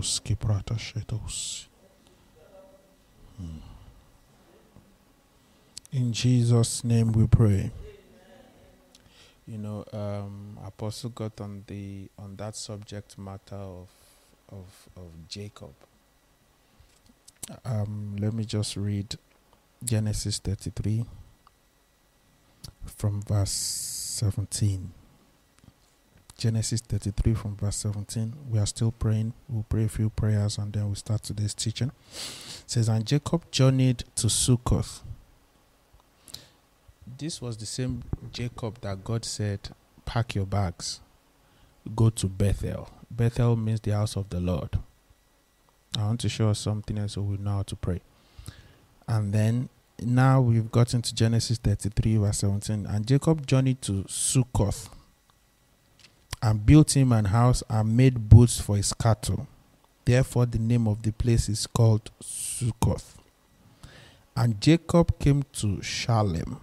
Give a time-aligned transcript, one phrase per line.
[0.00, 1.66] Skibrata shetos.
[5.92, 7.70] In Jesus' name we pray.
[9.46, 13.88] You know, um, Apostle got on the on that subject matter of
[14.50, 15.74] of of Jacob.
[17.64, 19.16] Um, let me just read
[19.84, 21.04] Genesis 33
[22.86, 24.92] from verse 17.
[26.36, 28.32] Genesis 33 from verse 17.
[28.50, 29.34] We are still praying.
[29.48, 31.88] We'll pray a few prayers and then we'll start today's teaching.
[31.88, 35.00] It says, And Jacob journeyed to Sukkoth.
[37.18, 39.70] This was the same Jacob that God said,
[40.04, 41.00] Pack your bags,
[41.94, 42.88] go to Bethel.
[43.10, 44.78] Bethel means the house of the Lord.
[45.98, 48.00] I want to show us something else so we know how to pray.
[49.08, 52.86] And then now we've gotten to Genesis 33, verse 17.
[52.86, 54.90] And Jacob journeyed to Sukkoth
[56.42, 59.48] and built him an house and made booths for his cattle.
[60.04, 63.14] Therefore, the name of the place is called Sukkoth.
[64.36, 66.60] And Jacob came to Shalem,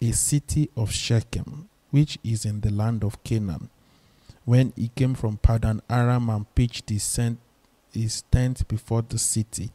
[0.00, 3.68] a city of Shechem, which is in the land of Canaan,
[4.44, 9.70] when he came from Padan Aram and pitched his tent before the city.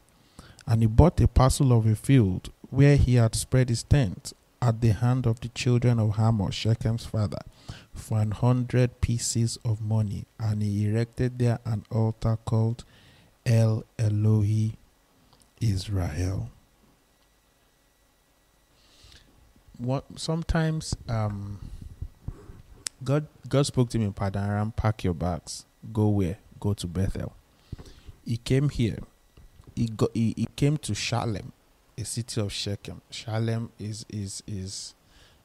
[0.67, 4.81] And he bought a parcel of a field where he had spread his tent at
[4.81, 7.39] the hand of the children of Hamor, Shechem's father,
[7.93, 12.83] for an hundred pieces of money, and he erected there an altar called
[13.45, 14.73] El Elohi
[15.61, 16.49] Israel.
[19.77, 21.59] What sometimes um,
[23.03, 26.39] God God spoke to him in Padaram, pack your bags, go where?
[26.59, 27.33] Go to Bethel.
[28.25, 28.97] He came here.
[29.77, 31.51] He go, he, he came to Shalem,
[31.95, 32.99] a city of Shechem.
[33.11, 34.95] Shalem is is is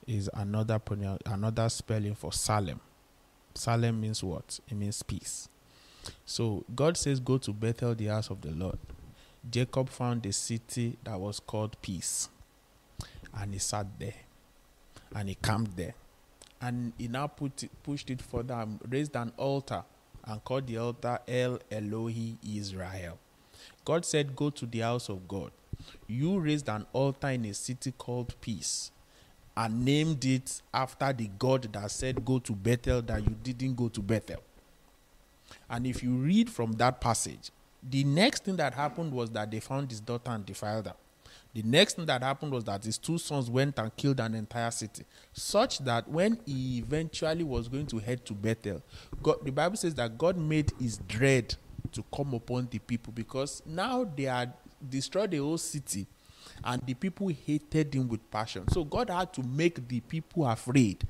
[0.07, 0.81] is another
[1.27, 2.81] another spelling for Salem.
[3.55, 4.59] Salem means what?
[4.71, 5.51] It means peace.
[6.25, 8.79] So God says, Go to Bethel, the house of the Lord.
[9.51, 12.31] Jacob found a city that was called Peace.
[13.35, 14.15] And he sat there.
[15.15, 15.95] And he camped there.
[16.59, 19.85] And he now put it, pushed it further raised an altar
[20.25, 23.19] and called the altar El Elohi Israel.
[23.85, 25.51] God said, Go to the house of God.
[26.07, 28.91] You raised an altar in a city called Peace
[29.57, 33.89] and named it after the God that said, Go to Bethel, that you didn't go
[33.89, 34.43] to Bethel.
[35.69, 37.51] And if you read from that passage,
[37.83, 40.95] the next thing that happened was that they found his daughter and defiled her.
[41.55, 44.71] The next thing that happened was that his two sons went and killed an entire
[44.71, 48.83] city, such that when he eventually was going to head to Bethel,
[49.23, 51.55] God, the Bible says that God made his dread
[51.93, 54.53] to come upon the people because now they had
[54.89, 56.07] destroyed the whole city
[56.65, 58.69] and the people hated him with passion.
[58.69, 61.07] So God had to make the people afraid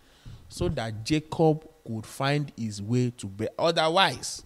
[0.49, 3.55] so that Jacob could find his way to Bethel.
[3.59, 4.43] Otherwise,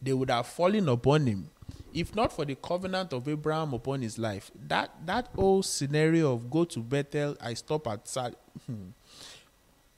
[0.00, 1.50] they would have fallen upon him
[1.94, 6.50] if not for the covenant of Abraham upon his life, that that whole scenario of
[6.50, 8.32] go to Bethel, I stop at Sal,
[8.66, 8.88] hmm.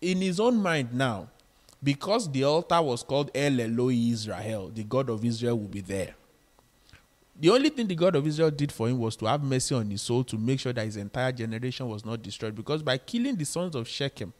[0.02, 1.28] in his own mind now,
[1.86, 6.16] because the altar was called El Elohi Israel, the God of Israel will be there.
[7.38, 9.88] The only thing the God of Israel did for him was to have mercy on
[9.88, 12.56] his soul to make sure that his entire generation was not destroyed.
[12.56, 14.32] Because by killing the sons of Shechem,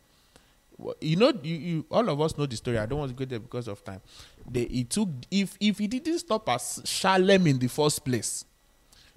[1.00, 2.78] you know, you, you, all of us know the story.
[2.78, 4.00] I don't want to go there because of time.
[4.50, 8.44] They, he took if if he didn't stop at Shalem in the first place,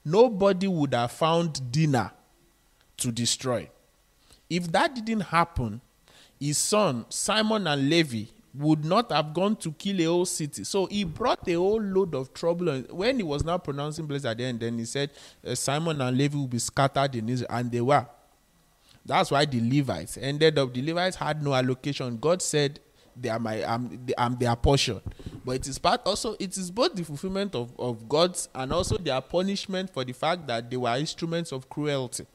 [0.06, 2.14] nobody would have found Dinah
[2.98, 3.68] to destroy.
[4.52, 5.82] If that didn't happen,
[6.40, 10.64] his son Simon and Levi would not have gone to kill a whole city.
[10.64, 12.82] So he brought a whole load of trouble.
[12.90, 15.12] When he was now pronouncing blessed at the end, then he said,
[15.46, 18.06] uh, Simon and Levi will be scattered in Israel, and they were.
[19.06, 20.74] That's why the Levites ended up.
[20.74, 22.18] The Levites had no allocation.
[22.18, 22.80] God said,
[23.16, 25.02] "They are my, I'm, I'm their portion."
[25.44, 26.36] But it is part also.
[26.40, 30.46] It is both the fulfillment of of God's and also their punishment for the fact
[30.48, 32.26] that they were instruments of cruelty.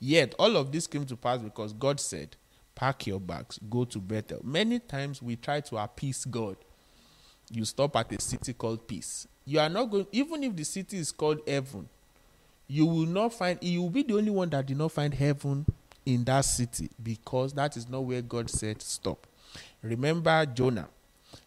[0.00, 2.36] Yet all of this came to pass because God said,
[2.78, 6.56] "Pack your bags, go to Bethel." Many times we try to appease God.
[7.50, 9.26] You stop at a city called peace.
[9.44, 11.88] You are not going, even if the city is called heaven.
[12.68, 13.58] You will not find.
[13.60, 15.66] You will be the only one that did not find heaven
[16.06, 19.26] in that city because that is not where God said stop.
[19.82, 20.88] Remember Jonah.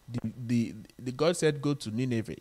[0.08, 2.36] The, the, the God said go to Nineveh.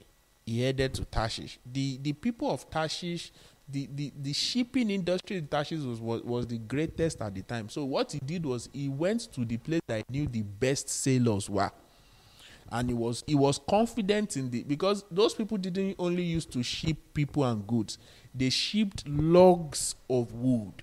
[0.46, 1.60] He headed to Tarshish.
[1.72, 3.32] The the people of Tarshish,
[3.72, 7.70] the, the, the shipping industry in Tarshish was, was, was the greatest at the time.
[7.70, 10.90] So what he did was he went to the place that he knew the best
[10.90, 11.72] sailors were.
[12.74, 16.64] And he was he was confident in the because those people didn't only used to
[16.64, 17.98] ship people and goods,
[18.34, 20.82] they shipped logs of wood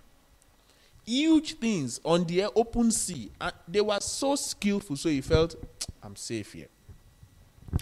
[1.09, 3.31] huge things on the open sea.
[3.41, 5.55] And they were so skillful, so he felt,
[6.03, 6.69] I'm safe here.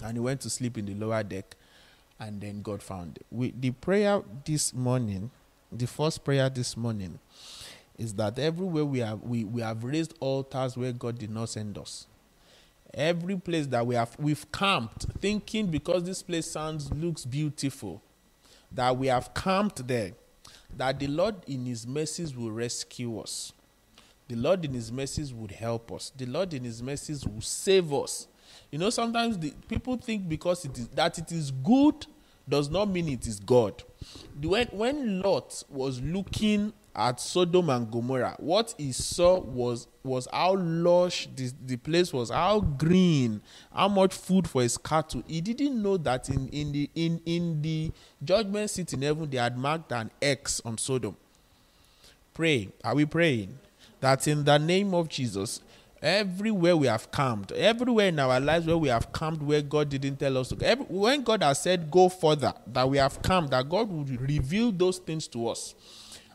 [0.01, 1.55] And he went to sleep in the lower deck,
[2.19, 3.25] and then God found it.
[3.31, 5.31] We, the prayer this morning,
[5.71, 7.19] the first prayer this morning,
[7.97, 11.77] is that everywhere we have we, we have raised altars where God did not send
[11.77, 12.07] us.
[12.93, 18.01] Every place that we have we've camped, thinking because this place sounds looks beautiful,
[18.71, 20.13] that we have camped there
[20.75, 23.53] that the Lord in His mercies will rescue us.
[24.27, 26.11] The Lord in His mercies would help us.
[26.15, 28.27] The Lord in His mercies will save us.
[28.71, 32.05] You know, sometimes the, people think because it is that it is good
[32.47, 33.83] does not mean it is God.
[34.41, 40.55] When when Lot was looking at Sodom and Gomorrah, what he saw was was how
[40.55, 43.41] lush the, the place was, how green,
[43.73, 45.23] how much food for his cattle.
[45.27, 47.91] He didn't know that in, in the in, in the
[48.23, 51.15] judgment seat in heaven they had marked an X on Sodom.
[52.33, 52.69] Pray.
[52.83, 53.57] Are we praying?
[53.99, 55.61] That in the name of Jesus,
[56.01, 60.17] everywhere we have camped, everywhere in our lives where we have camped where God didn't
[60.17, 63.51] tell us to go, every, when God has said go further, that we have camped,
[63.51, 65.75] that God would reveal those things to us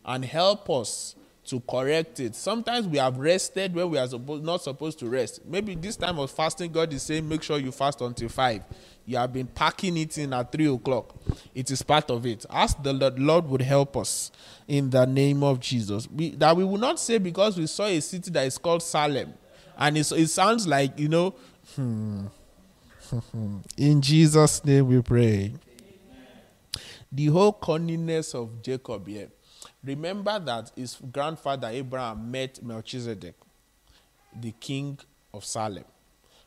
[0.04, 1.14] and help us
[1.44, 2.34] to correct it.
[2.34, 5.44] Sometimes we have rested when we are supposed, not supposed to rest.
[5.44, 8.62] Maybe this time of fasting, God is saying, make sure you fast until 5.
[9.04, 11.16] You have been packing it in at 3 o'clock.
[11.54, 12.46] It is part of it.
[12.48, 14.30] Ask the Lord, Lord would help us
[14.68, 16.08] in the name of Jesus.
[16.08, 19.34] We, that we will not say because we saw a city that is called Salem.
[19.78, 21.34] And it, it sounds like, you know,
[21.74, 22.26] hmm.
[23.76, 25.54] in Jesus' name we pray.
[27.10, 29.28] The whole cunningness of Jacob here.
[29.84, 33.34] Remember that his grandfather Abraham met Melchizedek,
[34.40, 34.98] the king
[35.34, 35.84] of Salem.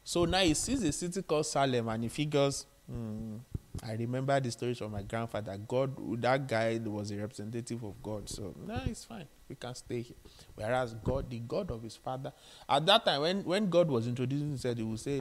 [0.03, 3.37] So now he sees a city called Salem and he figures, hmm,
[3.83, 5.57] I remember the stories from my grandfather.
[5.57, 8.29] God, that guy was a representative of God.
[8.29, 9.27] So, no, it's fine.
[9.49, 10.15] We can stay here.
[10.55, 12.33] Whereas God, the God of his father,
[12.67, 15.19] at that time, when, when God was introducing himself, he would say,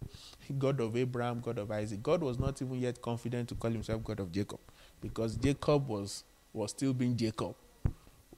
[0.58, 2.02] God of Abraham, God of Isaac.
[2.02, 4.60] God was not even yet confident to call himself God of Jacob
[5.00, 7.54] because Jacob was, was still being Jacob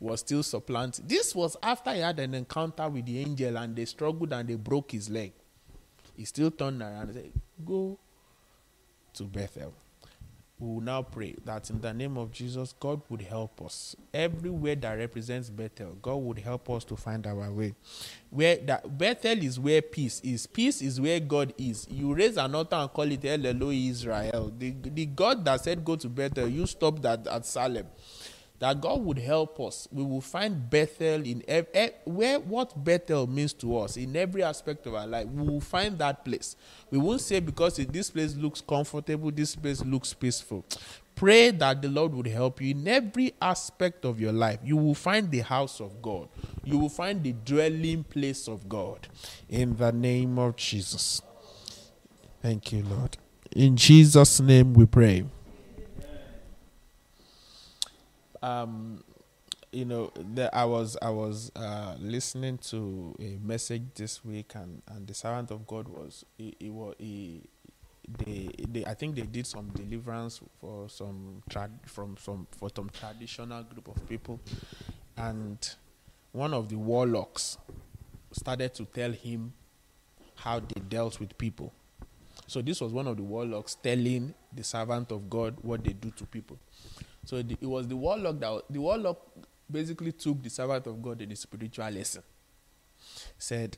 [0.01, 1.07] was still supplanting.
[1.07, 4.55] This was after he had an encounter with the angel and they struggled and they
[4.55, 5.33] broke his leg.
[6.17, 7.33] He still turned around and said,
[7.65, 7.99] Go
[9.17, 9.75] to Bethel.
[10.59, 13.95] We will now pray that in the name of Jesus, God would help us.
[14.15, 17.75] Everywhere that represents Bethel, God would help us to find our way.
[18.31, 20.47] Where that Bethel is where peace is.
[20.47, 21.87] Peace is where God is.
[21.91, 24.51] You raise an altar and call it El Israel.
[24.59, 27.87] The, the God that said go to Bethel, you stop that at Salem
[28.59, 29.87] that God would help us.
[29.93, 34.43] We will find Bethel in ev- ev- where what Bethel means to us in every
[34.43, 35.27] aspect of our life.
[35.27, 36.57] We will find that place.
[36.91, 40.65] We won't say because this place looks comfortable, this place looks peaceful.
[41.15, 44.59] Pray that the Lord would help you in every aspect of your life.
[44.63, 46.29] You will find the house of God.
[46.63, 49.09] You will find the dwelling place of God.
[49.49, 51.23] In the name of Jesus.
[52.43, 53.17] Thank you, Lord.
[53.53, 55.25] In Jesus' name we pray
[58.47, 59.03] um,
[59.73, 64.83] you know, the, I was I was uh, listening to a message this week, and,
[64.89, 67.43] and the servant of God was he, he, he
[68.25, 72.89] they, they I think they did some deliverance for some trad from some for some
[72.91, 74.41] traditional group of people,
[75.17, 75.59] and
[76.33, 77.59] one of the warlocks
[78.31, 79.53] started to tell him
[80.37, 81.73] how they dealt with people.
[82.47, 86.13] So this was one of the warlocks telling the servant of God what they do
[86.13, 86.59] to people.
[87.27, 89.19] So the, it was the warlock that the warlock
[89.71, 92.23] basically took the servant of God in a spiritual lesson.
[93.37, 93.77] Said,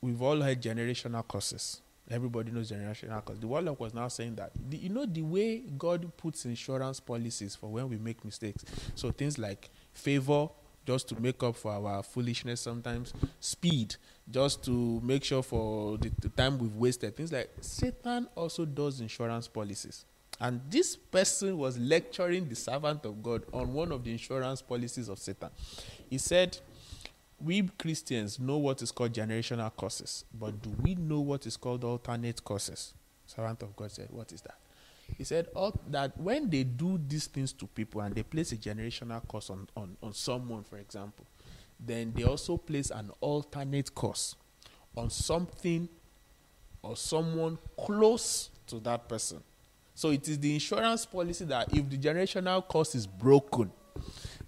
[0.00, 1.82] we've all had generational curses.
[2.08, 3.40] Everybody knows generational curses.
[3.40, 7.56] The warlock was now saying that the, you know the way God puts insurance policies
[7.56, 8.64] for when we make mistakes.
[8.94, 10.48] So things like favor,
[10.86, 13.96] just to make up for our foolishness sometimes, speed,
[14.30, 17.16] just to make sure for the, the time we've wasted.
[17.16, 20.04] Things like Satan also does insurance policies.
[20.40, 25.08] And this person was lecturing the servant of God on one of the insurance policies
[25.08, 25.50] of Satan.
[26.08, 26.58] He said,
[27.40, 31.82] We Christians know what is called generational curses, but do we know what is called
[31.82, 32.94] alternate curses?
[33.26, 34.58] Servant of God said, What is that?
[35.16, 35.48] He said
[35.90, 39.66] that when they do these things to people and they place a generational curse on,
[39.76, 41.26] on, on someone, for example,
[41.80, 44.36] then they also place an alternate curse
[44.96, 45.88] on something
[46.82, 49.42] or someone close to that person.
[49.98, 53.68] So it is the insurance policy that if the generational curse is broken,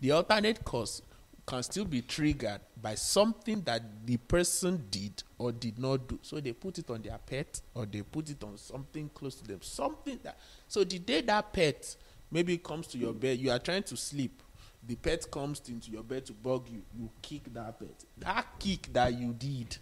[0.00, 1.02] the alternate curse
[1.44, 6.20] can still be triggered by something that the person did or did not do.
[6.22, 9.44] So they put it on their pet or they put it on something close to
[9.44, 9.58] them.
[9.60, 10.38] Something that
[10.68, 11.96] so the day that pet
[12.30, 14.40] maybe comes to your bed, you are trying to sleep.
[14.86, 18.04] the pet comes into your bed to bug you, you kick that pet.
[18.18, 19.76] That kick that you did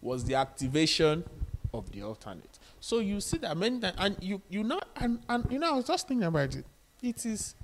[0.00, 1.24] was the activation
[1.72, 2.60] of the alternate.
[2.84, 5.76] So you see that many times, and you you know, and and you know, I
[5.76, 6.66] was just thinking about it.
[7.02, 7.54] It is,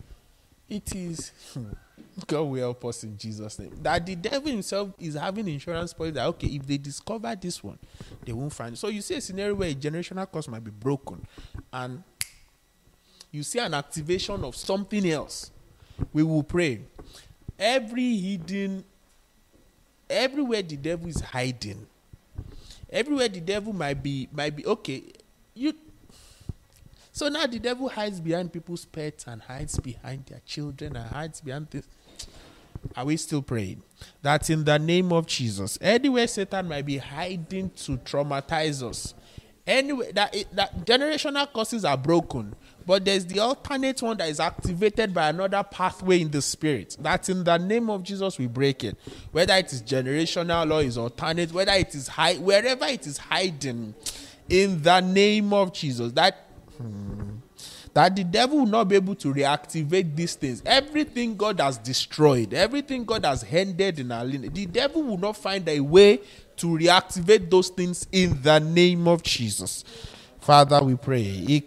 [0.66, 1.30] it is.
[2.26, 3.70] God will help us in Jesus' name.
[3.82, 7.78] That the devil himself is having insurance policy that okay, if they discover this one,
[8.24, 8.72] they won't find.
[8.72, 8.78] It.
[8.78, 11.26] So you see a scenario where a generational curse might be broken,
[11.70, 12.02] and
[13.30, 15.50] you see an activation of something else.
[16.14, 16.80] We will pray.
[17.58, 18.84] Every hidden,
[20.08, 21.86] everywhere the devil is hiding,
[22.90, 25.04] everywhere the devil might be, might be okay.
[25.54, 25.74] You
[27.12, 31.40] so now the devil hides behind people's pets and hides behind their children and hides
[31.40, 31.86] behind this.
[32.96, 33.82] Are we still praying?
[34.22, 39.14] That in the name of Jesus, anywhere Satan might be hiding to traumatize us,
[39.66, 42.54] anyway, that, that generational curses are broken,
[42.90, 46.96] but there's the alternate one that is activated by another pathway in the spirit.
[46.98, 48.96] That in the name of Jesus we break it.
[49.30, 53.94] Whether it is generational or is alternate, whether it is high, wherever it is hiding,
[54.48, 56.10] in the name of Jesus.
[56.14, 57.36] That hmm,
[57.94, 60.60] that the devil will not be able to reactivate these things.
[60.66, 65.36] Everything God has destroyed, everything God has handed in our lineage, the devil will not
[65.36, 66.22] find a way
[66.56, 69.84] to reactivate those things in the name of Jesus.
[70.40, 71.62] Father, we pray.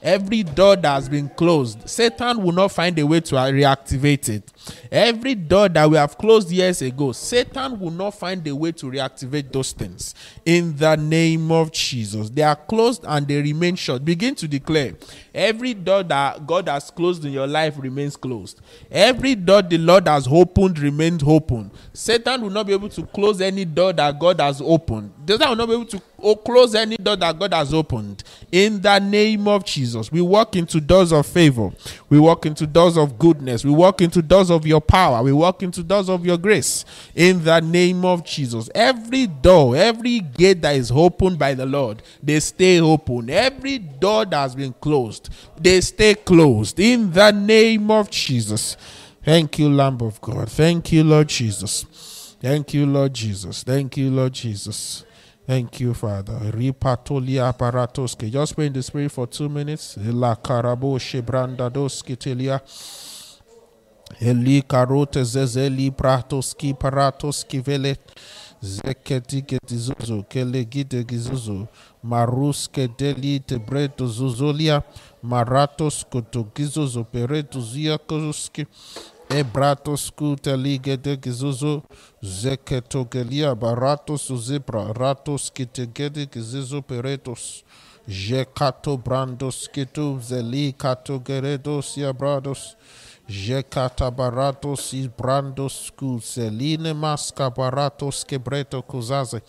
[0.00, 4.52] Every door that has been closed, Satan will not find a way to reactivate it.
[4.90, 8.86] Every door that we have closed years ago, Satan will not find a way to
[8.86, 10.14] reactivate those things.
[10.44, 12.30] In the name of Jesus.
[12.30, 14.04] They are closed and they remain shut.
[14.04, 14.94] Begin to declare
[15.34, 18.60] every door that God has closed in your life remains closed.
[18.90, 21.70] Every door the Lord has opened remains open.
[21.92, 25.12] Satan will not be able to close any door that God has opened.
[25.26, 26.00] Satan will not be able to
[26.44, 28.24] close any door that God has opened.
[28.50, 31.70] In the name of Jesus, we walk into doors of favor.
[32.10, 33.64] We walk into doors of goodness.
[33.64, 35.22] We walk into doors of your power.
[35.22, 36.84] We walk into doors of your grace
[37.14, 38.70] in the name of Jesus.
[38.74, 43.28] Every door, every gate that is opened by the Lord, they stay open.
[43.28, 45.28] Every door that has been closed,
[45.60, 48.76] they stay closed in the name of Jesus.
[49.22, 50.50] Thank you, Lamb of God.
[50.50, 52.36] Thank you, Lord Jesus.
[52.40, 53.62] Thank you, Lord Jesus.
[53.62, 55.04] Thank you, Lord Jesus.
[55.48, 56.52] Thank you, Father.
[56.52, 58.30] Ripatolia aparatoske.
[58.30, 59.96] Just pray in the spirit for two minutes.
[59.96, 62.60] La karabo shebranda doskitelia.
[64.20, 67.96] Eli karote zezeli pratoski paratoski vele
[68.60, 71.66] zeketi ketizuzu kele gite gizuzu
[72.02, 74.82] maruske deli tebreto zuzolia
[75.22, 77.98] maratos kotogizuzu pereto zia
[79.28, 81.82] kozuski Ebratos kuteli de gizuzu
[82.22, 87.64] zeketo gelia baratos zebra ratos kitegede gizuzu peretos
[88.06, 92.76] jekato brandos kitu zeli kato geredos ya brados
[93.28, 95.92] Jekata baratos is brandos
[96.22, 99.42] celine masca baratos quebreto kuzaze.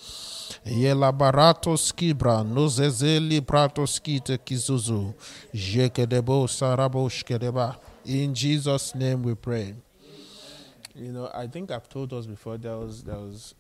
[0.66, 5.14] Yela baratos kibra nozezeli bratos kita kizuzu.
[5.54, 7.89] Jekedebo saraboshkedeba.
[8.06, 9.76] In Jesus' name we pray.
[10.96, 13.54] You know, I think I've told us before there was there was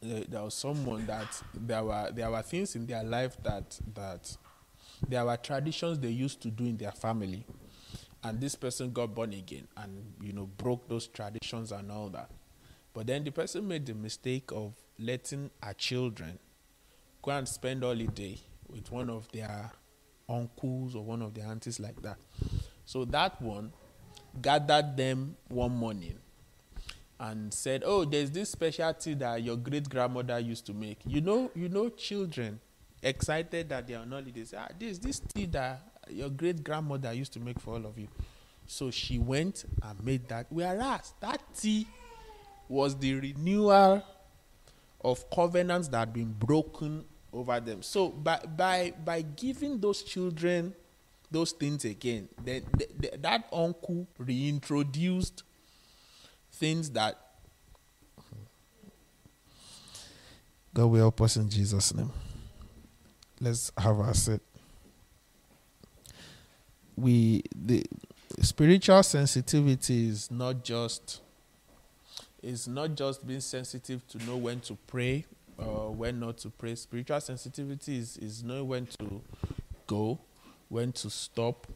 [0.00, 4.36] there was someone that there were there were things in their life that that
[5.08, 7.46] there were traditions they used to do in their family.
[8.22, 12.30] And this person got born again and you know broke those traditions and all that.
[12.92, 16.38] But then the person made the mistake of letting her children
[17.22, 19.72] go and spend holiday with one of their
[20.28, 22.16] uncles or one of their aunties like that
[22.84, 23.72] so that one
[24.40, 26.18] gathered them one morning
[27.20, 31.50] and said oh there's this specialty that your great grandmother used to make you know
[31.54, 32.58] you know children
[33.02, 37.12] excited that they are on holiday say ah this this tea that your great grandmother
[37.12, 38.08] used to make for all of you.
[38.66, 40.46] So she went and made that.
[40.50, 41.86] Whereas that tea
[42.68, 44.02] was the renewal
[45.02, 47.82] of covenants that had been broken over them.
[47.82, 50.74] So by by by giving those children
[51.34, 52.62] those things again, then
[53.18, 55.42] that uncle reintroduced
[56.52, 57.18] things that
[60.72, 62.10] God will help us in Jesus' name.
[63.40, 64.40] Let's have our set
[66.96, 67.84] we the
[68.40, 71.20] spiritual sensitivity is not just
[72.42, 75.24] is not just being sensitive to know when to pray
[75.56, 76.74] or when not to pray.
[76.74, 79.22] Spiritual sensitivity is, is knowing when to
[79.86, 80.18] go,
[80.74, 81.68] when to stop,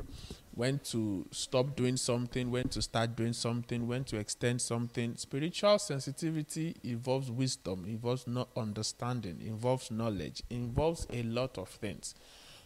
[0.57, 5.15] when to stop doing something, when to start doing something, when to extend something.
[5.17, 12.17] Spiritual sensitivity involves wisdom, involves not understanding, involves knowledge, involves a lot of things.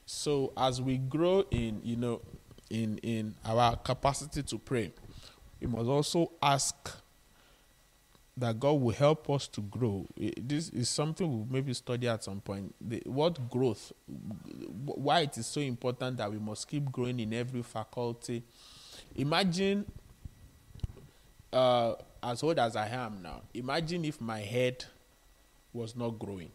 [0.07, 2.23] So as we grow in, you know,
[2.71, 4.95] in in our capacity to pray,
[5.61, 7.02] we must also ask
[8.37, 10.07] that God will help us to grow.
[10.17, 12.75] This is something we'll maybe study at some point.
[12.81, 17.63] The, what growth, why it is so important that we must keep growing in every
[17.63, 18.43] faculty.
[19.17, 19.85] Imagine,
[21.53, 24.85] uh, as old as I am now, imagine if my head
[25.75, 26.51] was not growing.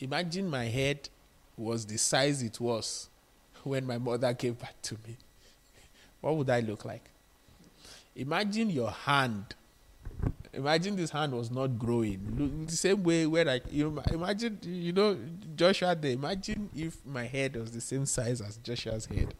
[0.00, 1.08] Imagine my head
[1.56, 3.08] was the size it was
[3.62, 5.16] when my mother gave birth to me.
[6.20, 7.08] What would I look like?
[8.16, 9.54] Imagine your hand
[10.56, 12.64] imagine this hand was not growing.
[12.66, 15.16] The same way where like you imagine, you know,
[15.54, 15.94] Joshua.
[15.94, 19.34] There, imagine if my head was the same size as Joshua's head.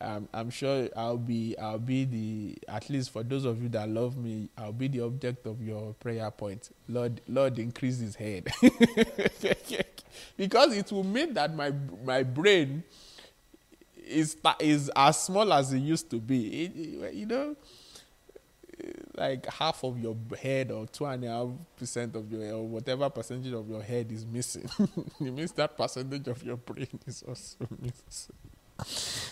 [0.00, 3.88] Um, I'm sure I'll be I'll be the at least for those of you that
[3.88, 6.70] love me, I'll be the object of your prayer point.
[6.88, 8.48] Lord, Lord, increase his head,
[10.36, 11.72] because it will mean that my
[12.04, 12.82] my brain
[14.06, 16.64] is is as small as it used to be.
[16.64, 17.56] It, you know
[19.16, 23.08] like half of your head or two and a half percent of your or whatever
[23.10, 24.68] percentage of your head is missing.
[24.78, 28.34] it means that percentage of your brain is also missing.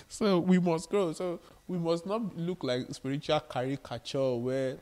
[0.09, 1.13] so we must grow.
[1.13, 4.79] So we must not look like spiritual caricature where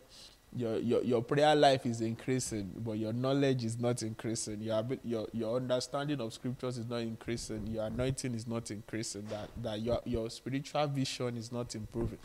[0.54, 4.60] your, your your prayer life is increasing, but your knowledge is not increasing.
[4.60, 7.66] Your your your understanding of scriptures is not increasing.
[7.68, 9.24] Your anointing is not increasing.
[9.30, 12.18] That that your your spiritual vision is not improving.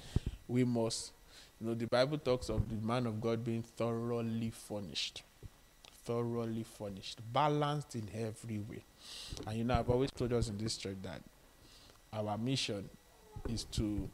[0.47, 1.11] We must
[1.59, 5.23] you know, the Bible talks of the man of God being thoroughly furnished.
[6.03, 8.83] Thoroughly furnished, balanced in every way.
[9.47, 11.21] And you know, I've always told us in this church that
[12.13, 12.89] our mission
[13.49, 14.07] is to,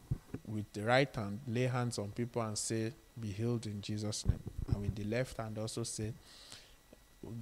[0.47, 4.39] with the right hand, lay hands on people and say, Be healed in Jesus' name.
[4.69, 6.13] And with the left hand, also say,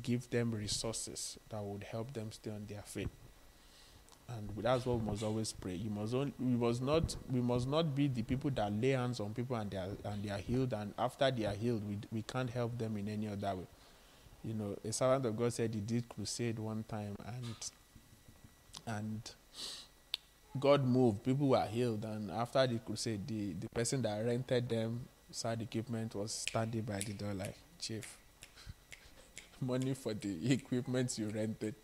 [0.02, 3.10] Give them resources that would help them stay on their faith
[4.38, 5.76] and that's what we must always pray.
[5.76, 9.20] You must only, we must not we must not be the people that lay hands
[9.20, 11.98] on people and they are and they are healed and after they are healed we
[12.12, 13.68] we can't help them in any other way.
[14.44, 17.56] You know, a servant of God said he did crusade one time and
[18.88, 19.32] and
[20.60, 25.02] God moved, people were healed and after the crusade the, the person that rented them
[25.32, 28.18] side equipment was standing by the door like, Chief,
[29.62, 31.76] money for the equipment you rented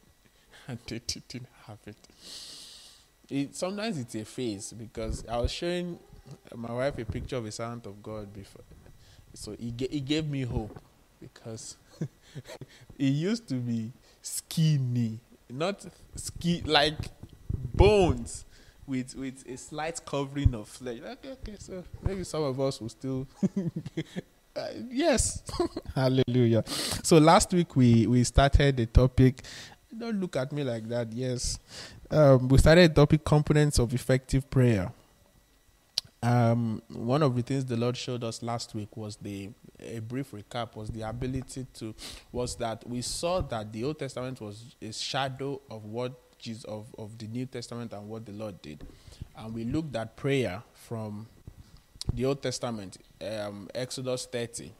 [0.67, 1.97] and they didn't have it.
[3.29, 5.97] It sometimes it's a phase because I was showing
[6.55, 8.63] my wife a picture of a servant of God before,
[9.33, 10.79] so he he gave me hope
[11.19, 11.77] because
[12.97, 13.91] he used to be
[14.21, 16.97] skinny, not ski like
[17.73, 18.45] bones
[18.87, 20.99] with with a slight covering of flesh.
[20.99, 23.27] Okay, okay, so maybe some of us will still.
[24.55, 25.43] uh, yes,
[25.95, 26.63] hallelujah.
[27.03, 29.41] So last week we we started the topic
[29.97, 31.11] don't look at me like that.
[31.13, 31.59] Yes.
[32.09, 34.91] Um, we started a topic components of effective prayer.
[36.21, 40.31] Um, one of the things the Lord showed us last week was the a brief
[40.31, 41.93] recap was the ability to
[42.31, 46.87] was that we saw that the Old Testament was a shadow of what Jesus of,
[46.97, 48.83] of the New Testament and what the Lord did.
[49.37, 51.27] And we looked at prayer from
[52.13, 54.71] the Old Testament, um, Exodus 30,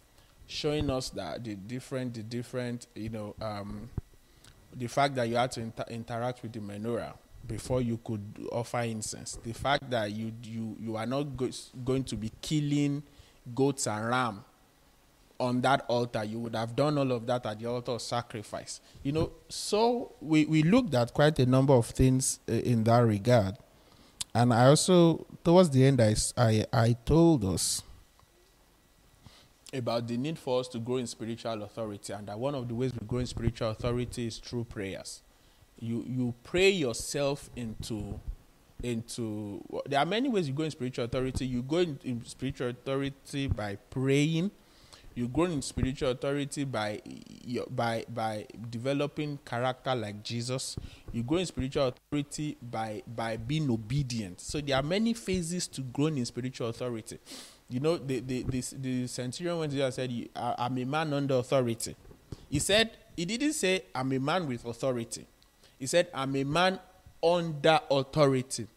[0.47, 3.89] showing us that the different the different, you know, um,
[4.75, 7.13] the fact that you had to inter- interact with the menorah
[7.47, 11.49] before you could offer incense, the fact that you you you are not go-
[11.83, 13.03] going to be killing
[13.53, 14.43] goats and ram
[15.39, 18.79] on that altar, you would have done all of that at the altar of sacrifice.
[19.03, 22.99] You know, so we we looked at quite a number of things uh, in that
[22.99, 23.55] regard,
[24.33, 27.83] and I also towards the end I I, I told us
[29.75, 32.75] about the need for us to grow in spiritual authority, and that one of the
[32.75, 35.21] ways we grow in spiritual authority is through prayers.
[35.79, 38.19] You you pray yourself into
[38.83, 39.61] into.
[39.87, 41.45] There are many ways you go in spiritual authority.
[41.45, 44.51] You go in, in spiritual authority by praying.
[45.15, 47.01] You grow in spiritual authority by
[47.69, 50.75] by by developing character like Jesus.
[51.13, 54.41] You grow in spiritual authority by by being obedient.
[54.41, 57.19] So there are many phases to growing in spiritual authority
[57.69, 61.35] you know, the, the, the, the centurion went to and said, I'm a man under
[61.35, 61.95] authority.
[62.49, 65.25] He said, he didn't say, I'm a man with authority.
[65.79, 66.79] He said, I'm a man
[67.23, 68.67] under authority.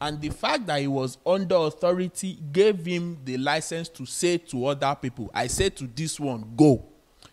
[0.00, 4.66] And the fact that he was under authority gave him the license to say to
[4.66, 6.82] other people, I say to this one, go.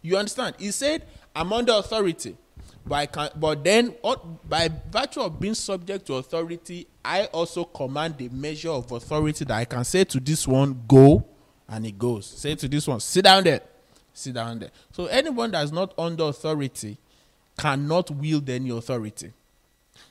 [0.01, 0.55] You understand?
[0.59, 2.35] He said, I'm under authority.
[2.89, 3.95] Can, but then,
[4.47, 9.55] by virtue of being subject to authority, I also command the measure of authority that
[9.55, 11.25] I can say to this one, go,
[11.67, 12.25] and it goes.
[12.25, 13.61] Say to this one, sit down there,
[14.13, 14.71] sit down there.
[14.91, 16.97] So anyone that is not under authority
[17.57, 19.33] cannot wield any authority.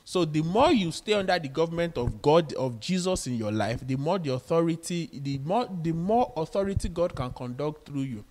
[0.03, 3.85] So the more you stay under the government of God of Jesus in your life,
[3.85, 8.25] the more the authority, the more the more authority God can conduct through you.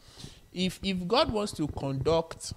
[0.52, 2.52] If if God wants to conduct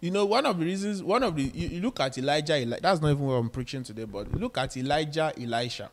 [0.00, 2.78] you know, one of the reasons, one of the, you, you look at Elijah, Eli,
[2.80, 5.90] that's not even what I'm preaching today, but look at Elijah, Elisha.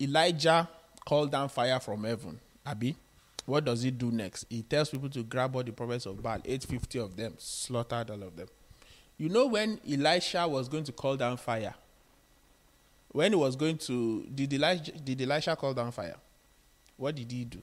[0.00, 0.68] Elijah
[1.06, 2.38] called down fire from heaven.
[2.66, 2.94] Abi,
[3.46, 4.44] what does he do next?
[4.50, 8.22] He tells people to grab all the prophets of Baal, 850 of them, slaughtered all
[8.22, 8.48] of them.
[9.16, 11.74] You know when Elisha was going to call down fire?
[13.12, 16.16] When he was going to, did Elijah, did Elisha call down fire?
[16.98, 17.62] What did he do?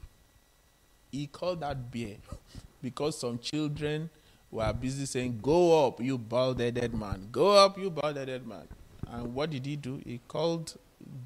[1.11, 2.15] He called that bear
[2.81, 4.09] because some children
[4.53, 7.27] were busy saying, Go up, you bald headed man.
[7.31, 8.67] Go up, you bald headed man.
[9.11, 10.01] And what did he do?
[10.05, 10.75] He called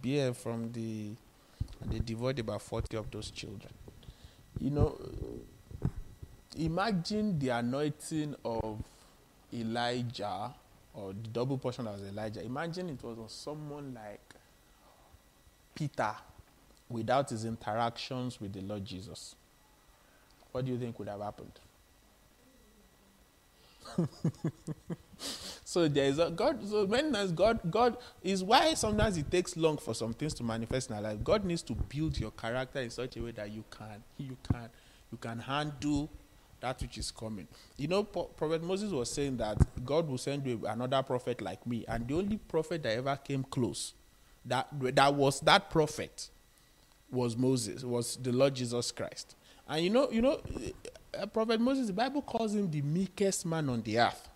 [0.01, 1.11] beer from the,
[1.81, 3.71] and they devoured about 40 of those children.
[4.59, 4.97] You know,
[6.57, 8.81] imagine the anointing of
[9.53, 10.53] Elijah
[10.93, 12.43] or the double portion as Elijah.
[12.43, 14.33] Imagine it was on someone like
[15.75, 16.15] Peter
[16.89, 19.35] without his interactions with the Lord Jesus.
[20.51, 21.51] What do you think would have happened?
[25.63, 26.67] so there is a God.
[26.67, 30.43] So many times God, God is why sometimes it takes long for some things to
[30.43, 31.23] manifest in our life.
[31.23, 34.69] God needs to build your character in such a way that you can, you can,
[35.11, 36.09] you can handle
[36.59, 37.47] that which is coming.
[37.77, 41.85] You know, Prophet Moses was saying that God will send you another prophet like me,
[41.87, 43.93] and the only prophet that ever came close,
[44.45, 46.29] that that was that prophet,
[47.11, 49.35] was Moses, was the Lord Jesus Christ.
[49.67, 50.41] And you know, you know,
[51.13, 54.27] Uh, Prophet Moses, the Bible calls him the meekest man on the earth.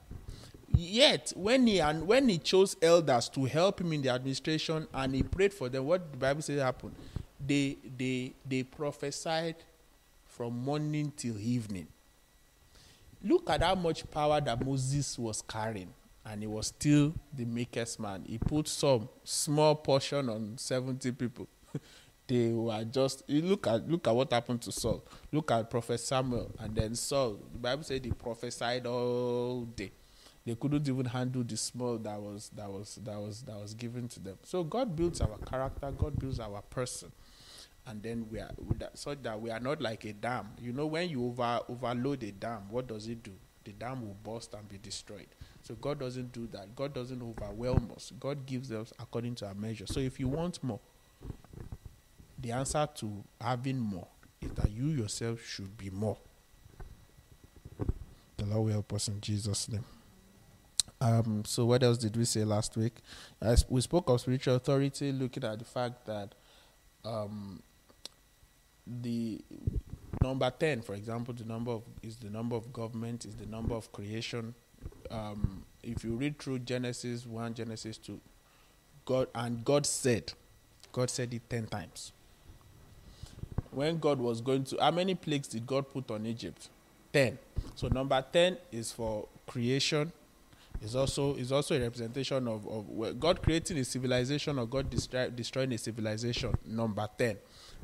[0.76, 5.14] Yet, when he and when he chose elders to help him in the administration and
[5.14, 6.96] he prayed for them, what the Bible says happened?
[7.46, 9.56] They they they prophesied
[10.28, 11.88] from morning till evening.
[13.24, 15.94] Look at how much power that Moses was carrying,
[16.26, 18.24] and he was still the meekest man.
[18.26, 21.48] He put some small portion on 70 people.
[22.28, 25.04] they were just look at look at what happened to Saul.
[25.32, 27.40] Look at Prophet Samuel and then Saul.
[27.52, 29.92] The Bible said he prophesied all day.
[30.46, 34.08] They couldn't even handle the small that was that was that was that was given
[34.10, 34.38] to them.
[34.44, 37.12] So God builds our character, God builds our person.
[37.86, 38.52] And then we are
[38.94, 40.50] so that we are not like a dam.
[40.62, 43.32] You know, when you over overload a dam, what does it do?
[43.64, 45.28] The dam will burst and be destroyed.
[45.64, 46.76] So God doesn't do that.
[46.76, 48.12] God doesn't overwhelm us.
[48.20, 49.86] God gives us according to our measure.
[49.86, 50.80] So if you want more,
[52.42, 54.08] the answer to having more
[54.42, 56.18] is that you yourself should be more.
[58.38, 59.86] The Lord will help us in Jesus' name.
[61.00, 62.94] Um, so what else did we say last week?
[63.40, 66.34] As we spoke of spiritual authority, looking at the fact that
[67.06, 67.62] um,
[68.86, 69.42] the
[70.24, 73.76] number ten, for example, the number of is the number of government, is the number
[73.76, 74.54] of creation.
[75.10, 78.20] Um, if you read through Genesis one, Genesis two,
[79.06, 80.34] God and God said,
[80.92, 82.12] God said it ten times
[83.72, 86.70] when God was going to, how many plagues did God put on Egypt?
[87.12, 87.38] Ten.
[87.76, 90.12] So number ten is for creation.
[90.84, 95.30] Is also is also a representation of, of God creating a civilization or God destroy,
[95.30, 96.56] destroying a civilization.
[96.66, 97.38] Number ten,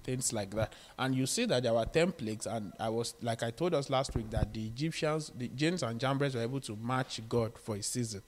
[0.03, 0.73] things like that.
[0.97, 3.91] And you see that there were ten plagues, and I was like I told us
[3.91, 7.75] last week that the Egyptians, the Jannes and Jambres were able to match God for
[7.75, 8.23] a season.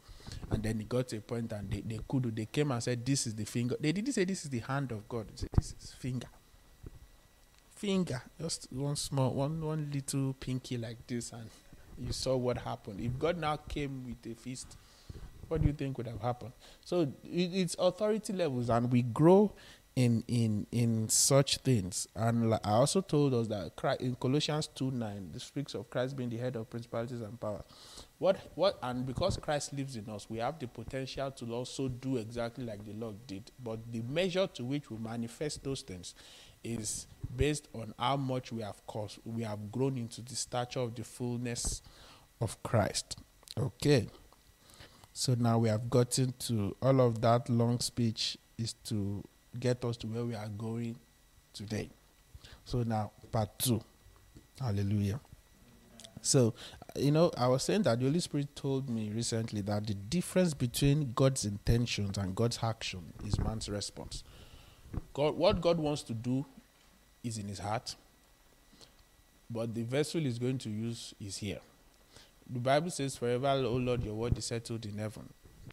[0.52, 3.04] And then it got to a point and they, they could they came and said,
[3.04, 3.76] This is the finger.
[3.80, 5.28] They didn't say this is the hand of God.
[5.30, 6.28] They said this is finger
[7.80, 11.50] finger, just one small, one one little pinky like this, and
[11.98, 13.00] you saw what happened.
[13.00, 14.76] If God now came with a fist,
[15.48, 16.52] what do you think would have happened?
[16.84, 19.54] So it, it's authority levels, and we grow
[19.96, 22.08] in in in such things.
[22.16, 26.18] And I also told us that Christ, in Colossians two nine, this speaks of Christ
[26.18, 27.64] being the head of principalities and powers.
[28.18, 32.18] What what and because Christ lives in us, we have the potential to also do
[32.18, 33.52] exactly like the Lord did.
[33.64, 36.14] But the measure to which we manifest those things
[36.64, 40.96] is based on how much we have caused, we have grown into the stature of
[40.96, 41.82] the fullness
[42.42, 43.18] of Christ.
[43.58, 44.08] Okay.
[45.14, 49.24] So now we have gotten to all of that long speech is to
[49.60, 50.98] get us to where we are going
[51.54, 51.90] today.
[52.66, 53.82] So now part two.
[54.60, 55.20] Hallelujah.
[56.22, 56.54] So,
[56.96, 60.54] you know, I was saying that the Holy Spirit told me recently that the difference
[60.54, 64.24] between God's intentions and God's action is man's response.
[65.14, 66.46] God, what God wants to do
[67.24, 67.96] is in his heart,
[69.50, 71.60] but the vessel is going to use is here.
[72.50, 75.30] The Bible says, Forever, O Lord, your word is settled in heaven.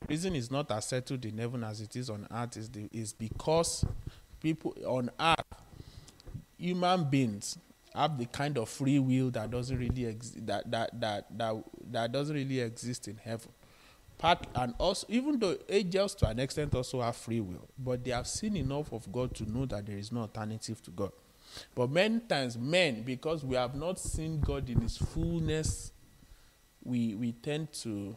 [0.08, 3.84] Reason it's not as settled in heaven as it is on earth is, is because
[4.40, 5.62] people on earth,
[6.58, 7.58] human beings,
[7.94, 12.36] have the kind of free will that doesn't really that, that, that, that, that doesn't
[12.36, 13.50] really exist in heaven
[14.18, 18.10] part and also even though angels to an extent also have free will, but they
[18.10, 21.12] have seen enough of God to know that there is no alternative to God.
[21.74, 25.92] But many times, men, because we have not seen God in His fullness,
[26.84, 28.16] we we tend to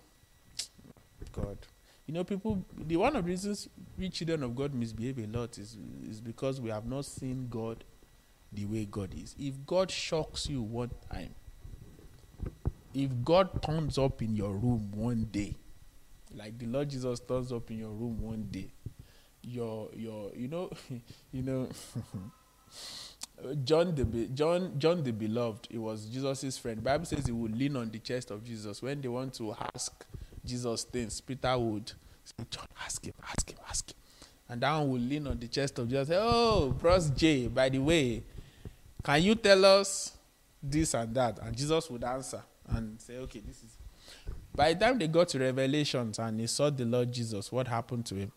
[1.31, 1.57] God.
[2.05, 2.65] You know, people.
[2.75, 5.77] The one of the reasons we children of God misbehave a lot is
[6.09, 7.83] is because we have not seen God
[8.51, 9.35] the way God is.
[9.38, 11.35] If God shocks you one time,
[12.93, 15.55] if God turns up in your room one day,
[16.36, 18.72] like the Lord Jesus turns up in your room one day,
[19.42, 20.70] your your you know
[21.32, 21.68] you know
[23.63, 26.84] John the John John the beloved, it was Jesus's friend.
[26.84, 30.06] Bible says he would lean on the chest of Jesus when they want to ask
[30.46, 31.22] Jesus things.
[31.22, 31.92] Peter would
[32.24, 33.96] say, John, ask him, ask him, ask him.
[34.50, 36.08] And that one would lean on the chest of Jesus.
[36.10, 38.24] Say, oh, Bros J, by the way,
[39.04, 40.18] can you tell us
[40.62, 41.39] this and that?
[41.39, 43.79] And Jesus would answer and say, okay, this is.
[44.60, 48.06] By the time they got to Revelations and he saw the Lord Jesus, what happened
[48.08, 48.34] to him?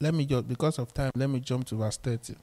[0.00, 2.36] Let me just, because of time, let me jump to verse 30.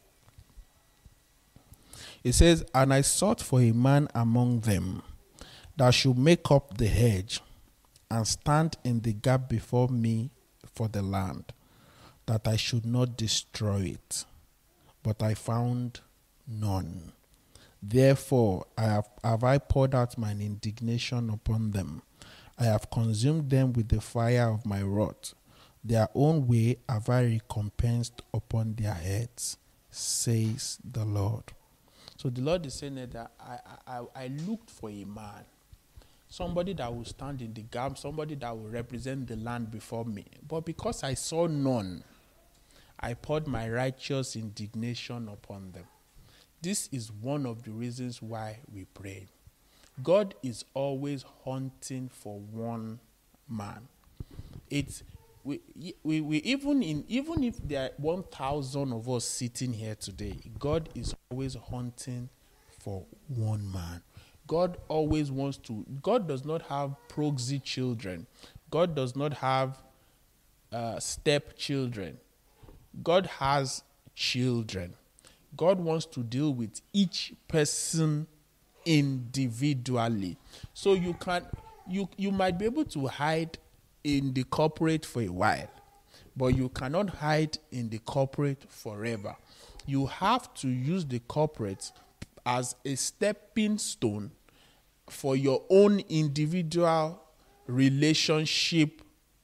[2.24, 5.02] It says, And I sought for a man among them
[5.78, 7.40] that should make up the hedge
[8.12, 10.32] and stand in the gap before me
[10.74, 11.54] for the land,
[12.26, 14.26] that I should not destroy it.
[15.02, 16.02] But I found
[16.48, 17.14] none.
[17.82, 22.02] Therefore, I have, have I poured out mine indignation upon them.
[22.58, 25.36] I have consumed them with the fire of my wrath.
[25.86, 29.58] Their own way have I recompensed upon their heads,
[29.92, 31.44] says the Lord.
[32.18, 35.46] So the Lord is saying that I, I, I looked for a man
[36.36, 40.26] somebody that will stand in the gap, somebody that will represent the land before me.
[40.48, 42.04] But because I saw none,
[43.00, 45.86] I poured my righteous indignation upon them.
[46.62, 49.28] This is one of the reasons why we pray.
[50.04, 53.00] God is always hunting for one
[53.48, 53.88] man.
[54.70, 55.04] It's
[55.46, 55.62] we,
[56.04, 60.90] we, we even in even if there are 1000 of us sitting here today god
[60.96, 62.28] is always hunting
[62.80, 64.02] for one man
[64.48, 68.28] God always wants to, God does not have proxy children.
[68.70, 69.82] God does not have
[70.72, 72.18] uh, step children.
[73.04, 74.94] God has children.
[75.58, 78.28] God wants to deal with each person
[78.86, 80.38] individually.
[80.74, 81.46] So you can
[81.88, 83.58] you you might be able to hide
[84.06, 85.68] in the corporate for a while,
[86.38, 89.36] but you cannot hide in the corporate forever.
[89.88, 91.92] You have to use the corporate
[92.46, 94.32] as a stepping stone
[95.10, 97.20] for your own individual
[97.66, 99.02] relationship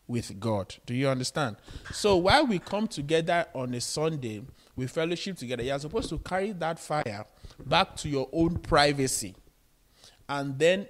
[0.08, 0.76] with God.
[0.86, 1.56] Do you understand?
[1.92, 4.44] So while we come together on a Sunday,
[4.76, 7.26] we fellowship together, you're supposed to carry that fire
[7.66, 9.36] back to your own privacy.
[10.30, 10.86] And then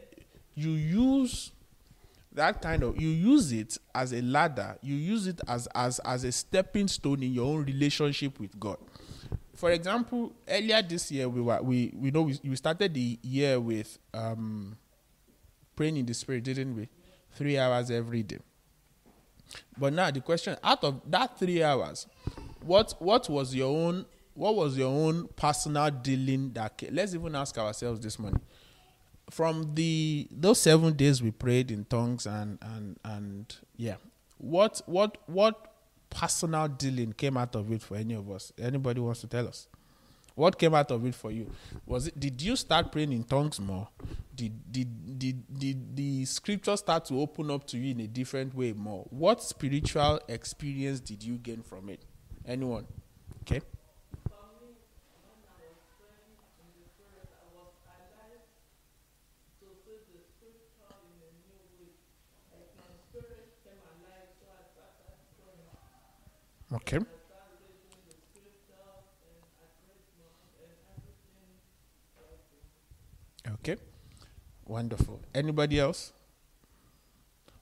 [0.56, 1.52] you use
[2.34, 6.24] that kind of you use it as a ladder, you use it as as as
[6.24, 8.78] a stepping stone in your own relationship with God
[9.62, 13.60] for example, earlier this year we were we we know we, we started the year
[13.60, 14.76] with um,
[15.76, 16.90] praying in the spirit, didn't we?
[17.34, 18.40] Three hours every day.
[19.78, 22.08] But now the question: out of that three hours,
[22.62, 27.56] what what was your own what was your own personal dealing that let's even ask
[27.58, 28.42] ourselves this morning
[29.32, 33.96] from the those seven days we prayed in tongues and and and yeah
[34.38, 35.72] what what what
[36.10, 38.52] personal dealing came out of it for any of us?
[38.60, 39.68] Anybody wants to tell us?
[40.36, 41.50] What came out of it for you?
[41.86, 43.88] Was it did you start praying in tongues more?
[44.34, 48.54] Did did did did the scripture start to open up to you in a different
[48.56, 49.06] way more?
[49.10, 52.04] What spiritual experience did you gain from it?
[52.46, 52.88] Anyone?
[53.42, 53.62] Okay.
[66.74, 67.00] Okay.
[73.54, 73.76] Okay.
[74.66, 75.22] Wonderful.
[75.36, 76.14] Anybody else?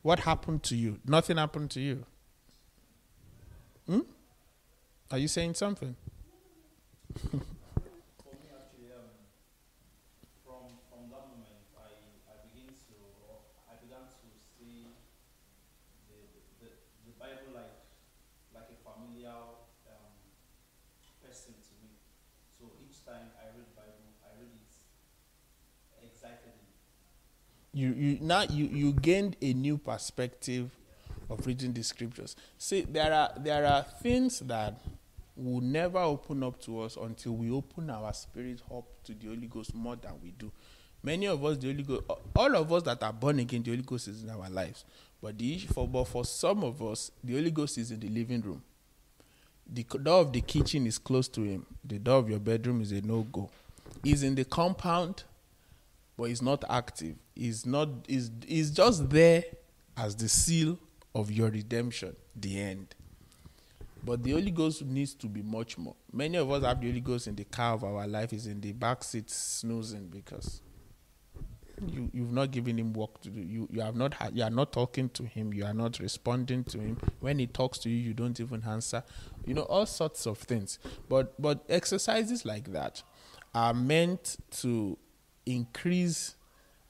[0.01, 0.99] What happened to you?
[1.05, 2.05] Nothing happened to you.
[3.87, 4.01] Hmm?
[5.11, 5.95] Are you saying something?
[27.73, 30.71] you you now you you gained a new perspective
[31.29, 32.35] of reading the scriptures.
[32.57, 34.79] See, there are there are things that
[35.35, 39.47] will never open up to us until we open our spirit up to the Holy
[39.47, 40.51] Ghost more than we do.
[41.01, 42.03] Many of us, the Holy Ghost,
[42.35, 44.83] all of us that are born again, the Holy Ghost is in our lives.
[45.21, 48.41] But the for but for some of us, the Holy Ghost is in the living
[48.41, 48.61] room.
[49.71, 51.65] The door of the kitchen is close to him.
[51.85, 53.49] The door of your bedroom is a no go.
[54.03, 55.23] He's in the compound
[56.19, 57.15] but he's not active.
[57.33, 59.45] He's not is just there
[59.95, 60.77] as the seal
[61.15, 62.93] of your redemption, the end.
[64.03, 65.95] But the Holy Ghost needs to be much more.
[66.11, 68.59] Many of us have the Holy Ghost in the car of our life, is in
[68.59, 70.61] the back seat snoozing because
[71.87, 73.39] you you've not given him work to do.
[73.39, 75.53] You you have not had, you are not talking to him.
[75.53, 76.97] You are not responding to him.
[77.21, 79.03] When he talks to you, you don't even answer.
[79.45, 80.79] You know all sorts of things.
[81.07, 83.03] But but exercises like that
[83.55, 84.97] are meant to
[85.49, 86.35] increase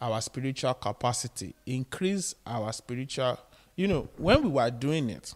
[0.02, 3.40] our spiritual capacity, increase our spiritual.
[3.76, 5.34] You know, when we were doing it,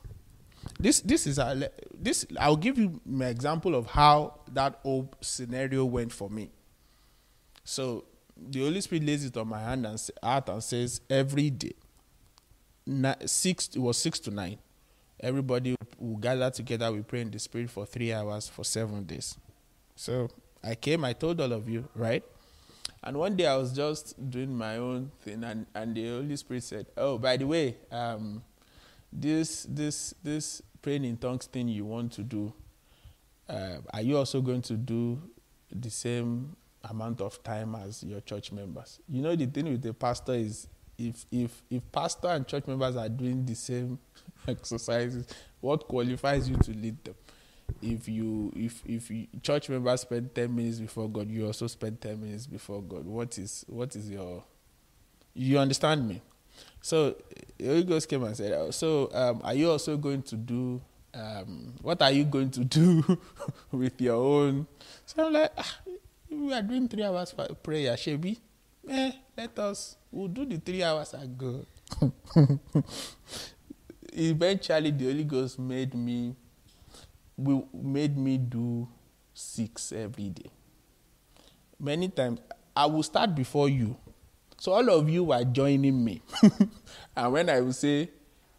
[0.79, 2.25] this this is a this.
[2.39, 6.51] I'll give you my example of how that old scenario went for me.
[7.63, 8.05] So
[8.37, 11.73] the Holy Spirit lays it on my hand and heart and says every day,
[13.25, 14.57] six it was six to nine.
[15.19, 16.91] Everybody will gather together.
[16.91, 19.37] We pray in the Spirit for three hours for seven days.
[19.95, 20.29] So
[20.61, 21.05] I came.
[21.05, 22.23] I told all of you, right?
[23.03, 26.63] And one day I was just doing my own thing, and, and the Holy Spirit
[26.63, 28.41] said, "Oh, by the way, um,
[29.11, 32.53] this this this praying in tongues thing you want to do,
[33.49, 35.21] uh, are you also going to do
[35.69, 36.55] the same
[36.89, 40.69] amount of time as your church members?" You know, the thing with the pastor is
[40.97, 43.99] if if if pastor and church members are doing the same
[44.47, 45.27] exercises,
[45.59, 47.15] what qualifies you to lead them?
[47.81, 51.99] If you if if you, church members spend 10 minutes before god you also spend
[52.01, 53.05] 10 minutes before god.
[53.05, 54.43] What is what is your
[55.33, 56.21] you understand me?
[56.81, 57.15] So
[57.61, 60.81] holy ghost came and said so um, are you also going to do
[61.13, 63.17] um, what are you going to do
[63.71, 64.67] with your own?
[65.05, 65.77] So i'm like ah,
[66.29, 68.37] we are doing three hours for prayer shebi
[68.89, 71.65] eh let us we'll do the three hours and go.
[74.13, 76.35] Eventually the holy ghost made me
[77.37, 78.87] we made me do
[79.33, 80.49] six every day.
[81.79, 82.39] Many times
[82.75, 83.97] I will start before you.
[84.59, 86.21] So all of you were joining me.
[87.17, 88.09] and when I will say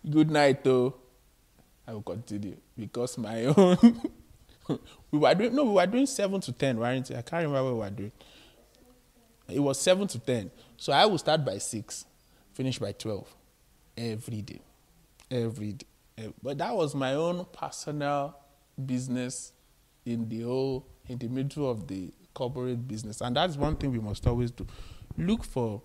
[0.09, 0.95] good night though,
[1.87, 4.01] I will continue because my own
[5.11, 7.17] we were doing no, we were doing seven to ten, weren't we?
[7.17, 8.13] I can't remember what we were doing.
[9.49, 10.51] It was seven to ten.
[10.77, 12.07] So I will start by six,
[12.53, 13.33] finish by twelve.
[13.97, 14.61] Every day.
[15.31, 15.87] Every day.
[16.19, 18.37] Eh, but that was my own personal
[18.85, 19.53] business
[20.05, 23.21] in the whole in the middle of the corporate business.
[23.21, 24.67] And that's one thing we must always do.
[25.17, 25.83] Look for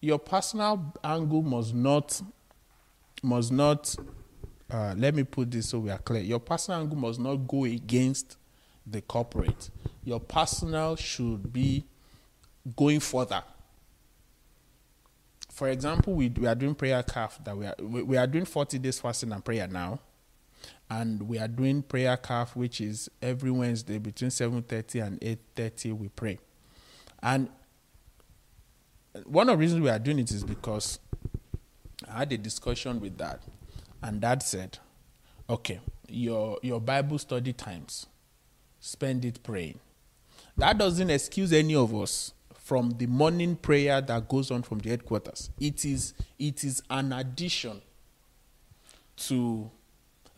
[0.00, 2.20] your personal angle must not
[3.22, 3.94] must not
[4.70, 6.22] uh, let me put this so we are clear.
[6.22, 8.36] Your personal angle must not go against
[8.86, 9.70] the corporate.
[10.04, 11.84] Your personal should be
[12.76, 13.42] going further.
[15.50, 18.44] For example we, we are doing prayer calf that we are we, we are doing
[18.44, 19.98] 40 days fasting and prayer now
[20.90, 26.08] and we are doing prayer calf which is every wednesday between 7.30 and 8.30 we
[26.08, 26.38] pray.
[27.22, 27.48] And
[29.24, 30.98] one of the reasons we are doing it is because
[32.08, 33.40] i had a discussion with dad
[34.02, 34.78] and dad said
[35.50, 38.06] okay your your bible study times
[38.80, 39.78] spend it praying.
[40.56, 44.90] That doesn't excuse any of us from the morning prayer that goes on from the
[44.90, 45.50] headquarters.
[45.60, 47.80] It is it is an addition
[49.16, 49.70] to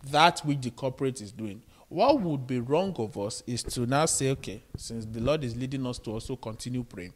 [0.05, 1.63] that which the corporate is doing.
[1.89, 5.57] What would be wrong of us is to now say, okay, since the Lord is
[5.57, 7.13] leading us to also continue praying,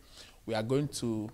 [0.46, 1.30] we are going to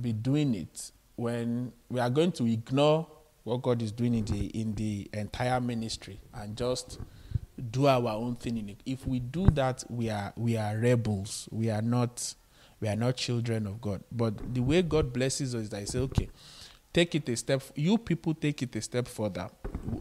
[0.00, 3.06] be doing it when we are going to ignore
[3.44, 6.98] what God is doing in the in the entire ministry and just
[7.70, 8.78] do our own thing in it.
[8.84, 11.48] If we do that, we are we are rebels.
[11.52, 12.34] We are not
[12.80, 14.02] we are not children of God.
[14.12, 16.28] But the way God blesses us is that He says, okay,
[16.96, 19.48] take it a step you people take it a step further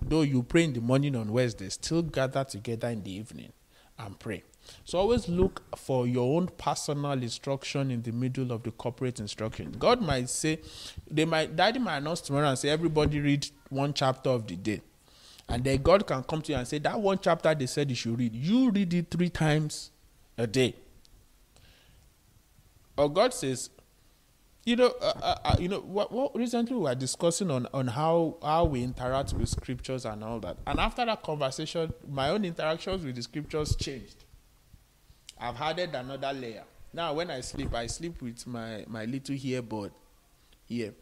[0.03, 3.51] though you pray in the morning on wednesday still gather together in the evening
[3.97, 4.43] and pray.
[4.83, 9.75] So always look for your own personal instruction in the middle of the corporate instruction.
[9.77, 10.59] God might say,
[11.09, 14.81] they might, daddy might announce tomorrow and say, everybody read one chapter of the day.
[15.47, 17.95] And then God can come to you and say, that one chapter they said you
[17.95, 19.91] should read, you read it three times
[20.37, 20.75] a day.
[22.97, 23.69] Or God says,
[24.65, 27.87] you know, uh, uh, uh, you know, what, what recently we were discussing on, on
[27.87, 30.57] how, how we interact with scriptures and all that.
[30.65, 34.25] And after that conversation, my own interactions with the scriptures changed.
[35.39, 36.63] I've added another layer.
[36.93, 39.91] Now, when I sleep, I sleep with my, my little earbud
[40.65, 40.93] here.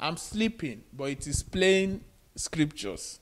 [0.00, 2.02] I'm sleeping, but it is playing
[2.34, 3.20] scriptures.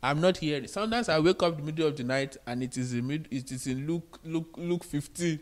[0.00, 0.68] I'm not hearing.
[0.68, 3.50] Sometimes I wake up in the middle of the night and it is in it
[3.50, 5.40] is in Luke Luke Luke 15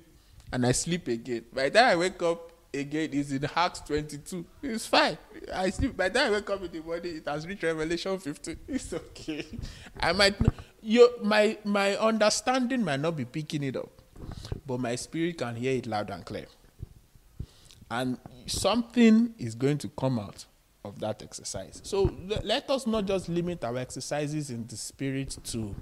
[0.52, 1.44] and I sleep again.
[1.52, 4.44] By the time I wake up again, it's in Acts 22.
[4.62, 5.18] It's fine.
[5.52, 5.96] I sleep.
[5.96, 8.56] By the time I wake up in the morning, it has reached Revelation 15.
[8.68, 9.46] It's okay.
[9.98, 10.34] I might
[10.82, 13.90] you my my understanding might not be picking it up,
[14.66, 16.46] but my spirit can hear it loud and clear.
[17.90, 20.44] And something is going to come out
[20.84, 21.80] of that exercise.
[21.84, 25.74] So let us not just limit our exercises in the spirit to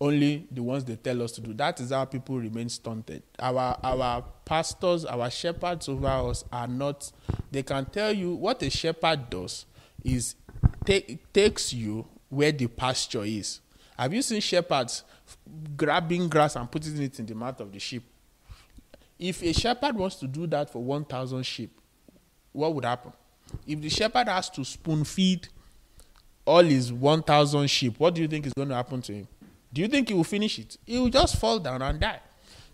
[0.00, 1.52] only the ones they tell us to do.
[1.52, 3.22] That is how people remain stunted.
[3.38, 7.12] Our our pastors, our shepherds over us are not.
[7.50, 9.66] They can tell you what a shepherd does
[10.02, 10.34] is
[10.84, 13.60] take takes you where the pasture is.
[13.98, 15.04] Have you seen shepherds
[15.76, 18.02] grabbing grass and putting it in the mouth of the sheep?
[19.18, 21.78] If a shepherd wants to do that for 1,000 sheep,
[22.52, 23.12] what would happen?
[23.66, 25.48] If the shepherd has to spoon feed
[26.46, 29.28] all his 1,000 sheep, what do you think is going to happen to him?
[29.72, 30.76] Do you think he will finish it?
[30.84, 32.20] He will just fall down and die.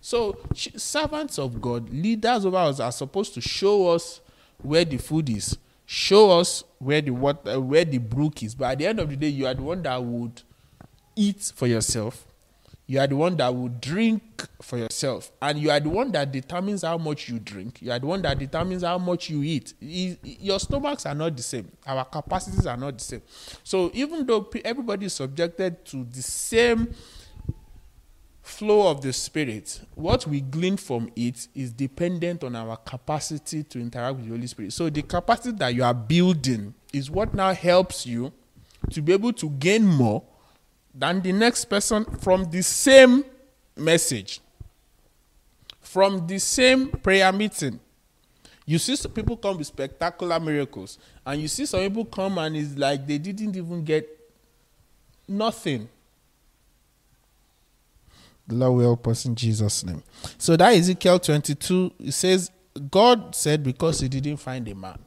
[0.00, 4.20] So, servants of God, leaders of ours, are supposed to show us
[4.62, 8.54] where the food is, show us where the water, where the brook is.
[8.54, 10.42] But at the end of the day, you are the one that would
[11.16, 12.26] eat for yourself.
[12.88, 14.22] You are the one that will drink
[14.62, 15.32] for yourself.
[15.42, 17.82] And you are the one that determines how much you drink.
[17.82, 19.74] You are the one that determines how much you eat.
[19.80, 21.70] Your stomachs are not the same.
[21.84, 23.22] Our capacities are not the same.
[23.64, 26.94] So even though everybody is subjected to the same
[28.40, 33.80] flow of the Spirit, what we glean from it is dependent on our capacity to
[33.80, 34.72] interact with the Holy Spirit.
[34.72, 38.32] So the capacity that you are building is what now helps you
[38.90, 40.22] to be able to gain more
[40.96, 43.24] than the next person from the same
[43.76, 44.40] message,
[45.80, 47.78] from the same prayer meeting.
[48.64, 52.56] You see some people come with spectacular miracles, and you see some people come and
[52.56, 54.08] it's like they didn't even get
[55.28, 55.88] nothing.
[58.48, 60.02] The Lord will help us in Jesus' name.
[60.38, 62.50] So that Ezekiel 22, it says,
[62.90, 64.98] God said because he didn't find a man.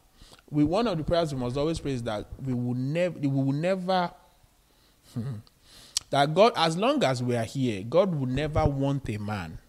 [0.49, 3.27] We one of the prayers we must always pray is that we will never we
[3.27, 4.11] will never
[6.09, 9.59] that God, as long as we are here, God will never want a man.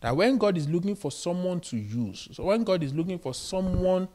[0.00, 3.32] That when God is looking for someone to use, so when God is looking for
[3.32, 4.08] someone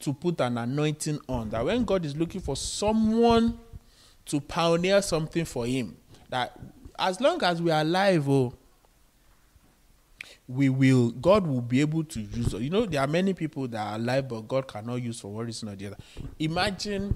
[0.00, 3.58] to put an anointing on, that when God is looking for someone
[4.26, 5.96] to pioneer something for Him,
[6.28, 6.58] that
[6.98, 8.52] as long as we are alive, oh,
[10.48, 12.54] we will God will be able to use.
[12.54, 15.46] You know, there are many people that are alive, but God cannot use for one
[15.46, 15.96] reason or the other.
[16.38, 17.14] Imagine,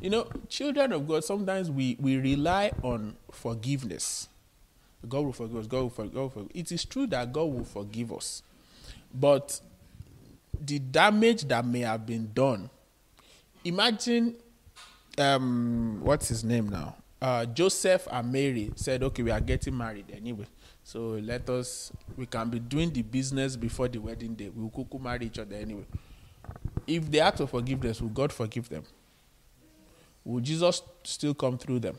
[0.00, 1.22] you know, children of God.
[1.22, 4.28] Sometimes we we rely on forgiveness.
[5.06, 5.66] God will forgive us.
[5.66, 6.14] God will forgive.
[6.14, 6.50] God will forgive.
[6.54, 8.42] It is true that God will forgive us,
[9.14, 9.60] but
[10.58, 12.70] the damage that may have been done.
[13.62, 14.36] Imagine,
[15.18, 16.96] um, what's his name now?
[17.20, 20.46] Uh, Joseph and Mary said, "Okay, we are getting married anyway."
[20.84, 24.48] So let us, we can be doing the business before the wedding day.
[24.48, 25.84] We will kuku marry each other anyway.
[26.86, 28.82] If they ask for forgiveness, will God forgive them?
[30.24, 31.96] Will Jesus still come through them?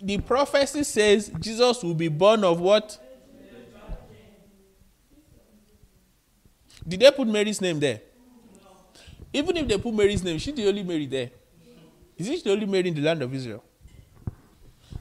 [0.00, 2.98] The prophecy says Jesus will be born of what?
[6.86, 8.00] Did they put Mary's name there?
[9.32, 11.30] Even if they put Mary's name, she's the only Mary there.
[12.16, 13.62] Is she the only Mary in the land of Israel?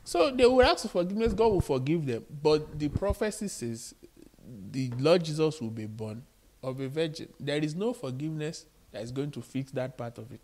[0.04, 2.26] So they will ask for forgiveness, God will forgive them.
[2.42, 3.96] But the prophecy says
[4.72, 6.24] the Lord Jesus will be born
[6.62, 7.30] of a virgin.
[7.40, 10.42] There is no forgiveness that is going to fix that part of it.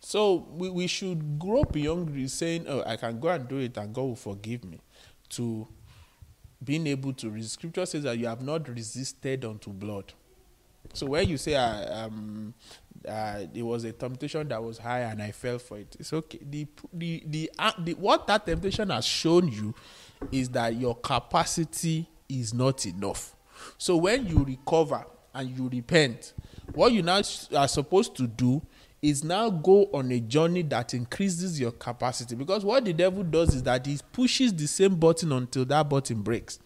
[0.00, 3.92] So we, we should grow beyond saying, Oh, I can go and do it and
[3.94, 4.80] God will forgive me,
[5.30, 5.66] to
[6.64, 7.54] being able to resist.
[7.54, 10.12] Scripture says that you have not resisted unto blood.
[10.94, 12.54] So when you say, uh, um,
[13.06, 15.96] uh, it was a temptation that was high and I fell for it.
[15.98, 16.38] It's okay.
[16.42, 19.74] The, the, the, uh, the, what that temptation has shown you
[20.32, 23.34] is that your capacity is not enough.
[23.76, 26.32] So when you recover and you repent,
[26.74, 27.22] what you now
[27.56, 28.62] are supposed to do
[29.00, 33.54] is now go on a journey that increases your capacity because what the devil does
[33.54, 36.58] is that he pushes the same button until that button breaks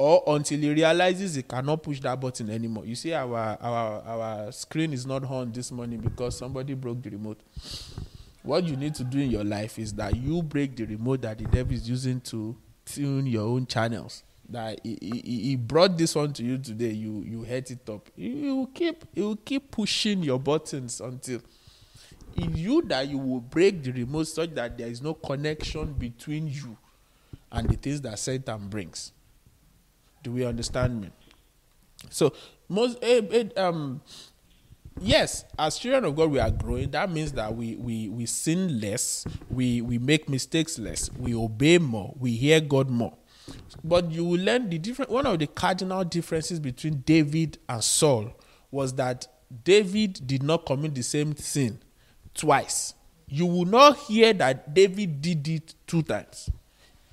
[0.00, 2.86] or until he realizes he cannot push that button anymore.
[2.86, 7.10] You see our our our screen is not on this morning because somebody broke the
[7.10, 7.38] remote.
[8.42, 11.36] What you need to do in your life is that you break the remote that
[11.36, 14.22] the devil is using to tune your own channels.
[14.48, 16.92] That he, he, he brought this one to you today.
[16.92, 18.08] You you hit it up.
[18.16, 21.42] You, keep you will keep pushing your buttons until
[22.36, 26.48] in you that you will break the remote such that there is no connection between
[26.48, 26.78] you
[27.52, 29.10] and the things that satan brings
[30.22, 31.10] do we understand me?
[32.10, 32.32] So
[32.68, 34.00] most eh, eh, um
[35.00, 36.90] yes as children of god we are growing.
[36.90, 39.24] That means that we we we sin less.
[39.50, 41.10] We we make mistakes less.
[41.18, 42.14] We obey more.
[42.18, 43.14] We hear god more.
[43.82, 48.32] But you will learn the different one of the cardinal differences between David and Saul
[48.70, 49.26] was that
[49.64, 51.80] David did not commit the same sin
[52.34, 52.94] twice.
[53.26, 56.50] You will not hear that David did it two times.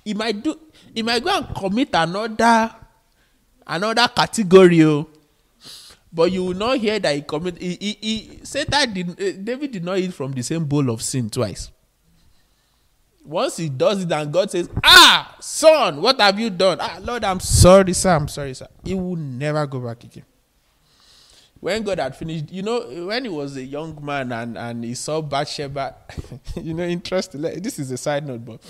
[0.04, 0.58] He might do
[0.94, 2.74] he might go and commit another
[3.68, 4.82] another category.
[4.84, 5.08] Oh.
[6.12, 9.72] But you will not hear that he commit he, he, he Satan did eh, David
[9.72, 11.70] did not eat from the same bowl of sin twice
[13.28, 16.78] once he does it and God says, Ah, son, what have you done?
[16.80, 18.16] Ah, Lord, I'm sorry, sir.
[18.16, 18.66] I'm sorry, sir.
[18.82, 20.24] He will never go back again.
[21.60, 24.94] When God had finished, you know, when he was a young man and, and he
[24.94, 25.94] saw Bathsheba,
[26.56, 27.42] you know, interesting.
[27.42, 28.60] This is a side note, but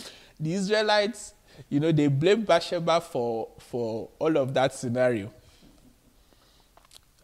[0.41, 1.35] the Israelites,
[1.69, 5.33] you know, they blame Bathsheba for for all of that scenario.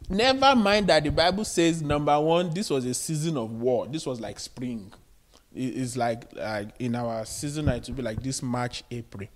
[0.08, 3.86] Never mind that the Bible says, number one, this was a season of war.
[3.86, 4.92] This was like spring
[5.54, 9.28] it's like like in our season it will be like this March April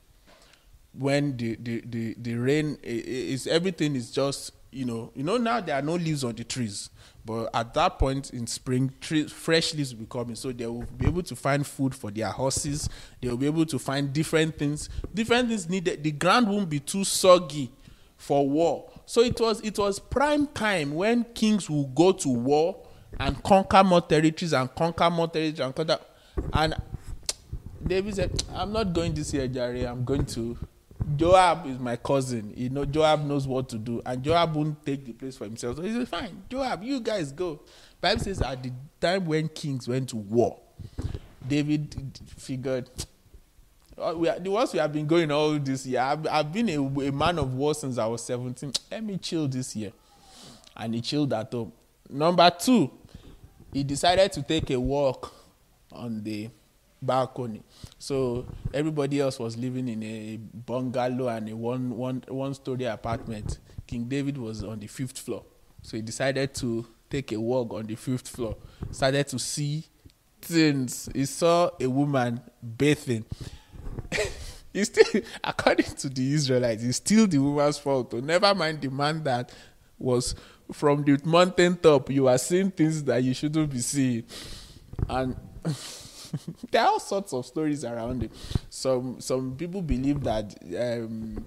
[0.93, 5.61] when the the the, the rain is everything is just you know you know now
[5.61, 6.91] there are no leaves on the trees
[7.29, 8.91] but at that point in spring
[9.29, 12.31] fresh leaves will be coming so they will be able to find food for their
[12.31, 12.89] horses
[13.21, 16.81] they will be able to find different things different things needed the ground won't be
[16.81, 17.71] too soggy
[18.17, 22.83] for war so it was it was prime time when kings will go to war
[23.19, 25.99] and conquer more territories and conquer more territories and conquer.
[26.53, 26.75] And
[27.85, 29.87] David said, I'm not going this year, Jerry.
[29.87, 30.57] I'm going to.
[31.17, 32.53] Joab is my cousin.
[32.57, 34.03] You know, Joab knows what to do.
[34.05, 35.77] And Joab won't take the place for himself.
[35.77, 37.61] So he said, Fine, Joab, you guys go.
[38.01, 40.61] Bible says at the time when kings went to war,
[41.47, 42.89] David figured,
[43.97, 46.01] oh, we are, the ones we have been going all this year.
[46.01, 48.73] I've, I've been a, a, man of war since I was 17.
[48.91, 49.93] Let me chill this year.
[50.77, 51.73] And he chilled at home.
[52.09, 52.91] Number two,
[53.73, 55.33] he decided to take a walk
[55.93, 56.51] on the
[57.01, 57.63] balcony.
[57.99, 63.59] So everybody else was living in a bungalow and a one, one, one story apartment.
[63.87, 65.45] King David was on the fifth floor.
[65.83, 68.57] So he decided to take a walk on the fifth floor.
[68.91, 69.85] Started to see
[70.41, 71.09] things.
[71.15, 72.41] He saw a woman
[72.77, 73.25] bathing.
[74.73, 78.13] he still, according to the Israelites, it's still the woman's fault.
[78.15, 79.53] Oh, never mind the man that
[79.99, 80.35] was
[80.73, 84.25] from the mountain top, you are seeing things that you shouldn't be seeing.
[85.09, 85.37] And
[86.71, 88.33] there are all sorts of stories around it.
[88.71, 91.45] Some some people believe that um,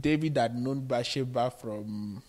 [0.00, 2.22] David had known Bathsheba from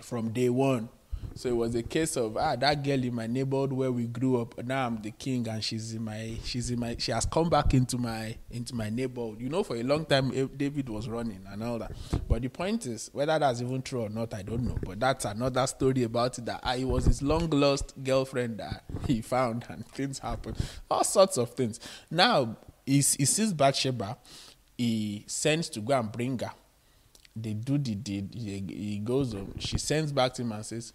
[0.00, 0.88] from day one.
[1.34, 4.40] So it was a case of ah that girl in my neighborhood where we grew
[4.40, 4.62] up.
[4.64, 7.74] Now I'm the king and she's in my she's in my she has come back
[7.74, 9.40] into my into my neighborhood.
[9.40, 11.92] You know, for a long time eh, David was running and all that.
[12.28, 14.78] But the point is whether that's even true or not, I don't know.
[14.82, 18.84] But that's another story about it that ah, it was his long lost girlfriend that
[19.06, 20.56] he found and things happened.
[20.90, 21.80] All sorts of things.
[22.10, 22.56] Now
[22.86, 24.16] he, he sees Bathsheba,
[24.78, 26.52] he sends to go and bring her.
[27.34, 28.30] They do the deed.
[28.32, 29.34] He, he goes.
[29.58, 30.92] She sends back to him and says,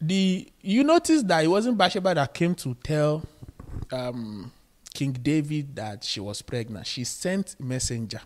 [0.00, 3.24] the you notice that it wasn't Bathsheba that came to tell
[3.90, 4.52] um,
[4.94, 6.86] King David that she was pregnant.
[6.86, 8.20] She sent messenger.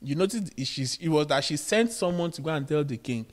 [0.00, 3.24] You notice she's, it was that she sent someone to go and tell the king.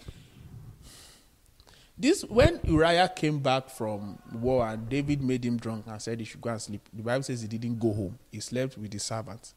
[1.97, 6.25] This when Uriah came back from war and David made him drunk and said he
[6.25, 6.81] should go and sleep.
[6.93, 8.17] The Bible says he didn't go home.
[8.31, 9.53] He slept with the servants.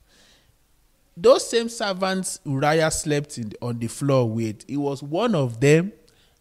[1.17, 5.93] Those same servants Uriah slept in, on the floor with, it was one of them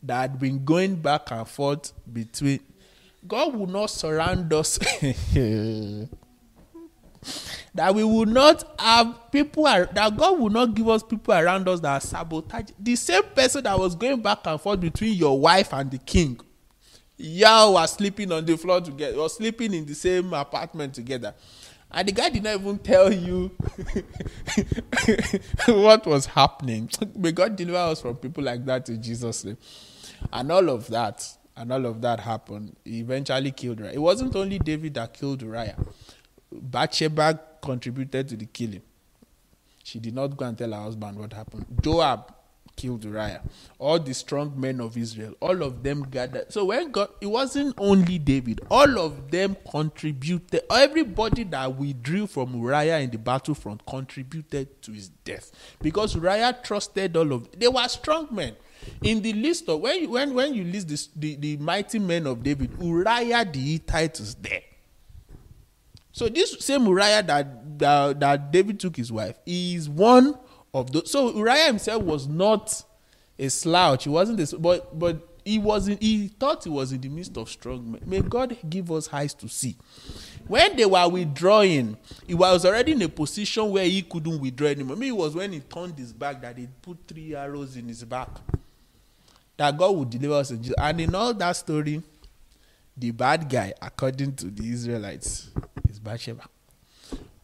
[0.04, 2.60] that had been going back and forth between
[3.28, 4.78] God will not surround us
[7.74, 11.80] that we will not have people that God will not give us people around us
[11.80, 15.74] that are sabotage the same person that was going back and forth between your wife
[15.74, 16.40] and the king
[17.18, 21.34] y'all were sleeping on the floor together or sleeping in the same apartment together.
[21.92, 23.52] And the guy did not even tell you
[25.68, 26.90] what was happening.
[27.16, 29.58] May God deliver us from people like that in Jesus name
[30.32, 33.94] and all of that and all of that happened, he eventually killed Uriah.
[33.94, 35.78] It wasn't only David that killed Uriah.
[36.52, 38.82] Bathsheba contributed to the killing.
[39.84, 41.66] She did not go and tell her husband what happened.
[41.82, 42.34] Joab
[42.76, 43.42] killed Uriah.
[43.78, 46.52] All the strong men of Israel, all of them gathered.
[46.52, 50.62] So when God, it wasn't only David, all of them contributed.
[50.72, 55.52] Everybody that withdrew from Uriah in the battlefront contributed to his death
[55.82, 57.52] because Uriah trusted all of.
[57.52, 58.56] They were strong men.
[59.02, 62.44] In the list of when when when you list this, the the mighty men of
[62.44, 64.62] David, Uriah the Hittite is there.
[66.12, 70.38] So this same Uriah that, that that David took his wife is one
[70.74, 71.12] of those.
[71.12, 72.84] So Uriah himself was not
[73.38, 74.04] a slouch.
[74.04, 77.38] He wasn't this, but but he was in, he thought he was in the midst
[77.38, 78.02] of strong men.
[78.06, 79.76] May God give us eyes to see.
[80.48, 84.96] When they were withdrawing, he was already in a position where he couldn't withdraw anymore.
[84.96, 88.04] Maybe it was when he turned his back that he put three arrows in his
[88.04, 88.30] back.
[89.58, 90.76] That God would deliver us in Jesus.
[90.80, 92.02] And in all that story,
[92.98, 95.50] the bad guy, according to the Israelites,
[95.90, 96.46] is Bathsheba.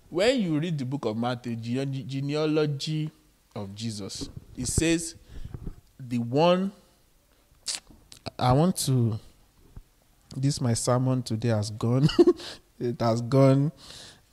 [0.10, 3.12] When you read the book of Matthew, genealogy
[3.56, 4.30] of Jesus.
[4.58, 5.16] It says,
[6.00, 6.72] the one
[8.38, 9.20] I want to
[10.36, 12.08] this my sermon today has gone.
[12.80, 13.72] it has gone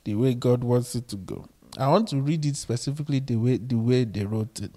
[0.03, 1.47] the way God wants it to go.
[1.77, 4.71] I want to read it specifically the way the way they wrote it.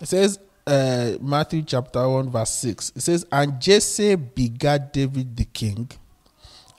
[0.00, 0.38] It says
[0.70, 2.92] uh, Matthew chapter 1 verse 6.
[2.96, 5.90] It says, And Jesse begat David the king,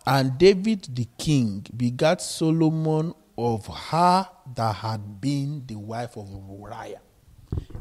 [0.05, 7.01] and David the king begat Solomon of her that had been the wife of Uriah.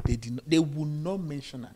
[0.05, 1.75] They did not, they would not mention her.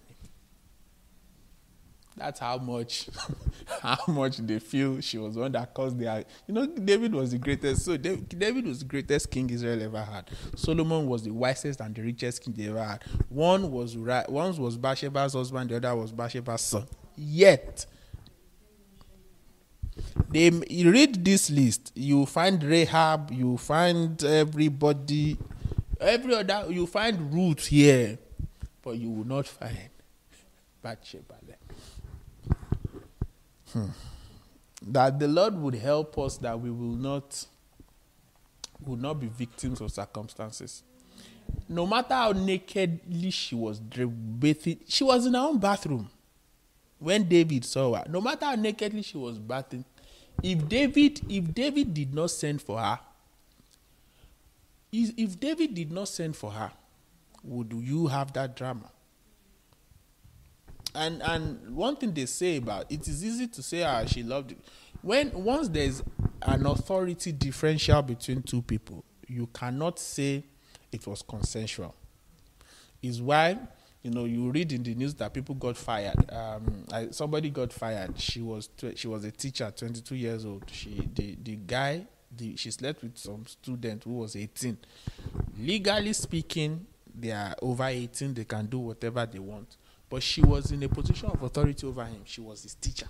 [2.17, 3.09] That's how much
[3.81, 7.37] how much they feel she was one that caused their you know David was the
[7.37, 10.29] greatest so David was the greatest king Israel ever had.
[10.55, 13.03] Solomon was the wisest and the richest king they ever had.
[13.27, 14.29] One was right.
[14.29, 16.87] one was Bathsheba's husband, the other was Bathsheba's son.
[17.17, 17.85] Yet
[20.29, 25.37] they you read this list you find rahab you find everybody
[25.99, 28.17] every other you find Ruth here
[28.81, 29.89] but you will not find
[30.83, 31.34] bathsheba
[33.75, 33.87] hmm.
[34.81, 37.45] that the lord would help us that we will not
[38.85, 40.83] will not be victims of circumstances
[41.69, 46.09] no matter how nakedly she was bathing she was in her own bathroom
[46.99, 49.83] when david saw her no matter how nakedly she was bathing
[50.43, 52.99] if David, if David did not send for her,
[54.91, 56.71] if David did not send for her,
[57.43, 58.91] would you have that drama?
[60.95, 64.51] And and one thing they say about it is easy to say ah she loved
[64.51, 64.57] it.
[65.01, 66.01] When once there's
[66.41, 70.43] an authority differential between two people, you cannot say
[70.91, 71.93] it was consensual.
[73.01, 73.59] Is why
[74.05, 76.31] you know, you read in the news that people got fired.
[76.31, 78.19] Um, I, somebody got fired.
[78.19, 80.63] She was tw- she was a teacher, 22 years old.
[80.71, 82.05] She the the guy
[82.37, 84.77] the, she slept with some student who was 18.
[85.59, 86.85] Legally speaking,
[87.19, 88.35] they are over 18.
[88.35, 89.75] They can do whatever they want.
[90.15, 92.21] But she was in a position of authority over him.
[92.23, 93.09] She was his teacher.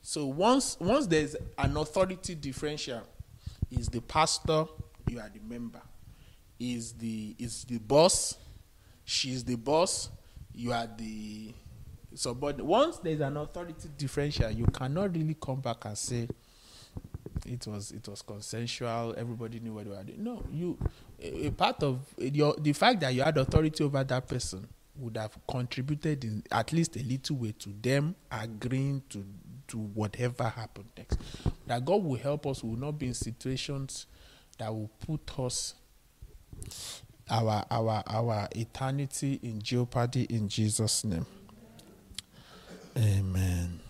[0.00, 3.02] So once once there's an authority differential,
[3.70, 4.64] is the pastor,
[5.10, 5.82] you are the member.
[6.58, 8.38] Is the is the boss,
[9.04, 10.08] she's the boss,
[10.54, 11.52] you are the
[12.14, 12.64] subordinate.
[12.64, 16.28] Once there's an authority differential, you cannot really come back and say
[17.44, 19.14] it was it was consensual.
[19.18, 20.24] Everybody knew what they were doing.
[20.24, 20.78] No, you
[21.20, 24.66] a part of your the fact that you had authority over that person
[24.98, 29.24] would have contributed in at least a little way to them agreeing to
[29.68, 31.18] to whatever happened next.
[31.66, 32.64] That God will help us.
[32.64, 34.06] Will not be in situations
[34.58, 35.74] that will put us
[37.30, 41.26] our our our eternity in jeopardy in Jesus' name.
[42.96, 43.80] Amen.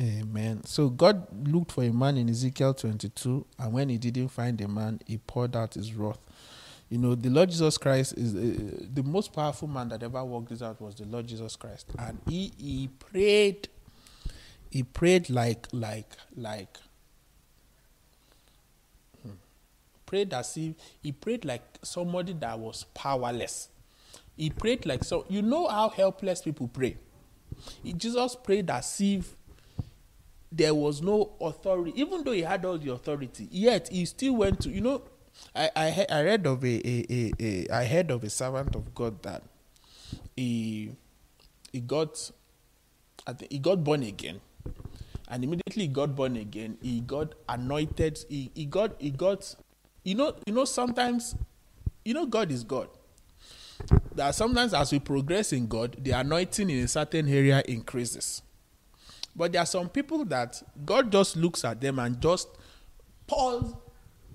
[0.00, 0.64] Amen.
[0.64, 4.68] So God looked for a man in Ezekiel 22, and when he didn't find a
[4.68, 6.18] man, he poured out his wrath.
[6.90, 10.50] You know, the Lord Jesus Christ is uh, the most powerful man that ever walked
[10.50, 13.68] this out was the Lord Jesus Christ, and he he prayed,
[14.70, 16.76] he prayed like like like
[20.10, 23.68] prayed as if he prayed like somebody that was powerless.
[24.36, 25.24] He prayed like so.
[25.28, 26.96] You know how helpless people pray.
[27.84, 29.36] He, Jesus prayed as if
[30.50, 33.46] there was no authority, even though he had all the authority.
[33.52, 34.70] Yet he still went to.
[34.70, 35.02] You know,
[35.54, 38.94] I I, I read of a, a, a, a I heard of a servant of
[38.94, 39.42] God that
[40.36, 40.92] he
[41.72, 42.30] he got
[43.26, 44.40] I think he got born again
[45.28, 49.54] and immediately he got born again he got anointed he, he got he got
[50.02, 51.34] you know, you know, sometimes,
[52.04, 52.88] you know, God is God.
[54.14, 58.42] that sometimes as we progress in God, the anointing in a certain area increases.
[59.34, 62.48] But there are some people that God just looks at them and just
[63.26, 63.74] pours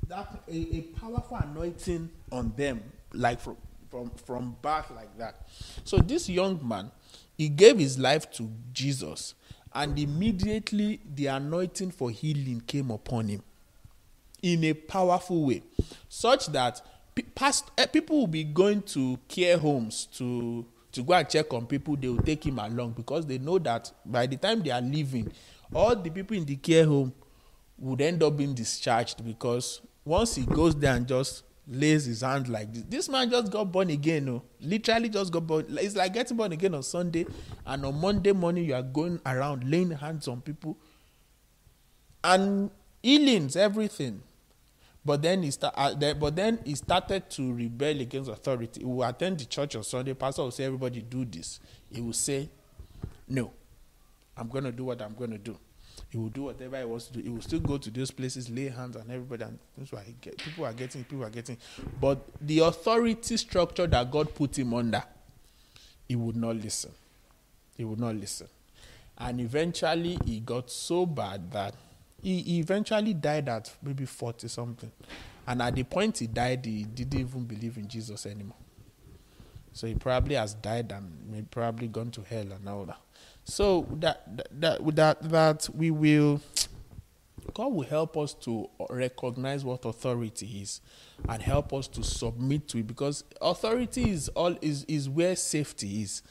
[0.09, 2.81] that a, a powerful anointing on them,
[3.13, 3.57] like from
[3.89, 5.47] from from birth, like that.
[5.83, 6.91] So this young man,
[7.37, 9.35] he gave his life to Jesus,
[9.73, 13.43] and immediately the anointing for healing came upon him
[14.41, 15.63] in a powerful way,
[16.07, 16.81] such that
[17.33, 21.65] past, eh, people will be going to care homes to to go and check on
[21.65, 24.81] people they will take him along because they know that by the time they are
[24.81, 25.29] leaving
[25.73, 27.13] all the people in the care home
[27.77, 32.47] would end up being discharged because once he goes there and just lays his hand
[32.47, 36.13] like this this man just got born again no literally just got born it's like
[36.13, 37.25] getting born again on sunday
[37.65, 40.77] and on monday morning you are going around laying hands on people
[42.23, 42.69] and
[43.01, 44.21] healings everything
[45.05, 48.79] but then he start, uh, then, but then he started to rebel against authority.
[48.79, 50.15] He will attend the church on Sunday.
[50.15, 51.59] Pastor will say, "Everybody do this."
[51.91, 52.49] He will say,
[53.27, 53.53] "No,
[54.35, 55.59] I'm going to do what I'm going to do."
[56.09, 57.21] He will do whatever he wants to do.
[57.21, 60.37] He will still go to those places, lay hands on everybody, and that's why get,
[60.37, 61.03] people are getting.
[61.03, 61.57] People are getting.
[61.99, 65.03] But the authority structure that God put him under,
[66.07, 66.91] he would not listen.
[67.77, 68.47] He would not listen,
[69.17, 71.75] and eventually he got so bad that
[72.21, 74.91] he, he eventually died at maybe 40 something.
[75.47, 78.57] And at the point he died, he didn't even believe in Jesus anymore.
[79.73, 82.97] So he probably has died and probably gone to hell and all that.
[83.45, 84.23] So that
[84.59, 86.41] that that that we will
[87.53, 90.81] God will help us to recognize what authority is
[91.29, 96.01] and help us to submit to it because authority is all is, is where safety
[96.01, 96.23] is.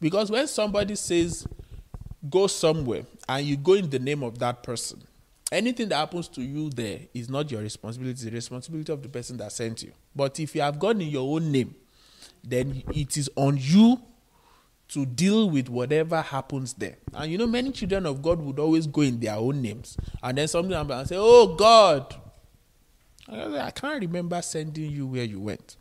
[0.00, 1.46] Because when somebody says
[2.28, 5.02] go somewhere and you go in the name of that person,
[5.52, 9.08] anything that happens to you there is not your responsibility, it's the responsibility of the
[9.08, 9.92] person that sent you.
[10.16, 11.74] But if you have gone in your own name,
[12.42, 14.00] then it is on you
[14.88, 16.96] to deal with whatever happens there.
[17.14, 19.96] And you know, many children of God would always go in their own names.
[20.22, 22.14] And then something happens and say, Oh God,
[23.28, 25.76] I can't remember sending you where you went.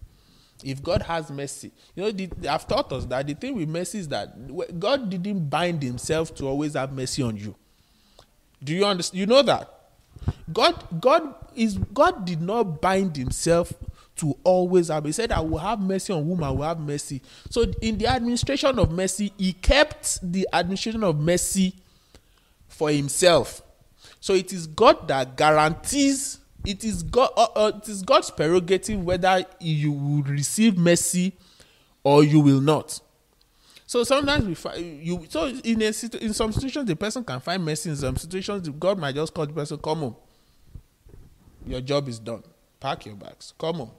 [0.63, 3.99] If God has mercy, you know, the, I've taught us that the thing with mercy
[3.99, 7.55] is that God didn't bind himself to always have mercy on you.
[8.63, 9.19] Do you understand?
[9.19, 9.81] You know that
[10.51, 13.73] God, God is God did not bind Himself
[14.17, 15.05] to always have.
[15.05, 18.07] He said, "I will have mercy on whom I will have mercy." So, in the
[18.07, 21.75] administration of mercy, He kept the administration of mercy
[22.67, 23.61] for Himself.
[24.21, 26.39] So it is God that guarantees.
[26.63, 27.31] It is God.
[27.35, 31.33] Uh, uh, it is God's prerogative whether you will receive mercy
[32.03, 32.99] or you will not.
[33.87, 35.25] So sometimes we find you.
[35.27, 35.85] So in a
[36.21, 37.89] in some situations, the person can find mercy.
[37.89, 40.15] In some situations, God might just call the person, "Come home.
[41.65, 42.43] Your job is done.
[42.79, 43.53] Pack your bags.
[43.57, 43.91] Come home."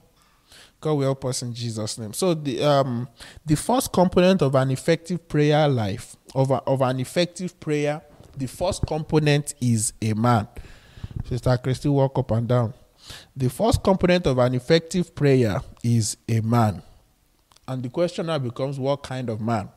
[0.82, 2.12] God will help us in Jesus' name.
[2.12, 3.08] So the um
[3.46, 8.02] the first component of an effective prayer life of a, of an effective prayer,
[8.36, 10.48] the first component is a man.
[11.24, 12.74] Sister Christy, walk up and down.
[13.36, 16.82] The first component of an effective prayer is a man.
[17.66, 19.68] And the question now becomes what kind of man?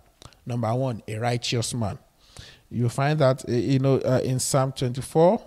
[0.45, 1.97] Number one, a righteous man.
[2.69, 5.41] You find that, eh, you know, uh, in Psalm 24,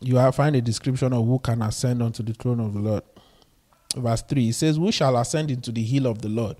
[0.00, 3.02] you have find a description of who can ascend unto the throne of the Lord.
[3.98, 6.56] Verse 3, it says, Who shall ascend into the hill of the Lord?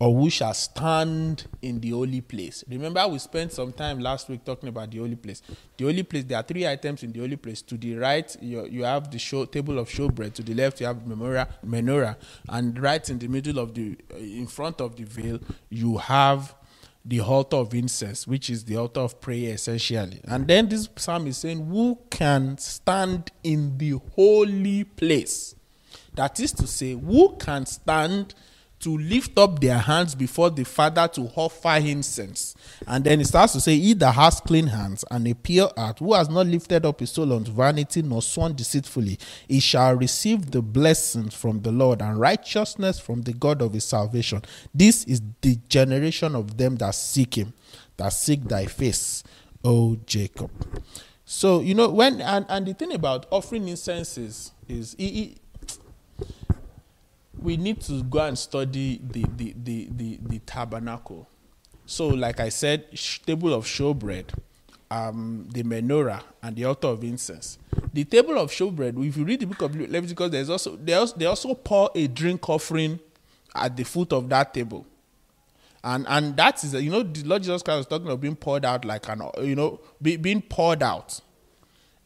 [0.00, 2.62] or who shall stand in the holy place.
[2.68, 5.42] Remember, we spent some time last week talking about the holy place.
[5.76, 7.62] The holy place, there are three items in the holy place.
[7.62, 10.34] To the right, you, you have the show, table of showbread.
[10.34, 12.16] To the left, you have menorah, menorah.
[12.48, 16.54] And right in the middle of the, in front of the veil, you have
[17.04, 20.20] the altar of incense, which is the altar of prayer essentially.
[20.24, 25.56] And then this psalm is saying, Who can stand in the holy place?
[26.18, 28.34] That is to say, who can stand
[28.80, 32.56] to lift up their hands before the Father to offer incense.
[32.88, 36.00] And then it starts to say, He that has clean hands and a pure heart,
[36.00, 39.16] who has not lifted up his soul unto vanity nor sworn deceitfully,
[39.46, 43.84] he shall receive the blessings from the Lord and righteousness from the God of his
[43.84, 44.42] salvation.
[44.74, 47.54] This is the generation of them that seek him,
[47.96, 49.22] that seek thy face,
[49.62, 50.50] O Jacob.
[51.24, 55.36] So, you know, when, and, and the thing about offering incenses is, is
[57.40, 61.28] we need to go and study the the the the, the tabernacle.
[61.86, 62.84] So, like I said,
[63.24, 64.26] table of showbread,
[64.90, 67.58] um, the menorah, and the altar of incense.
[67.94, 69.02] The table of showbread.
[69.06, 72.06] If you read the book of Leviticus, there's also they also, they also pour a
[72.06, 73.00] drink offering
[73.54, 74.84] at the foot of that table.
[75.82, 78.64] And and that is you know the Lord Jesus Christ was talking about being poured
[78.64, 81.20] out like an you know be, being poured out.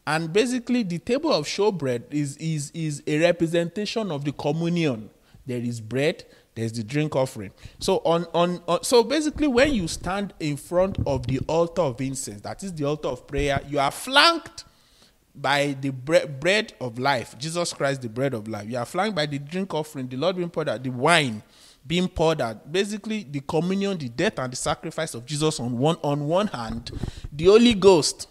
[0.05, 5.09] And basically, the table of showbread is is is a representation of the communion
[5.45, 6.23] there is bread,
[6.55, 7.51] there's the drink offering.
[7.79, 11.99] So on, on, on so basically when you stand in front of the altar of
[12.01, 14.65] incense, that is the altar of prayer, you are flanked
[15.35, 18.69] by the bre- bread of life, Jesus Christ, the bread of life.
[18.69, 21.41] You are flanked by the drink offering, the Lord being poured out, the wine
[21.85, 22.71] being poured out.
[22.71, 26.91] Basically, the communion, the death, and the sacrifice of Jesus on one on one hand,
[27.31, 28.27] the Holy Ghost,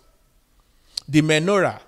[1.08, 1.80] the menorah,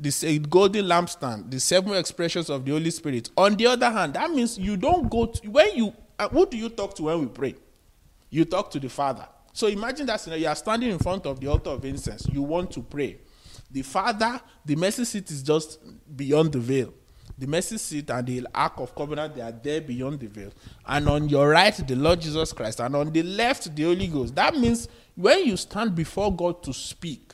[0.00, 3.30] the golden lampstand, the seven expressions of the Holy Spirit.
[3.36, 5.92] On the other hand, that means you don't go to when you.
[6.18, 7.54] Uh, who do you talk to when we pray?
[8.30, 9.26] You talk to the Father.
[9.52, 12.26] So imagine that you are standing in front of the altar of incense.
[12.30, 13.18] You want to pray
[13.70, 15.78] the Father, the mercy seat is just
[16.16, 16.92] beyond the veil.
[17.38, 20.52] The mercy seat and the Ark of Covenant, they are there beyond the veil.
[20.86, 22.80] And on your right, the Lord Jesus Christ.
[22.80, 24.34] And on the left, the Holy Ghost.
[24.34, 27.32] That means when you stand before God to speak,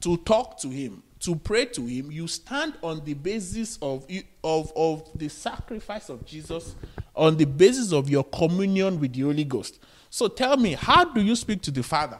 [0.00, 4.06] to talk to Him, to pray to Him, you stand on the basis of,
[4.42, 6.74] of, of the sacrifice of Jesus,
[7.14, 9.78] on the basis of your communion with the Holy Ghost.
[10.10, 12.18] So tell me, how do you speak to the Father?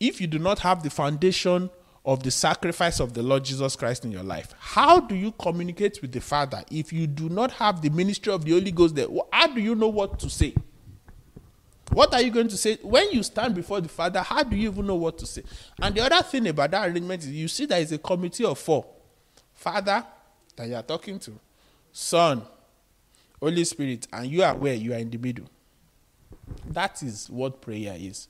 [0.00, 1.70] if you do not have the foundation
[2.04, 6.00] of the sacrifice of the Lord Jesus Christ in your life, how do you communicate
[6.00, 9.08] with the Father if you do not have the ministry of the Holy Ghost there?
[9.32, 10.54] How do you know what to say?
[11.92, 12.78] What are you going to say?
[12.82, 15.42] When you stand before the Father, how do you even know what to say?
[15.80, 18.58] And the other thing about that arrangement is you see there is a committee of
[18.58, 18.86] four
[19.54, 20.04] Father
[20.56, 21.32] that you are talking to,
[21.92, 22.42] Son,
[23.40, 25.46] Holy Spirit, and you are where you are in the middle.
[26.68, 28.28] That is what prayer is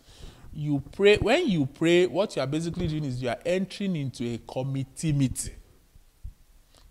[0.53, 4.25] you pray when you pray what you are basically doing is you are entering into
[4.25, 5.55] a committee meeting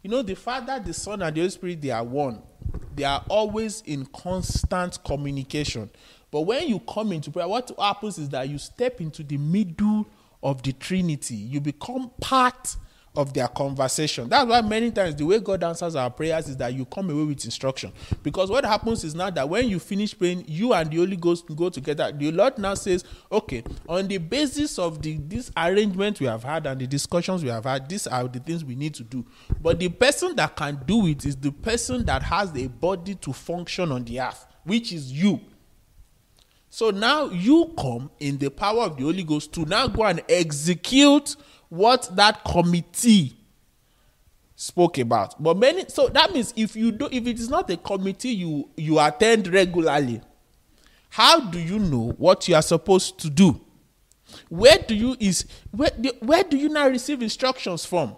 [0.01, 2.41] you know the father the son and the holy spirit they are one
[2.95, 5.89] they are always in constant communication
[6.37, 10.07] but when you come into prayer what happens is that you step into the middle
[10.43, 12.75] of the trinity you become part
[13.17, 14.29] of their conversation.
[14.29, 17.23] That's why many times the way God answers our prayers is that you come away
[17.23, 17.91] with instruction.
[18.21, 21.45] Because what happens is now that when you finish praying, you and the Holy Ghost
[21.55, 22.11] go together.
[22.11, 26.67] The Lord now says, okay, on the basis of the this arrangement we have had
[26.67, 29.25] and the discussions we have had, these are the things we need to do.
[29.59, 33.33] But the person that can do it is the person that has a body to
[33.33, 35.41] function on the earth, which is you.
[36.77, 40.21] So now you come in the power of the Holy Ghost to now go and
[40.29, 41.35] execute
[41.69, 43.35] what that committee
[44.55, 45.41] spoke about.
[45.41, 48.69] But many so that means if you do if it is not a committee you
[48.77, 50.21] you attend regularly,
[51.09, 53.59] how do you know what you are supposed to do?
[54.49, 58.15] Where do you is where where do you now receive instructions from?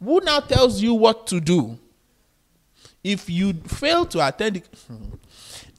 [0.00, 1.80] Who now tells you what to do?
[3.02, 5.14] If you fail to attend, hmm,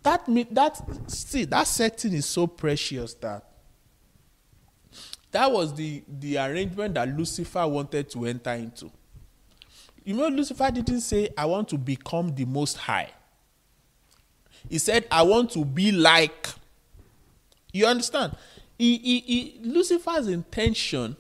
[0.04, 3.44] that that see that setting is so precious that
[5.32, 8.92] that was the the arrangement that lucifer wanted to enter into.
[10.04, 13.12] You know lucifer didn't say i want to become the most high.
[14.70, 16.48] He said i want to be like
[17.78, 18.36] you understand?
[18.78, 21.16] He, he, he, lucifer's intention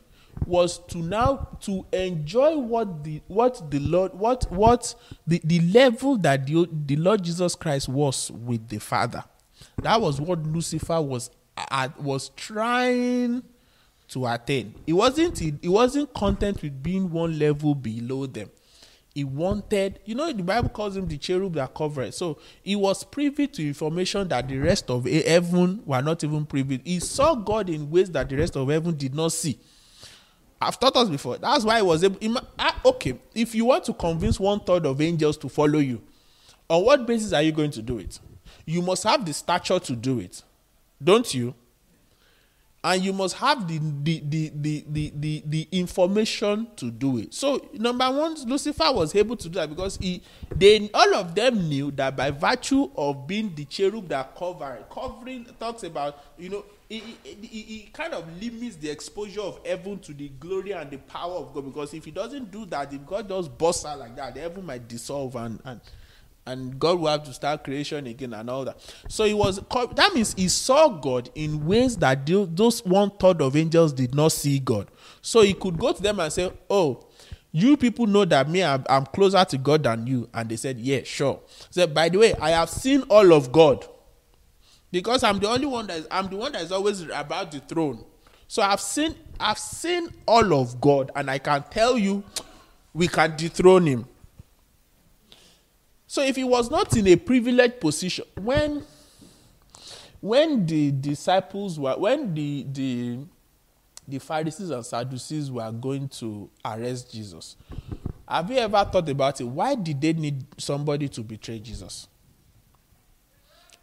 [0.45, 4.93] was to now to enjoy what the what the lord what what
[5.25, 9.23] the, the level that the, the lord jesus christ was with the father
[9.81, 13.43] that was what lucifer was uh, was trying
[14.09, 14.73] to attain.
[14.85, 18.49] He wasn't he wasn't content with being one level below them.
[19.13, 22.13] He wanted, you know, the Bible calls him the cherub that covered.
[22.13, 26.79] So he was privy to information that the rest of heaven were not even privy.
[26.85, 29.59] He saw God in ways that the rest of heaven did not see.
[30.59, 31.37] I've taught us before.
[31.37, 32.41] That's why I was able.
[32.57, 36.01] Ah, okay, if you want to convince one third of angels to follow you,
[36.69, 38.19] on what basis are you going to do it?
[38.65, 40.43] You must have the stature to do it,
[41.03, 41.53] don't you?
[42.83, 44.51] And you must have the the, the
[44.87, 47.33] the the the information to do it.
[47.33, 50.21] So number one lucifer was able to do that because he
[50.55, 55.45] they all of them knew that by virtue of being the cherub that cover covering
[55.59, 60.13] talks about you know he, he, he, kind of limits the exposure of heaven to
[60.13, 61.65] the glory and the power of god.
[61.65, 64.87] Because if he doesn't do that if god does bust out like that heaven might
[64.87, 65.81] dissolve and and
[66.47, 68.79] and God will have to start creation again and all that.
[69.09, 69.59] So he was
[69.95, 74.31] that means he saw God in ways that those one third of angels did not
[74.31, 74.89] see God.
[75.21, 77.05] So he could go to them and say, "Oh,
[77.51, 80.79] you people know that me I'm, I'm closer to God than you," and they said,
[80.79, 83.85] "Yeah, sure." So by the way, I have seen all of God
[84.91, 87.59] because I'm the only one that is, I'm the one that is always about the
[87.59, 88.03] throne.
[88.47, 92.23] So I've seen I've seen all of God, and I can tell you,
[92.93, 94.05] we can dethrone him.
[96.07, 98.83] So if he was not in a privileged position, when
[100.21, 103.19] when the disciples were when the the
[104.07, 107.57] the Pharisees and Sadducees were going to arrest Jesus,
[108.27, 109.45] Have you ever thought about it?
[109.45, 112.07] Why did they need somebody to betray Jesus?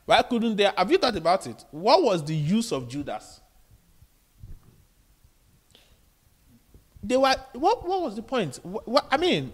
[0.05, 0.70] Why couldn't they?
[0.77, 1.64] Have you thought about it?
[1.70, 3.41] What was the use of Judas?
[7.03, 7.35] They were.
[7.55, 7.89] What?
[7.89, 8.61] What was the point?
[8.62, 9.51] What, what, I mean,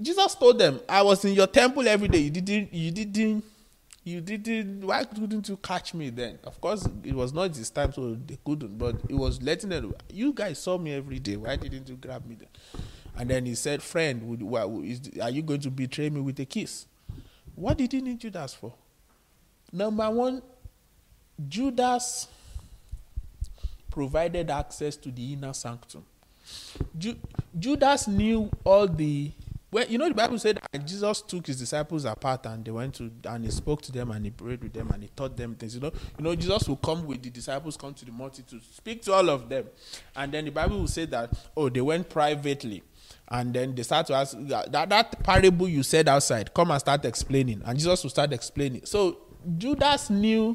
[0.00, 2.18] Jesus told them, "I was in your temple every day.
[2.18, 2.72] You didn't.
[2.72, 3.44] You didn't.
[4.04, 4.84] You didn't.
[4.84, 6.38] Why couldn't you catch me then?
[6.44, 8.76] Of course, it was not this time, so they couldn't.
[8.76, 9.94] But it was letting them.
[10.12, 11.36] You guys saw me every day.
[11.36, 12.48] Why didn't you grab me then?
[13.16, 14.20] And then he said, "Friend,
[15.22, 16.86] are you going to betray me with a kiss?"
[17.54, 18.74] What did he need Judas for?
[19.72, 20.42] Number one,
[21.48, 22.28] Judas
[23.90, 26.04] provided access to the inner sanctum.
[26.98, 27.18] Ju-
[27.58, 29.30] Judas knew all the
[29.72, 32.94] well, you know the Bible said that Jesus took his disciples apart and they went
[32.96, 35.54] to and he spoke to them and he prayed with them and he taught them
[35.54, 35.74] things.
[35.74, 39.00] You know, you know, Jesus will come with the disciples, come to the multitude, speak
[39.04, 39.64] to all of them.
[40.14, 42.82] And then the Bible will say that, oh, they went privately.
[43.28, 47.06] And then they start to ask that, that parable you said outside, come and start
[47.06, 47.62] explaining.
[47.64, 48.84] And Jesus will start explaining.
[48.84, 49.20] So
[49.56, 50.54] Judas knew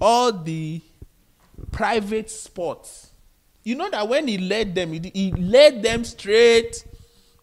[0.00, 0.80] all the
[1.70, 3.12] private spots.
[3.62, 6.84] You know that when he led them, he, he led them straight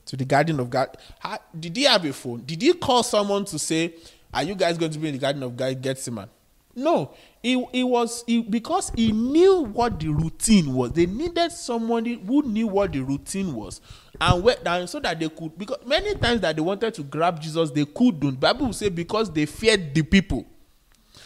[0.08, 0.98] to the garden of God.
[1.20, 2.44] How, did he have a phone?
[2.46, 3.94] Did he call someone to say,
[4.34, 6.30] "Are you guys going to be in the garden of God, Gethsemane"?
[6.76, 10.92] No, he, he was he, because he knew what the routine was.
[10.92, 13.82] They needed somebody who knew what the routine was,
[14.22, 15.58] and, where, and so that they could.
[15.58, 18.40] Because many times that they wanted to grab Jesus, they couldn't.
[18.40, 20.46] Bible will say because they feared the people.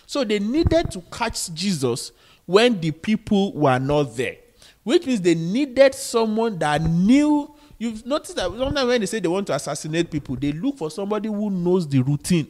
[0.05, 2.13] So they needed to catch Jesus
[2.45, 4.37] when the people were not there,
[4.83, 7.53] which means they needed someone that knew.
[7.81, 10.91] You've noticed that sometimes when they say they want to assassinate people, they look for
[10.91, 12.45] somebody who knows the routine.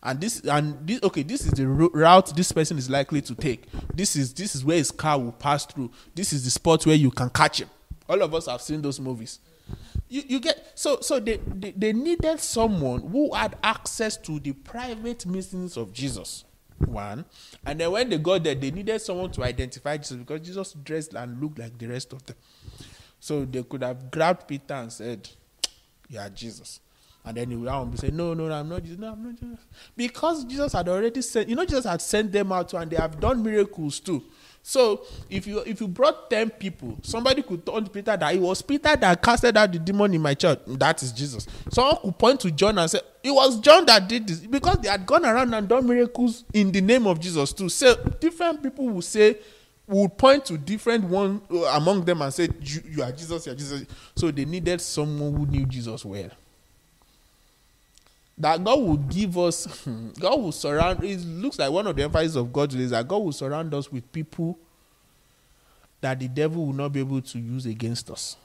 [0.00, 3.64] And this and this okay, this is the route this person is likely to take.
[3.92, 5.90] This is this is where his car will pass through.
[6.14, 7.68] This is the spot where you can catch him.
[8.08, 9.40] All of us have seen those movies.
[10.08, 14.52] You, you get so so they, they, they needed someone who had access to the
[14.52, 16.44] private meetings of Jesus
[16.86, 17.24] one.
[17.64, 21.14] And then when they got there, they needed someone to identify Jesus because Jesus dressed
[21.14, 22.36] and looked like the rest of them.
[23.20, 25.28] So they could have grabbed Peter and said,
[26.08, 26.80] You are Jesus.
[27.24, 28.98] And then he would have say, No, no, no, I'm not Jesus.
[28.98, 29.58] No, I'm not Jesus.
[29.96, 33.20] Because Jesus had already sent, you know, Jesus had sent them out and they have
[33.20, 34.24] done miracles too.
[34.62, 38.60] So if you if you brought ten people, somebody could to Peter that it was
[38.60, 40.60] Peter that casted out the demon in my church.
[40.66, 41.46] That is Jesus.
[41.70, 44.88] Someone could point to John and say it was John that did this because they
[44.88, 47.68] had gone around and done miracles in the name of Jesus too.
[47.68, 49.38] So different people will say
[49.90, 53.52] would point to different one uh, among them and say you, you are Jesus, you
[53.52, 53.84] are Jesus.
[54.14, 56.30] So they needed someone who knew Jesus well
[58.40, 59.66] that God will give us,
[60.18, 61.04] God will surround.
[61.04, 63.92] It looks like one of the emphasis of God is that God will surround us
[63.92, 64.58] with people
[66.00, 68.36] that the devil will not be able to use against us.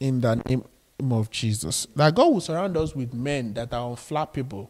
[0.00, 0.64] In the name
[1.12, 4.68] of Jesus, that God will surround us with men that are unflappable.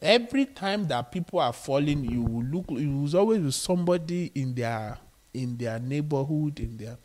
[0.00, 2.66] Every time that people are falling, you will look.
[2.70, 4.96] You will always be somebody in their
[5.42, 6.96] in their neighborhood, in their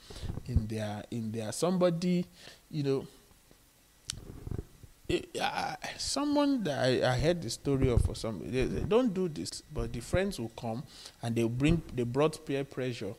[0.46, 2.26] in their in their somebody,
[2.70, 3.08] you know
[5.42, 9.28] uh, someone that I, I, heard the story of for some they, they, don't do
[9.28, 10.84] this but the friends will come
[11.22, 13.14] and they bring they brought peer pressure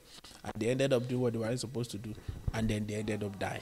[0.44, 2.14] and they ended up doing what they were supposed to do
[2.54, 3.60] and then they ended up dying.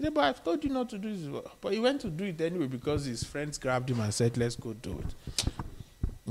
[0.00, 2.40] Said, but I've told you not to do this but he went to do it
[2.40, 5.44] anyway because his friends grabbed him and said let's go do it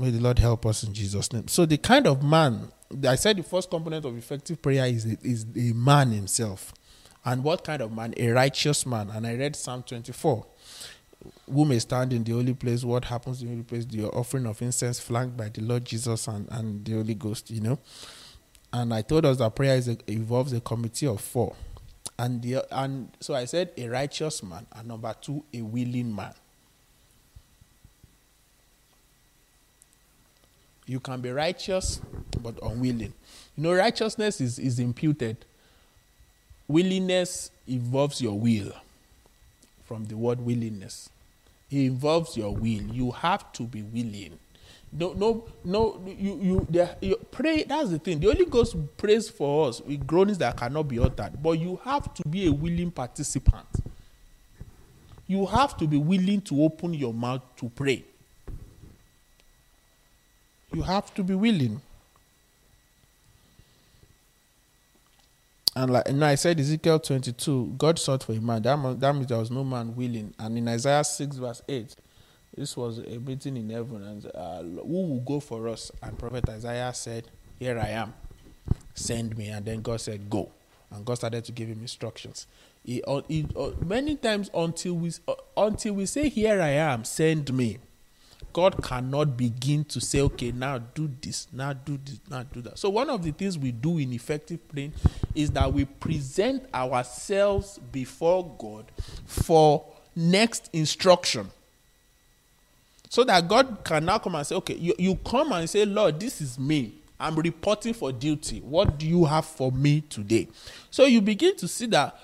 [0.00, 1.48] may the Lord help us in Jesus name.
[1.48, 2.72] So the kind of man
[3.06, 6.74] I said the first component of effective prayer is a, is a man himself.
[7.24, 8.14] And what kind of man?
[8.16, 9.10] A righteous man.
[9.10, 10.46] And I read Psalm 24
[11.52, 14.46] who may stand in the holy place, what happens in the holy place, the offering
[14.46, 17.78] of incense flanked by the Lord Jesus and, and the Holy Ghost, you know.
[18.72, 21.54] And I told us that prayer is a, involves a committee of four.
[22.18, 26.32] And the, and so I said a righteous man, and number two, a willing man.
[30.90, 32.00] You can be righteous
[32.42, 33.12] but unwilling.
[33.56, 35.36] You know, righteousness is, is imputed.
[36.66, 38.72] Willingness involves your will
[39.84, 41.08] from the word willingness.
[41.70, 42.82] It involves your will.
[42.92, 44.36] You have to be willing.
[44.92, 46.02] No, no, no.
[46.04, 47.62] You, you, you pray.
[47.62, 48.18] That's the thing.
[48.18, 51.40] The Holy Ghost prays for us with groanings that cannot be uttered.
[51.40, 53.68] But you have to be a willing participant.
[55.28, 58.02] You have to be willing to open your mouth to pray.
[60.72, 61.80] You have to be willing.
[65.76, 68.62] And like and I said Ezekiel 22, God sought for a man.
[68.62, 70.34] That, that means there was no man willing.
[70.38, 71.94] And in Isaiah 6, verse 8,
[72.56, 74.02] this was a meeting in heaven.
[74.02, 75.92] And uh, who will go for us?
[76.02, 78.14] And Prophet Isaiah said, Here I am.
[78.94, 79.48] Send me.
[79.48, 80.50] And then God said, Go.
[80.90, 82.46] And God started to give him instructions.
[82.84, 87.04] He, uh, he, uh, many times until we uh, until we say, "Here I am,
[87.04, 87.78] send me,"
[88.52, 92.78] God cannot begin to say, "Okay, now do this, now do this, now do that."
[92.78, 94.92] So one of the things we do in effective praying
[95.34, 98.90] is that we present ourselves before God
[99.26, 99.84] for
[100.14, 101.50] next instruction.
[103.08, 106.20] So that God can now come and say, okay, you, you come and say, Lord,
[106.20, 106.94] this is me.
[107.18, 108.60] I'm reporting for duty.
[108.60, 110.48] What do you have for me today?
[110.90, 112.16] So you begin to see that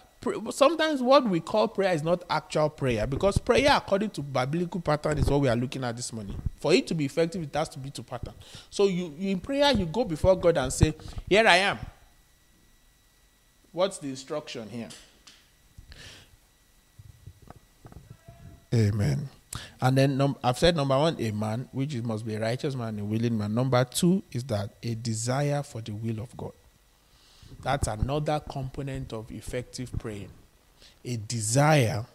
[0.51, 5.19] sometimes what we call prayer is not actual prayer because prayer according to biblical pattern
[5.19, 6.41] is what we are looking at this morning.
[6.59, 8.35] For it to be effective it has to be to pattern.
[8.71, 10.95] So you, you in prayer you go before god and say
[11.29, 11.79] here i am.
[13.73, 14.89] What's the instruction here?
[18.75, 19.29] Amen.
[19.81, 22.75] And then num- I've said number one, a man, which is, must be a righteous
[22.75, 23.55] man, a willing man.
[23.55, 26.53] Number two is that a desire for the will of God.
[27.67, 30.29] That's another component of effective praying.
[31.05, 32.07] A desire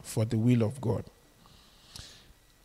[0.00, 1.02] for the will of God.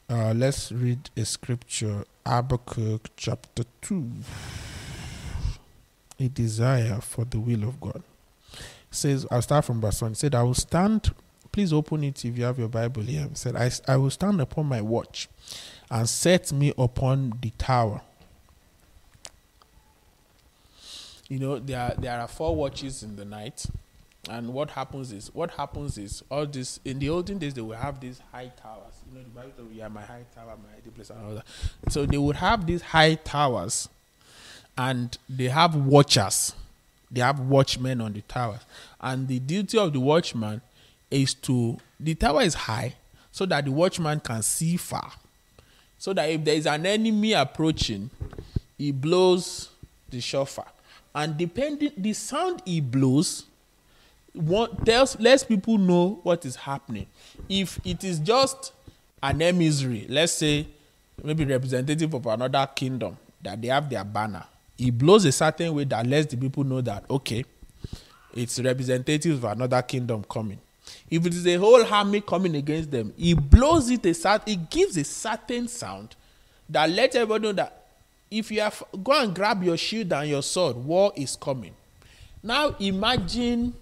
[0.08, 4.12] Uh, let's read a scripture, Habakkuk chapter 2.
[6.20, 8.04] A desire for the will of God.
[8.54, 10.12] It says, I'll start from verse 1.
[10.12, 11.16] It said, I will stand
[11.52, 13.26] Please open it if you have your Bible here.
[13.28, 15.30] He said, I, I will stand upon my watch
[15.90, 18.02] and set me upon the tower.
[21.28, 23.66] You know, there there are four watches in the night.
[24.28, 27.76] And what happens is, what happens is, all this, in the olden days, they will
[27.76, 28.94] have these high towers.
[29.08, 31.46] You know, the Bible says, yeah, my high tower, my high place, and all that.
[31.90, 33.88] So they would have these high towers,
[34.76, 36.56] and they have watchers.
[37.12, 38.62] They have watchmen on the towers.
[39.00, 40.62] And the duty of the watchman
[41.12, 42.96] is to the tower is high
[43.32, 45.12] so that the watchman can see far.
[46.00, 48.10] So that if there is an enemy approaching,
[48.78, 49.70] he blows
[50.10, 50.66] the shofar.
[51.16, 53.46] And depending the sound he blows,
[54.34, 57.08] what tells lets people know what is happening.
[57.48, 58.74] If it is just
[59.24, 60.68] an emissary, let's say
[61.24, 64.44] maybe representative of another kingdom that they have their banner,
[64.78, 67.46] he blows a certain way that lets the people know that okay,
[68.34, 70.60] it's representative of another kingdom coming.
[71.10, 74.70] If it is a whole army coming against them, he blows it a certain, it
[74.70, 76.16] gives a certain sound
[76.70, 77.85] that lets everybody know that
[78.38, 81.74] if you have go and grab your shield and your sword, war is coming.
[82.44, 83.74] Now imagine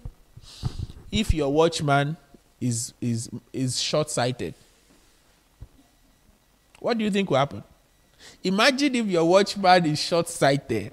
[1.10, 2.16] if your watchman
[2.60, 4.54] is is is short-sighted.
[6.78, 7.62] What do you think will happen?
[8.42, 10.92] Imagine if your watchman is short-sighted.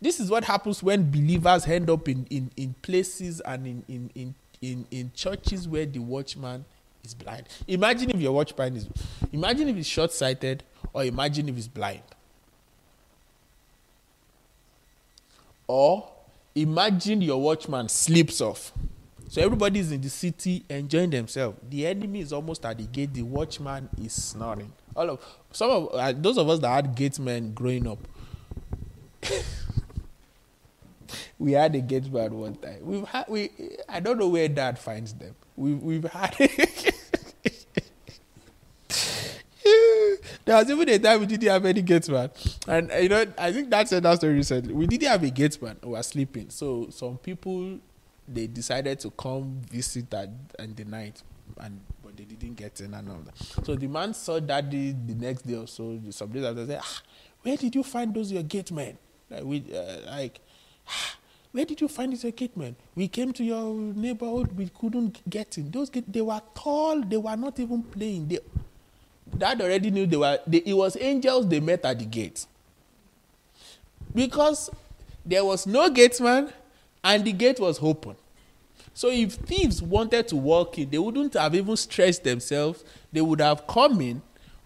[0.00, 4.10] This is what happens when believers end up in, in, in places and in, in,
[4.14, 6.64] in in in churches where the watchman
[7.04, 7.44] is blind.
[7.66, 8.88] Imagine if your watchman is
[9.32, 10.62] imagine if he's short sighted
[10.96, 12.00] or imagine if he's blind.
[15.68, 16.08] Or
[16.54, 18.72] imagine your watchman sleeps off.
[19.28, 21.58] So everybody is in the city enjoying themselves.
[21.68, 23.12] The enemy is almost at the gate.
[23.12, 24.72] The watchman is snoring.
[24.94, 25.20] All of
[25.52, 27.98] some of uh, those of us that had gatemen growing up.
[31.38, 32.78] we had a gate man one time.
[32.80, 33.50] We've had we
[33.86, 35.34] I don't know where dad finds them.
[35.56, 36.34] We've we've had
[40.46, 42.30] there was even a time we didn't have any gate man.
[42.68, 44.72] And you know, I think that's another story recently.
[44.72, 46.50] We didn't have a gate man, we were sleeping.
[46.50, 47.80] So some people
[48.28, 51.22] they decided to come visit at in the night
[51.58, 53.64] and but they didn't get in and all that.
[53.66, 57.02] So the man saw daddy the next day or so, some days after said, ah,
[57.42, 58.96] where did you find those your gate men?
[59.28, 60.40] Like we uh, like
[60.88, 61.16] ah,
[61.50, 62.76] where did you find this equipment?
[62.94, 65.72] We came to your neighborhood, we couldn't get in.
[65.72, 68.28] Those they were tall, they were not even playing.
[68.28, 68.38] They,
[69.36, 72.46] Dad already knew they were, they, it was angels they met at the gate.
[74.14, 74.70] Because
[75.24, 76.50] there was no gatesman
[77.02, 78.16] and the gate was open.
[78.94, 82.82] So if thieves wanted to walk in, they wouldn't have even stretched themselves.
[83.12, 84.22] They would have come in,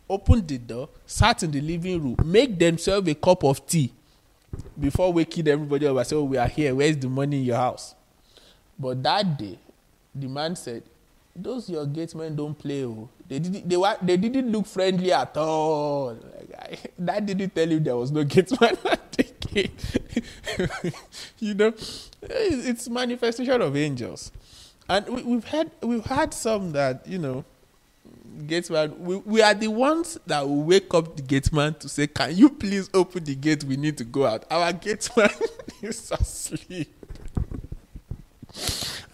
[0.09, 3.93] opened the door, sat in the living room, make themselves a cup of tea,
[4.79, 6.75] before waking everybody up, I said, Oh, we are here.
[6.75, 7.95] Where's the money in your house?
[8.79, 9.59] But that day,
[10.15, 10.83] the man said,
[11.37, 12.85] Those your gatesmen don't play.
[12.85, 13.09] Oh.
[13.31, 16.19] They, didn't, they, were, they didn't look friendly at all.
[16.99, 18.51] That didn't tell you there was no gate.
[21.39, 21.73] you know,
[22.23, 24.31] it's manifestation of angels.
[24.89, 27.45] And we, we've had we've had some that, you know,
[28.47, 32.07] gate gateman, we, we are the ones that will wake up the gateman to say,
[32.09, 33.65] Can you please open the gate?
[33.65, 34.45] We need to go out.
[34.51, 35.31] Our gateman
[35.83, 36.93] is asleep.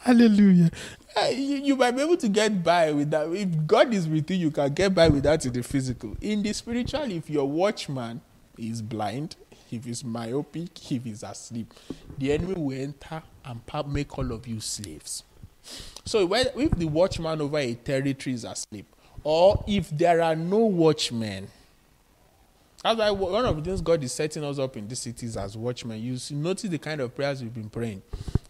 [0.01, 0.71] Hallelujah.
[1.19, 3.27] Uh, you, you, might be able to get by with that.
[3.33, 6.15] If God is with you, you can get by with that in the physical.
[6.21, 8.21] In the spiritual, if your watchman
[8.59, 9.35] is blind,
[9.73, 11.73] if he's myopic, if he's asleep,
[12.19, 13.61] the enemy will enter and
[13.93, 15.23] make all of you slaves.
[16.05, 18.87] So if the watchman over a territory is asleep,
[19.25, 21.49] or if there are no watchmen,
[22.95, 25.57] that's why one of the things God is setting us up in these cities as
[25.57, 26.01] watchmen.
[26.01, 28.03] You see, notice the kind of prayers we've been praying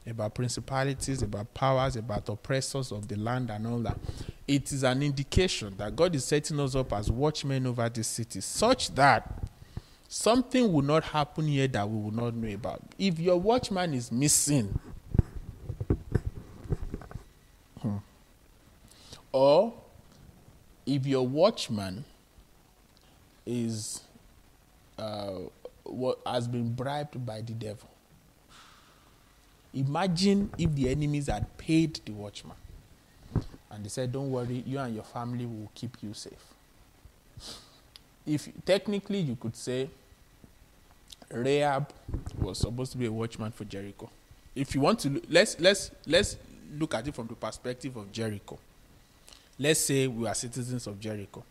[0.07, 3.99] about principalities, about powers, about oppressors of the land, and all that.
[4.47, 8.41] It is an indication that God is setting us up as watchmen over this city,
[8.41, 9.43] such that
[10.09, 12.83] something will not happen here that we will not know about.
[12.99, 14.79] If your watchman is missing,
[17.81, 17.97] hmm,
[19.33, 19.75] or
[20.85, 22.05] if your watchman
[23.45, 24.03] is
[24.99, 25.33] uh,
[25.85, 27.89] what has been bribed by the devil.
[29.75, 32.57] Imagine if the enemies had paid the watchman
[33.71, 36.33] and they said, Don't worry, you and your family will keep you safe.
[38.27, 39.91] If technically you could say
[41.31, 41.93] Rahab
[42.39, 44.11] was supposed to be a watchman for Jericho.
[44.55, 46.37] If you want to let's let's let's
[46.73, 48.59] look at it from the perspective of Jericho.
[49.59, 51.45] Let's say we are citizens of Jericho,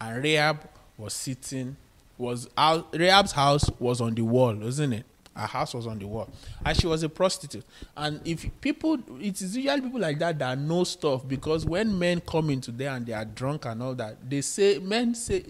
[0.00, 1.76] and Rahab was sitting
[2.18, 5.04] was out, Rahab's house was on the wall, wasn't it?
[5.34, 6.30] Her house was on the wall,
[6.64, 7.64] and she was a prostitute.
[7.94, 12.20] And if people, it is usually people like that that know stuff because when men
[12.20, 15.44] come into there and they are drunk and all that, they say men say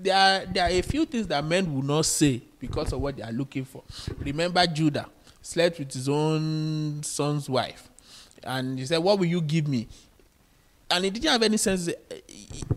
[0.00, 3.16] there are there are a few things that men will not say because of what
[3.16, 3.82] they are looking for.
[4.18, 5.08] Remember Judah
[5.42, 7.88] slept with his own son's wife,
[8.44, 9.88] and he said, "What will you give me?"
[10.90, 11.88] and it didn't have any sense.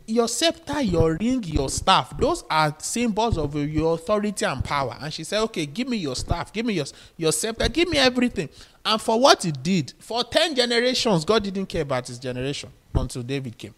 [0.05, 4.97] Your scepter, your ring, your staff, those are symbols of your authority and power.
[4.99, 6.85] And she said, Okay, give me your staff, give me your,
[7.17, 8.49] your scepter, give me everything.
[8.85, 13.23] And for what he did, for 10 generations, God didn't care about his generation until
[13.23, 13.75] David came.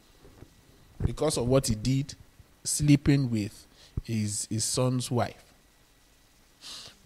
[1.03, 2.13] Because of what he did,
[2.63, 3.65] sleeping with
[4.03, 5.43] his, his son's wife.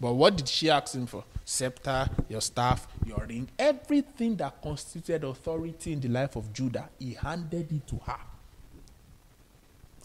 [0.00, 1.24] But what did she ask him for?
[1.44, 7.14] Scepter, your staff, your ring, everything that constituted authority in the life of Judah, he
[7.14, 8.18] handed it to her.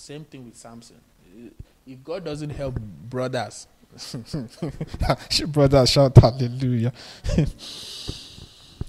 [0.01, 0.99] Same thing with Samson.
[1.85, 3.67] If God doesn't help brothers,
[5.47, 6.91] brothers shout hallelujah.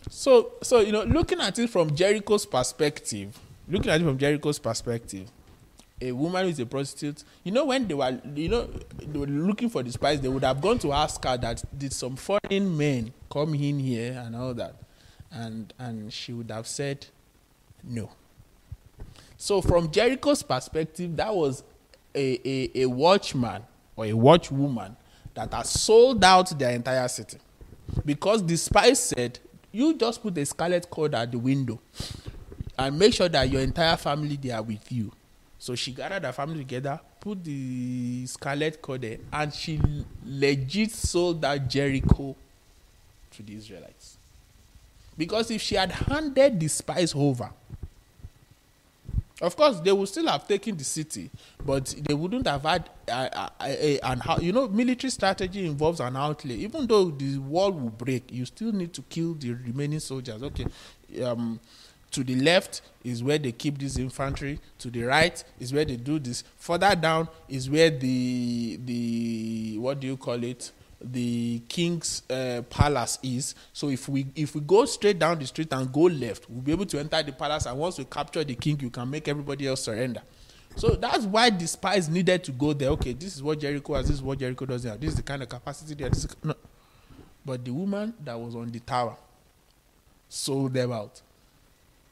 [0.09, 4.59] so, so you know, looking at it from Jericho's perspective, looking at it from Jericho's
[4.59, 5.30] perspective,
[6.01, 9.26] a woman who is a prostitute, you know, when they were, you know, they were
[9.26, 12.74] looking for the spice, they would have gone to ask her that did some foreign
[12.74, 14.76] men come in here and all that,
[15.30, 17.06] and and she would have said,
[17.84, 18.09] no.
[19.43, 21.64] So from Jericho's perspective, that was
[22.14, 23.64] a, a, a watchman
[23.97, 24.94] or a watchwoman
[25.35, 27.39] that has sold out their entire city,
[28.05, 29.40] because the spies said,
[29.73, 31.81] you just put a scarlet cord at the window,
[32.78, 35.10] and make sure that your entire family they are with you
[35.59, 39.81] so she gathered her family together, put the scarlet cord there, and she
[40.24, 42.36] legit sold that Jericho
[43.32, 44.19] to the Israelites.
[45.19, 47.51] Because if she had handed the spies over,
[49.43, 51.28] of course, they would still have taken the city,
[51.64, 53.66] but they wouldn't have had uh, uh,
[54.05, 56.55] an you know military strategy involves an outlay.
[56.55, 60.43] Even though the wall will break, you still need to kill the remaining soldiers.
[60.44, 60.66] Okay,
[61.24, 61.59] um,
[62.12, 64.60] to the left is where they keep this infantry.
[64.78, 66.44] To the right is where they do this.
[66.59, 70.70] Further down is where the the what do you call it?
[71.05, 73.55] The king's uh, palace is.
[73.73, 76.73] So if we if we go straight down the street and go left, we'll be
[76.73, 77.66] able to enter the palace.
[77.66, 80.23] And once we capture the king, you can make everybody else surrender.
[80.77, 82.91] So that's why the spies needed to go there.
[82.91, 84.07] Okay, this is what Jericho has.
[84.07, 85.01] This is what Jericho doesn't have.
[85.01, 86.09] This is the kind of capacity there.
[86.09, 86.55] This is, no.
[87.45, 89.16] But the woman that was on the tower
[90.29, 91.20] sold them out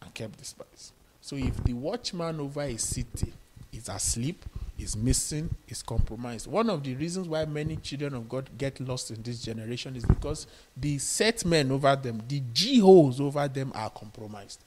[0.03, 0.93] and kept the spies.
[1.21, 3.33] So if the watchman over a city
[3.73, 4.45] is asleep,
[4.83, 9.11] is missing, is compromised, one of the reasons why many children of God get lost
[9.11, 10.47] in this generation is because
[10.77, 14.61] the set men over them, the G holes over them are compromised.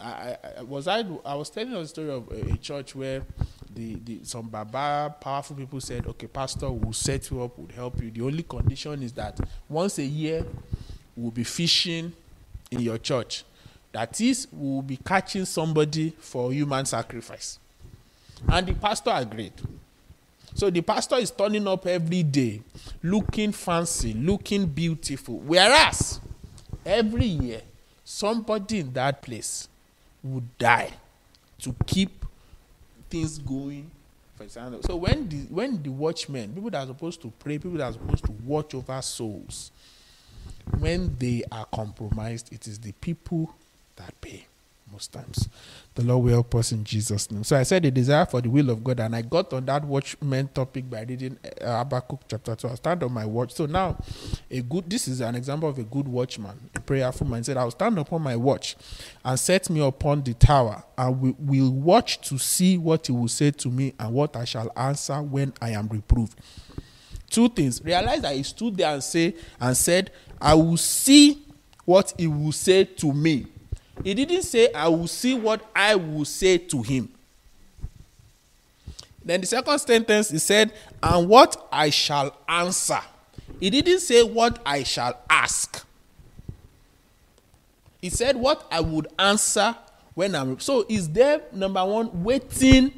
[0.00, 3.22] I, I, was I, I was telling a story of a, a church where
[3.72, 8.02] the, the some baba powerful people said, okay, pastor, we'll set you up, we'll help
[8.02, 8.10] you.
[8.10, 9.38] The only condition is that
[9.68, 10.44] once a year
[11.16, 12.12] we'll be fishing
[12.70, 13.44] in your church
[13.92, 17.58] that is, we will be catching somebody for human sacrifice.
[18.48, 19.52] And the pastor agreed.
[20.54, 22.62] So the pastor is turning up every day,
[23.02, 25.38] looking fancy, looking beautiful.
[25.38, 26.20] Whereas
[26.84, 27.62] every year,
[28.04, 29.68] somebody in that place
[30.22, 30.90] would die
[31.60, 32.24] to keep
[33.08, 33.90] things going.
[34.36, 37.78] For example, so when the when the watchmen, people that are supposed to pray, people
[37.78, 39.70] that are supposed to watch over souls,
[40.78, 43.54] when they are compromised, it is the people
[43.96, 44.46] that pay
[44.92, 45.48] most times.
[45.94, 47.44] The Lord will help us in Jesus' name.
[47.44, 49.84] So I said a desire for the will of God, and I got on that
[49.84, 52.68] watchman topic by reading uh, Habakkuk chapter 2.
[52.68, 53.52] I stand on my watch.
[53.54, 53.98] So now,
[54.50, 57.42] a good this is an example of a good watchman, a prayerful man.
[57.42, 58.76] said, I'll stand upon my watch
[59.24, 63.28] and set me upon the tower, and we will watch to see what he will
[63.28, 66.38] say to me and what I shall answer when I am reproved.
[67.30, 67.82] Two things.
[67.82, 70.10] Realize that he stood there and say and said,
[70.40, 71.46] I will see
[71.84, 73.46] what he will say to me
[74.02, 77.08] he didn't say, I will see what I will say to him.
[79.24, 83.00] Then the second sentence, he said, and what I shall answer.
[83.60, 85.84] He didn't say what I shall ask.
[88.00, 89.76] He said what I would answer
[90.14, 90.58] when I'm.
[90.58, 92.92] So is there, number one, waiting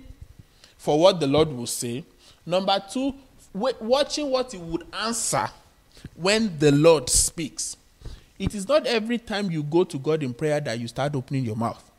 [0.79, 2.05] for what the Lord will say?
[2.47, 3.15] Number two,
[3.53, 5.51] watching what he would answer
[6.15, 7.77] when the Lord speaks.
[8.39, 11.45] It is not every time you go to God in prayer that you start opening
[11.45, 11.91] your mouth.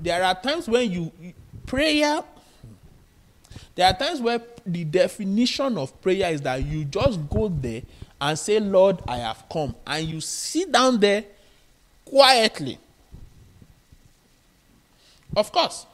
[0.00, 1.12] There are times when you
[1.66, 2.22] prayer
[3.74, 7.82] there are times where the definition of prayer is that you just go there
[8.20, 9.74] and say, Lord, I have come.
[9.86, 11.24] And you sit down there
[12.04, 12.78] quietly.
[15.36, 15.86] Of course,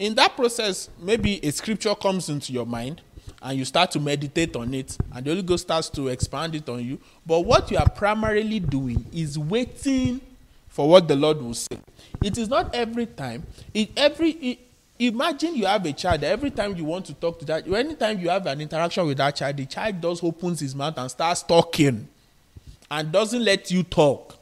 [0.00, 3.02] in that process, maybe a scripture comes into your mind
[3.40, 6.68] and you start to meditate on it and the holy ghost starts to expand it
[6.68, 6.98] on you.
[7.24, 10.20] But what you are primarily doing is waiting
[10.68, 11.78] for what the lord will say.
[12.22, 13.44] It is not every time.
[13.72, 14.58] It every it,
[14.98, 18.28] imagine you have a child every time you want to talk to that anytime you
[18.28, 22.08] have an interaction with that child the child does opens his mouth and starts talking
[22.90, 24.36] and doesn't let you talk.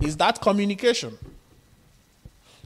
[0.00, 1.16] Is that communication?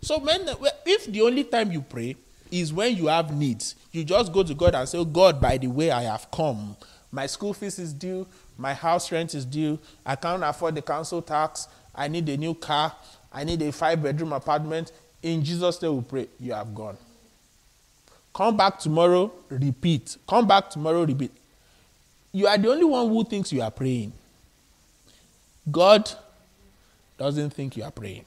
[0.02, 0.48] So when
[0.86, 2.16] if the only time you pray
[2.50, 3.74] is when you have needs.
[3.92, 6.76] You just go to God and say, oh, God, by the way, I have come.
[7.10, 8.26] My school fees is due.
[8.56, 9.78] My house rent is due.
[10.06, 11.66] I can't afford the council tax.
[11.94, 12.94] I need a new car.
[13.32, 14.92] I need a five bedroom apartment.
[15.22, 16.26] In Jesus' name we pray.
[16.38, 16.96] You have gone.
[18.32, 20.16] Come back tomorrow, repeat.
[20.28, 21.32] Come back tomorrow, repeat.
[22.32, 24.12] You are the only one who thinks you are praying.
[25.70, 26.10] God
[27.18, 28.24] doesn't think you are praying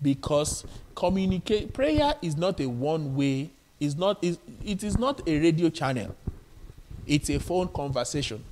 [0.00, 0.64] because
[0.94, 3.50] communicate prayer is not a one way
[3.80, 6.14] is not is it is not a radio channel.
[7.06, 8.44] It's a phone conversation.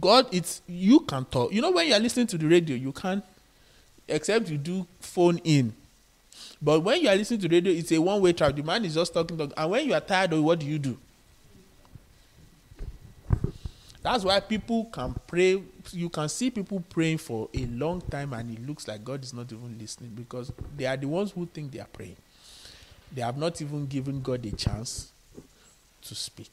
[0.00, 1.52] God it's you can talk.
[1.52, 3.24] You know when you're listening to the radio you can't
[4.06, 5.74] except you do phone in.
[6.60, 8.94] But when you are listening to radio it's a one way track the man is
[8.94, 10.98] just talking, and when you are tired oh, what do you do?
[14.02, 15.62] That's why people can pray.
[15.92, 19.34] You can see people praying for a long time, and it looks like God is
[19.34, 22.16] not even listening because they are the ones who think they are praying.
[23.12, 25.12] They have not even given God a chance
[26.02, 26.50] to speak.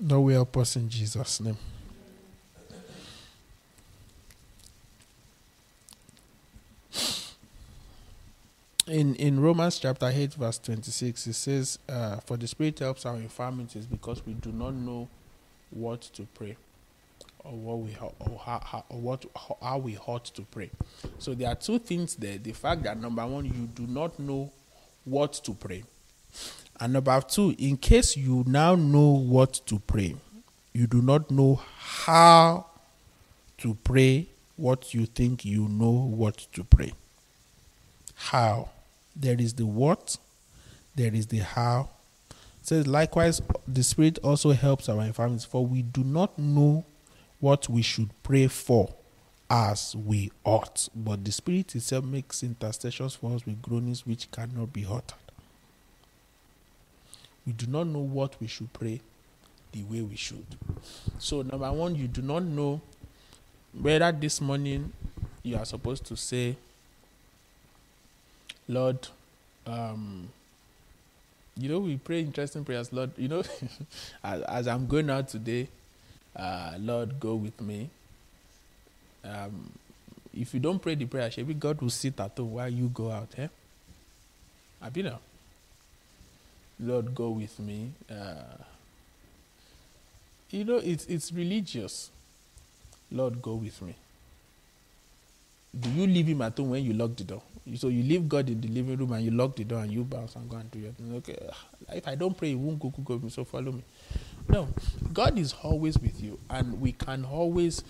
[0.00, 1.56] No way help us in Jesus' name.
[8.86, 13.16] in in Romans chapter 8 verse 26 it says uh, for the spirit helps our
[13.16, 15.08] infirmities because we do not know
[15.70, 16.56] what to pray
[17.44, 19.24] or what we or how, how or what
[19.62, 20.70] how we ought to pray.
[21.18, 22.38] So there are two things there.
[22.38, 24.50] The fact that number one you do not know
[25.04, 25.84] what to pray.
[26.80, 30.16] And number two in case you now know what to pray
[30.76, 32.66] you do not know how
[33.58, 34.26] to pray
[34.56, 36.92] what you think you know what to pray.
[38.16, 38.70] How?
[39.14, 40.16] There is the what,
[40.96, 41.90] there is the how.
[42.60, 46.84] It says, likewise, the Spirit also helps our infirmities, for we do not know
[47.44, 48.88] what we should pray for
[49.50, 50.88] as we ought.
[50.96, 55.12] But the Spirit itself makes intercessions for us with groanings which cannot be uttered.
[57.46, 59.02] We do not know what we should pray
[59.72, 60.46] the way we should.
[61.18, 62.80] So, number one, you do not know
[63.78, 64.94] whether this morning
[65.42, 66.56] you are supposed to say,
[68.66, 69.06] Lord,
[69.66, 70.30] um,
[71.58, 73.10] you know, we pray interesting prayers, Lord.
[73.18, 73.42] You know,
[74.24, 75.68] as, as, I'm going out today,
[76.36, 77.90] uh, Lord, go with me.
[79.24, 79.70] Um,
[80.32, 83.10] if you don't pray the prayer, maybe God will sit at home while you go
[83.10, 83.28] out.
[83.38, 83.48] Eh?
[84.96, 85.18] Know?
[86.80, 87.92] Lord, go with me.
[88.10, 88.58] Uh,
[90.50, 92.10] you know, it's it's religious.
[93.10, 93.94] Lord, go with me.
[95.78, 97.42] Do you leave him at home when you lock the door?
[97.76, 100.04] So you leave God in the living room and you lock the door and you
[100.04, 101.14] bounce and go and do your thing.
[101.16, 101.38] Okay,
[101.92, 103.82] if I don't pray, he won't go, go, go, so follow me.
[104.48, 104.68] No,
[105.12, 107.82] God is always with you, and we can always.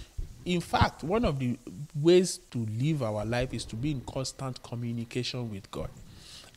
[0.44, 1.58] In fact, one of the
[1.94, 5.88] ways to live our life is to be in constant communication with God.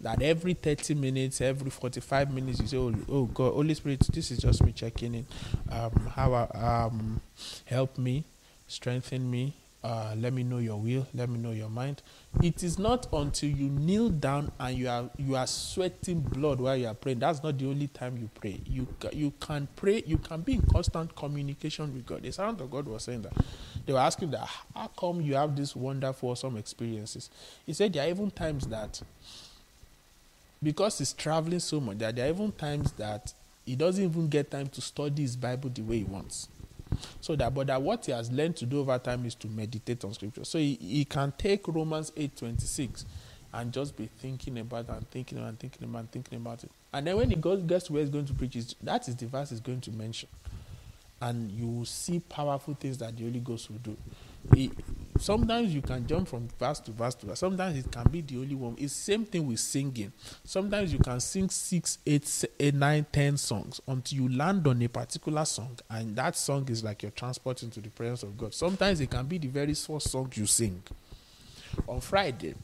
[0.02, 4.30] That every 30 minutes, every 45 minutes, you say, Oh, oh God, Holy Spirit, this
[4.30, 5.26] is just me checking in.
[5.72, 7.22] Um, how, um,
[7.66, 8.26] help me
[8.68, 12.02] strengthen me, uh, let me know your will, let me know your mind.
[12.44, 16.78] It is not until you kneel down and you are you are sweating blood while
[16.78, 17.20] you are praying.
[17.20, 18.60] That's not the only time you pray.
[18.66, 20.04] You you can pray.
[20.06, 22.22] You can be in constant communication with God.
[22.22, 23.34] The servant of God was saying that
[23.86, 27.32] they were asking that how come you have these wonderful some experiences?
[27.66, 29.02] He said there are even times that
[30.62, 33.34] because he's traveling so much that there are even times that
[33.66, 36.48] he doesn't even get time to study his Bible the way he wants.
[37.22, 40.04] So that, but that what he has learned to do over time is to meditate
[40.04, 40.44] on scripture.
[40.44, 43.06] So he, he can take Romans 8:26
[43.54, 46.72] and just be thinking about and thinking and thinking about and thinking about it.
[46.94, 49.50] And then when he goes, gets where he's going to preach, that is the verse
[49.50, 50.30] he's going to mention.
[51.22, 53.98] And you will see powerful things that the Holy Ghost will do.
[54.54, 54.72] He,
[55.20, 57.40] sometimes you can jump from verse to verse to verse.
[57.40, 58.76] Sometimes it can be the only one.
[58.78, 60.12] It's same thing with singing.
[60.44, 64.88] Sometimes you can sing six, eight, eight, nine, ten songs until you land on a
[64.88, 68.54] particular song, and that song is like your transport into the presence of God.
[68.54, 70.82] Sometimes it can be the very first song you sing.
[71.88, 72.56] On Friday,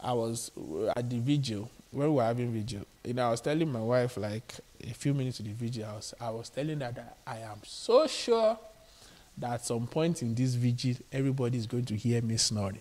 [0.00, 0.50] I was
[0.96, 2.86] at the vigil when we were having vigil.
[3.04, 5.84] You know, I was telling my wife like a few minutes to the vigil.
[5.84, 8.58] I was, I was telling her that I am so sure
[9.38, 12.80] that at some point in this vigil, everybody is going to hear me snoring.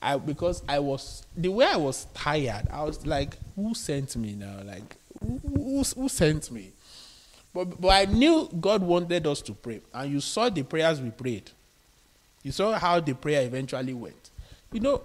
[0.00, 4.34] I, because I was the way I was tired, I was like, "Who sent me
[4.34, 4.60] now?
[4.62, 6.72] Like, who, who, who sent me?"
[7.54, 11.10] But but I knew God wanted us to pray, and you saw the prayers we
[11.10, 11.50] prayed.
[12.42, 14.30] You saw how the prayer eventually went.
[14.72, 15.02] You know,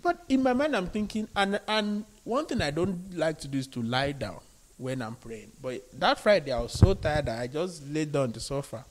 [0.00, 3.58] but in my mind, I'm thinking, and and one thing I don't like to do
[3.58, 4.40] is to lie down
[4.78, 5.52] when I'm praying.
[5.60, 8.84] But that Friday, I was so tired that I just laid down the sofa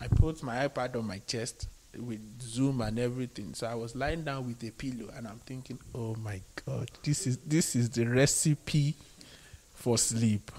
[0.00, 3.54] I put my iPad on my chest with Zoom and everything.
[3.54, 7.26] So I was lying down with a pillow and I'm thinking, oh my God, this
[7.26, 8.94] is this is the recipe
[9.74, 10.50] for sleep.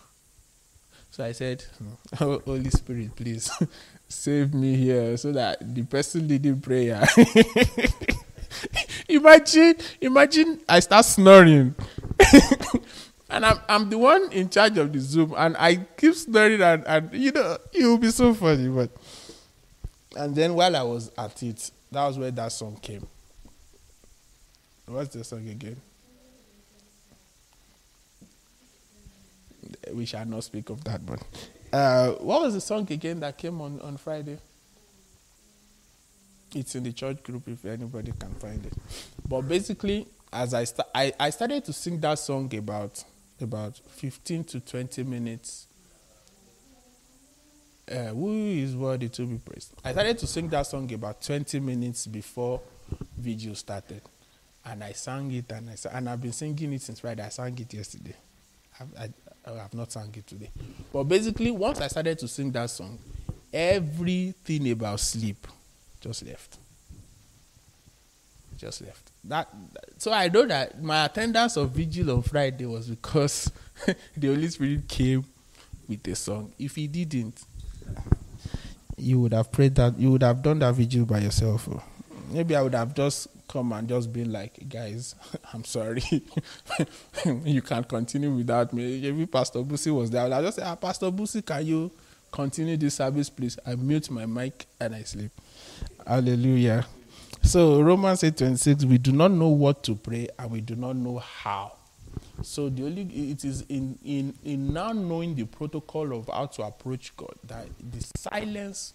[1.09, 1.63] So I said,
[2.21, 3.51] oh, Holy Spirit, please
[4.07, 7.05] save me here so that the person leading prayer.
[9.09, 11.75] imagine, imagine I start snoring.
[13.29, 16.85] and I'm I'm the one in charge of the Zoom and I keep snoring and,
[16.85, 18.91] and you know it will be so funny, but
[20.15, 23.05] and then while I was at it, that was where that song came.
[24.85, 25.77] What's the song again?
[29.93, 31.21] We shall not speak of that, but
[31.71, 34.37] uh, what was the song again that came on, on Friday?
[36.53, 38.73] It's in the church group if anybody can find it.
[39.27, 43.03] But basically, as I, st- I, I started to sing that song about
[43.39, 45.67] about 15 to 20 minutes
[47.89, 49.73] uh, who is worthy to be praised.
[49.83, 52.61] I started to sing that song about 20 minutes before
[53.17, 54.01] video started.
[54.65, 57.23] And I sang it and I sang, and I've been singing it since Friday.
[57.23, 58.15] I sang it yesterday.
[58.79, 60.51] I, I, I have not sung it today.
[60.93, 62.99] But basically, once I started to sing that song,
[63.51, 65.47] everything about sleep
[65.99, 66.57] just left.
[68.57, 69.11] Just left.
[69.23, 69.49] That
[69.97, 73.51] so I know that my attendance of vigil on Friday was because
[74.17, 75.25] the Holy Spirit came
[75.87, 76.51] with a song.
[76.59, 77.43] If he didn't,
[78.97, 81.67] you would have prayed that you would have done that vigil by yourself.
[82.31, 85.15] Maybe I would have just come and just been like, guys,
[85.53, 86.03] I'm sorry.
[87.43, 89.01] you can't continue without me.
[89.01, 90.31] Maybe Pastor Busi was there.
[90.31, 91.91] I just say, ah, Pastor Busi, can you
[92.31, 93.57] continue this service, please?
[93.65, 95.31] I mute my mic and I sleep.
[96.07, 96.85] Hallelujah.
[97.43, 100.95] So Romans 8 26, we do not know what to pray and we do not
[100.95, 101.73] know how.
[102.43, 106.63] So the only it is in in in now knowing the protocol of how to
[106.63, 108.93] approach God that the silence.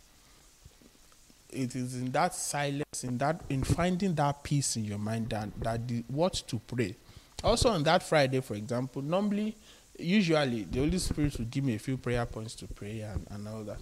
[1.51, 5.49] It is in that silence, in that in finding that peace in your mind that
[5.61, 6.97] that the, what to pray.
[7.45, 9.55] Also on that Friday, for example, normally,
[9.99, 13.47] usually the Holy Spirit would give me a few prayer points to pray and, and
[13.47, 13.79] all that.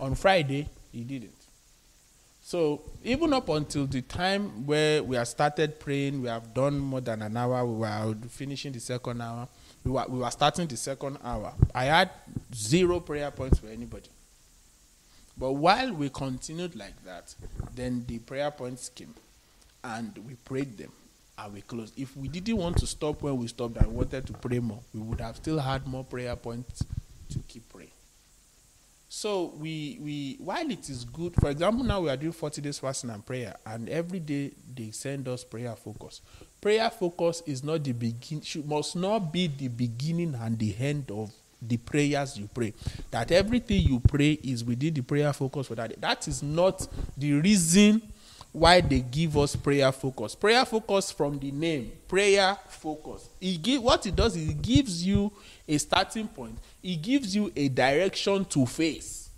[0.00, 1.37] On Friday, he didn't.
[2.48, 7.02] So even up until the time where we have started praying, we have done more
[7.02, 7.62] than an hour.
[7.66, 9.46] We were finishing the second hour.
[9.84, 11.52] We were, we were starting the second hour.
[11.74, 12.10] I had
[12.54, 14.08] zero prayer points for anybody.
[15.36, 17.34] But while we continued like that,
[17.74, 19.12] then the prayer points came,
[19.84, 20.92] and we prayed them,
[21.36, 22.00] and we closed.
[22.00, 25.00] If we didn't want to stop when we stopped and wanted to pray more, we
[25.00, 26.82] would have still had more prayer points
[27.28, 27.90] to keep praying.
[29.08, 32.78] So we we while it is good, for example, now we are doing 40 days
[32.78, 36.20] fasting and prayer, and every day they send us prayer focus.
[36.60, 41.10] Prayer focus is not the begin should must not be the beginning and the end
[41.10, 42.74] of the prayers you pray.
[43.10, 45.98] That everything you pray is within the prayer focus for that.
[46.00, 46.86] That is not
[47.16, 48.02] the reason
[48.52, 50.34] why they give us prayer focus.
[50.34, 53.28] Prayer focus from the name, prayer focus.
[53.40, 55.30] It give, what it does is it gives you
[55.66, 59.28] a starting point, it gives you a direction to face.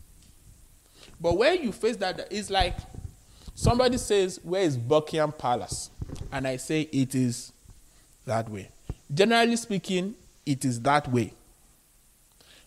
[1.21, 2.77] But when you face that, it's like
[3.55, 5.91] somebody says, Where is Buckingham Palace?
[6.33, 7.53] And I say, It is
[8.25, 8.71] that way.
[9.13, 10.15] Generally speaking,
[10.47, 11.35] it is that way.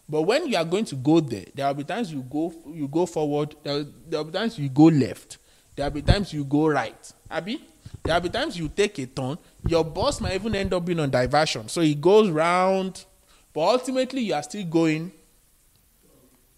[0.07, 2.87] But when you are going to go there, there will be times you go you
[2.87, 5.37] go forward, there will, be times you go left,
[5.75, 7.11] there will be times you go right.
[7.29, 7.65] Abby?
[8.03, 9.37] There will be times you take a turn,
[9.67, 11.69] your boss might even end up being on diversion.
[11.69, 13.05] So he goes round,
[13.53, 15.11] but ultimately you are still going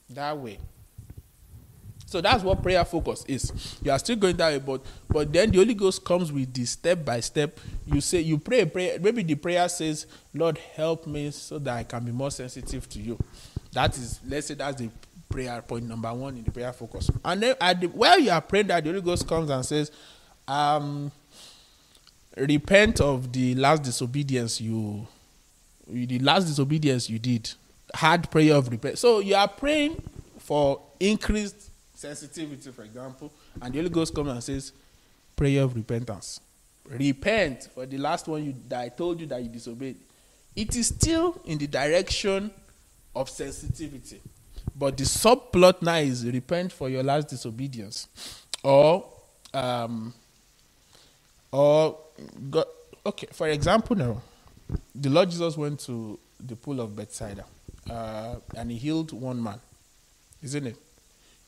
[0.10, 0.60] that way.
[2.08, 3.78] So that's what prayer focus is.
[3.84, 6.64] You are still going that way, but but then the Holy Ghost comes with the
[6.66, 7.60] step by step.
[7.86, 9.00] You say you pray a prayer.
[9.00, 13.00] Maybe the prayer says, "Lord, help me so that I can be more sensitive to
[13.00, 13.18] you."
[13.74, 14.90] That is, let's say that's the
[15.30, 17.10] prayer point number one in the prayer focus.
[17.24, 19.92] And then at the, while you are praying, that the Holy Ghost comes and says,
[20.48, 21.12] um,
[22.38, 25.08] "Repent of the last disobedience you,
[25.88, 27.52] the last disobedience you did."
[27.94, 28.98] Hard prayer of repent.
[28.98, 30.02] So you are praying
[30.40, 33.32] for increased sensitivity, for example,
[33.62, 34.74] and the Holy Ghost comes and says,
[35.36, 36.40] prayer of repentance.
[36.88, 39.98] Repent for the last one you, that I told you that you disobeyed.
[40.56, 42.52] It is still in the direction
[43.16, 44.22] of sensitivity.
[44.74, 48.08] But the subplot now is repent for your last disobedience.
[48.64, 49.06] Or,
[49.54, 50.14] um,
[51.52, 51.98] or,
[52.50, 52.66] God,
[53.06, 54.22] okay, for example, now,
[54.94, 57.46] the Lord Jesus went to the pool of Bethsaida
[57.90, 59.60] uh, and he healed one man,
[60.42, 60.78] isn't it?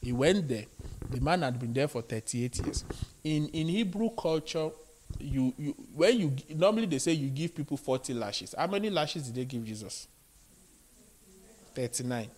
[0.02, 0.66] He went there.
[1.10, 2.86] The man had been there for 38 years.
[3.24, 4.70] In in Hebrew culture,
[5.20, 8.54] you you when you normally they say you give people 40 lashes.
[8.58, 10.08] How many lashes did they give Jesus?
[11.74, 12.30] 39.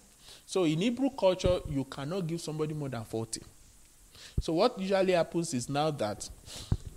[0.49, 3.39] So in Hebrew culture, you cannot give somebody more than 40.
[4.41, 6.27] So what usually happens is now that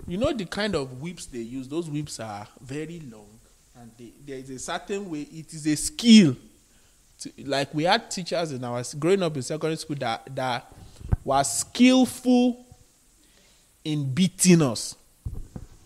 [0.08, 3.28] you know the kind of whips they use, those whips are very long
[3.78, 6.34] and they, there is a certain way, it is a skill
[7.18, 10.72] to, like we had teachers in our growing up in secondary school that that
[11.22, 12.64] were skillful
[13.84, 14.96] in beating us.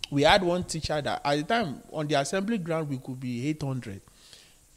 [0.08, 3.48] We had one teacher that at the time on the assembly ground we could be
[3.48, 4.00] 800.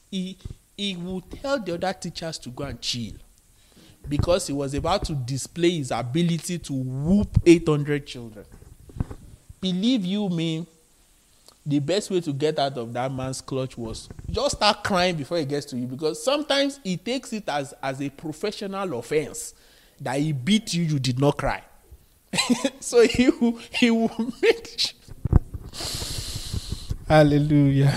[0.09, 0.39] He
[0.79, 3.11] he would tell the other teachers to go and chill.
[4.07, 8.45] Because he was about to display his ability to whoop 800 children.
[9.59, 10.65] Believe you me,
[11.65, 15.37] the best way to get out of that man's clutch was just start crying before
[15.37, 15.85] he gets to you.
[15.85, 19.53] Because sometimes he takes it as as a professional offense
[19.99, 21.61] that he beat you you did not cry.
[22.79, 23.29] So he
[23.73, 24.93] he will make
[27.09, 27.91] Hallelujah.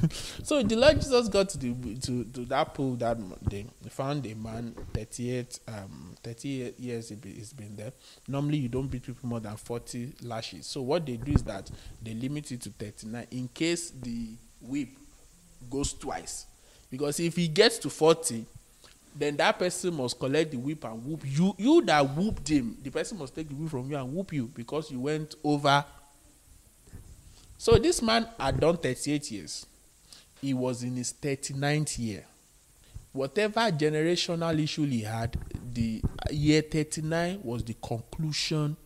[0.42, 3.66] so the Lord Jesus got to the to, to that pool that day.
[3.82, 7.92] He found a man, 38, um, 38 years he's been there.
[8.26, 10.66] Normally you don't beat people more than 40 lashes.
[10.66, 11.70] So what they do is that
[12.02, 14.28] they limit it to 39 in case the
[14.62, 14.88] whip
[15.68, 16.46] goes twice.
[16.90, 18.46] Because if he gets to 40,
[19.14, 21.54] then that person must collect the whip and whoop you.
[21.58, 24.46] You that whooped him, the person must take the whip from you and whoop you
[24.54, 25.84] because you went over
[27.64, 29.64] so this man had done 38 years.
[30.42, 32.26] He was in his 39th year.
[33.10, 35.38] Whatever generational issue he had,
[35.72, 38.76] the year 39 was the conclusion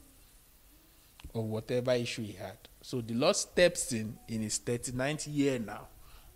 [1.34, 2.56] of whatever issue he had.
[2.80, 5.88] So the Lord steps in in his 39th year now.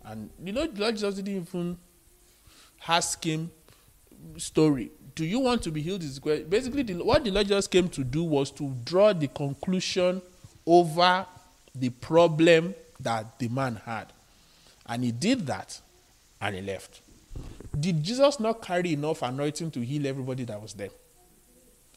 [0.03, 1.77] And you know, the Lord just didn't even
[2.85, 3.51] ask him
[4.35, 4.91] story.
[5.15, 6.03] Do you want to be healed?
[6.03, 10.21] Is basically the, what the Lord just came to do was to draw the conclusion
[10.65, 11.25] over
[11.75, 14.13] the problem that the man had.
[14.85, 15.79] And he did that
[16.41, 17.01] and he left.
[17.79, 20.89] Did Jesus not carry enough anointing to heal everybody that was there?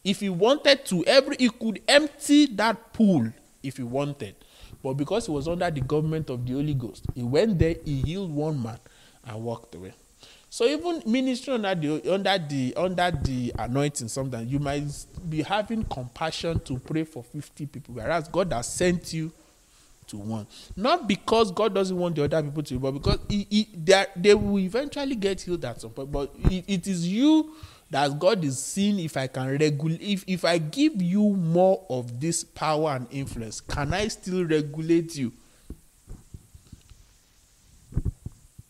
[0.05, 3.31] If he wanted to, every he could empty that pool
[3.63, 4.37] if he wanted.
[4.83, 8.03] But because he was under the government of the Holy Ghost, he went there, he
[8.03, 8.79] healed one man,
[9.25, 9.93] and walked away.
[10.49, 14.85] So even ministry under the under the under the anointing, sometimes you might
[15.29, 19.33] be having compassion to pray for 50 people, whereas God has sent you
[20.09, 20.47] to one.
[20.77, 24.35] Not because God doesn't want the other people to, but because he, he, they, they
[24.35, 26.11] will eventually get healed at some point.
[26.13, 27.55] But it, it is you
[27.91, 32.21] that God is seeing if I can regulate, if, if I give you more of
[32.21, 35.33] this power and influence, can I still regulate you?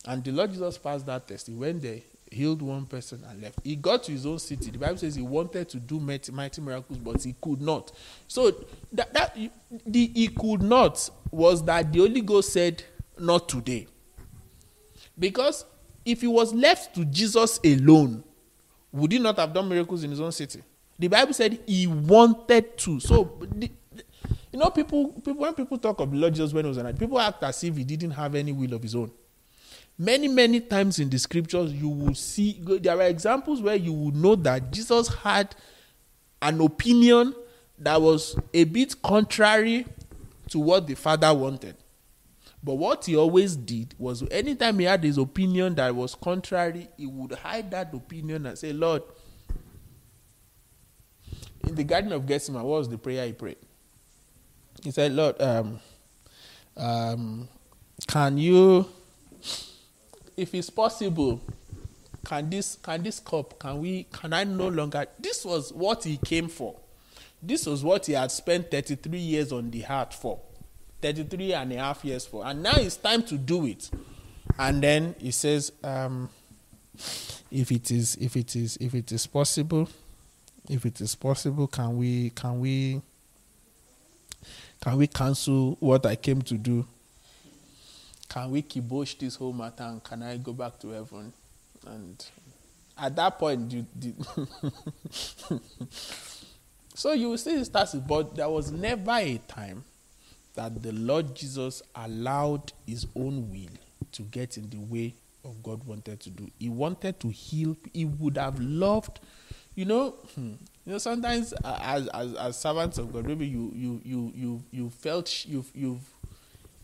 [0.07, 1.49] And the Lord Jesus passed that test.
[1.49, 1.99] He went there,
[2.31, 3.59] healed one person, and left.
[3.65, 4.71] He got to his own city.
[4.71, 7.91] The Bible says he wanted to do mighty, mighty miracles, but he could not.
[8.29, 8.53] So
[8.93, 9.37] that, that
[9.85, 12.83] the he could not was that the Holy Ghost said,
[13.19, 13.87] Not today.
[15.19, 15.65] Because
[16.05, 18.23] if he was left to Jesus alone,
[18.93, 20.63] would he not have done miracles in his own city?
[20.99, 23.01] The Bible said he wanted to.
[23.01, 23.71] So, the,
[24.53, 26.99] you know, people, people when people talk of the Lord Jesus when he was alive,
[26.99, 29.11] people act as if he didn't have any will of his own.
[29.99, 34.13] Many, many times in the scriptures, you will see there are examples where you will
[34.13, 35.55] know that Jesus had
[36.43, 37.35] an opinion
[37.79, 39.87] that was a bit contrary
[40.51, 41.77] to what the father wanted.
[42.63, 47.07] But what he always did was anytime he had his opinion that was contrary, he
[47.07, 49.03] would hide that opinion and say, Lord,
[51.67, 53.59] in the Garden of Gethsemane, what was the prayer he prayed?
[54.83, 55.81] He said, Lord, um,
[56.77, 57.49] um,
[58.07, 58.87] can you,
[60.37, 61.41] if it's possible,
[62.27, 66.17] can this can this cup can we can I no longer this was what he
[66.17, 66.77] came for.
[67.43, 70.41] This was what he had spent 33 years on the heart for.
[71.03, 72.45] 33 and a half years for.
[72.47, 73.91] And now it's time to do it.
[74.59, 76.31] And then he says, um,
[77.51, 79.89] if it is if it is if it is possible,
[80.69, 83.01] if it is possible, can we can we
[84.81, 86.87] can we cancel what I came to do?
[88.29, 91.33] Can we kibosh this whole matter and can I go back to heaven?
[91.87, 92.25] And
[92.99, 94.17] at that point, you did.
[96.97, 99.85] So you see it starts, but there was never a time
[100.55, 103.77] that the Lord Jesus allowed his own will
[104.13, 105.15] to get in the way
[105.45, 106.49] of God wanted to do.
[106.59, 107.77] He wanted to heal.
[107.93, 109.21] He would have loved,
[109.75, 110.55] you know, hmm,
[110.87, 110.97] you know.
[110.99, 115.71] Sometimes as as, as servants of God, maybe you you you you you felt you've
[115.75, 116.15] you've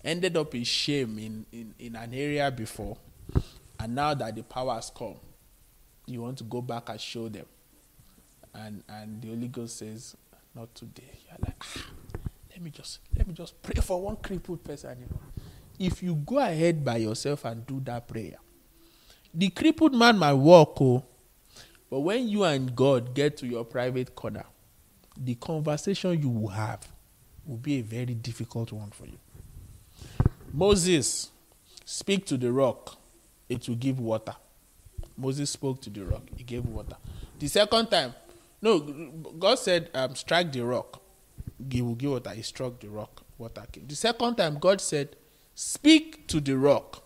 [0.04, 2.98] ended up in shame in in in an area before,
[3.80, 5.16] and now that the power has come,
[6.04, 7.46] you want to go back and show them.
[8.54, 10.16] And and the Holy Ghost says,
[10.54, 11.18] Not today.
[11.28, 11.86] You're like, ah,
[12.50, 14.98] let me just let me just pray for one crippled person.
[15.00, 15.20] You know.
[15.78, 18.36] If you go ahead by yourself and do that prayer,
[19.34, 21.04] the crippled man might walk, oh,
[21.90, 24.44] but when you and God get to your private corner,
[25.16, 26.86] the conversation you will have
[27.46, 29.18] will be a very difficult one for you.
[30.52, 31.30] Moses,
[31.84, 32.98] speak to the rock
[33.52, 34.34] it will give water.
[35.16, 36.96] Moses spoke to the rock, it gave water.
[37.38, 38.14] The second time,
[38.62, 38.78] no,
[39.38, 41.02] God said, um, strike the rock.
[41.68, 42.30] He will give water.
[42.30, 43.86] He struck the rock, water came.
[43.88, 45.16] The second time, God said,
[45.54, 47.02] speak to the rock.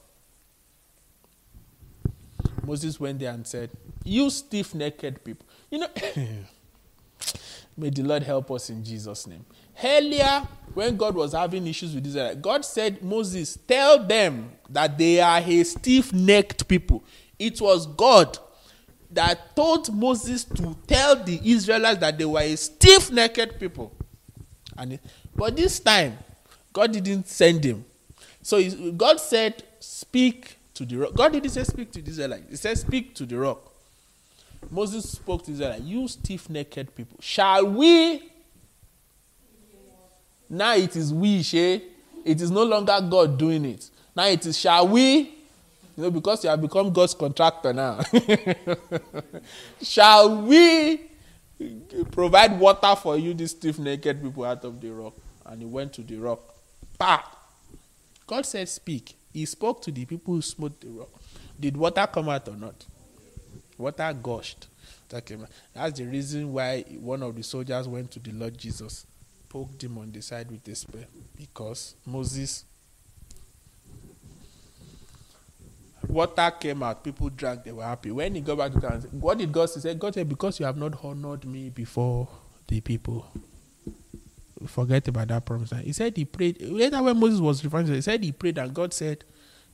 [2.62, 3.70] Moses went there and said,
[4.05, 5.47] You stiff necked people.
[5.70, 5.89] You know,
[7.77, 9.45] may the Lord help us in Jesus' name.
[9.83, 15.20] Earlier, when God was having issues with Israel, God said, Moses, tell them that they
[15.20, 17.05] are a stiff necked people.
[17.39, 18.39] It was God
[19.16, 23.93] that told Moses to tell the Israelites that they were a stiff necked people.
[24.78, 25.01] And it,
[25.34, 26.16] but this time,
[26.72, 27.84] God didn't send him.
[28.43, 28.62] So
[28.93, 31.14] God said, Speak to the rock.
[31.14, 32.44] God didn't say, Speak to the Israelites.
[32.51, 33.72] He said, Speak to the rock.
[34.70, 38.30] Moses spoke to Israel, You stiff necked people, shall we
[40.48, 41.82] now it is we, she.
[42.24, 43.90] It is no longer God doing it.
[44.14, 45.34] Now it is shall we?
[45.97, 48.01] You know, because you have become God's contractor now.
[49.82, 51.01] shall we
[52.10, 55.14] provide water for you, these stiff naked people out of the rock?
[55.47, 56.40] And he went to the rock.
[56.98, 57.23] Bah!
[58.27, 59.16] God said, Speak.
[59.32, 61.10] He spoke to the people who smote the rock.
[61.59, 62.85] Did water come out or not?
[63.78, 64.68] Water gushed.
[65.09, 69.06] That's the reason why one of the soldiers went to the Lord Jesus
[69.48, 71.06] poked him on the side with a spear
[71.36, 72.64] because Moses
[76.09, 78.11] water came out, people drank, they were happy.
[78.11, 79.74] When he got back to town, what did God say?
[79.77, 82.28] He said, God said, Because you have not honored me before
[82.66, 83.27] the people.
[84.66, 85.73] Forget about that promise.
[85.83, 86.61] He said he prayed.
[86.62, 89.24] Later, when Moses was referring to it, he said he prayed, and God said,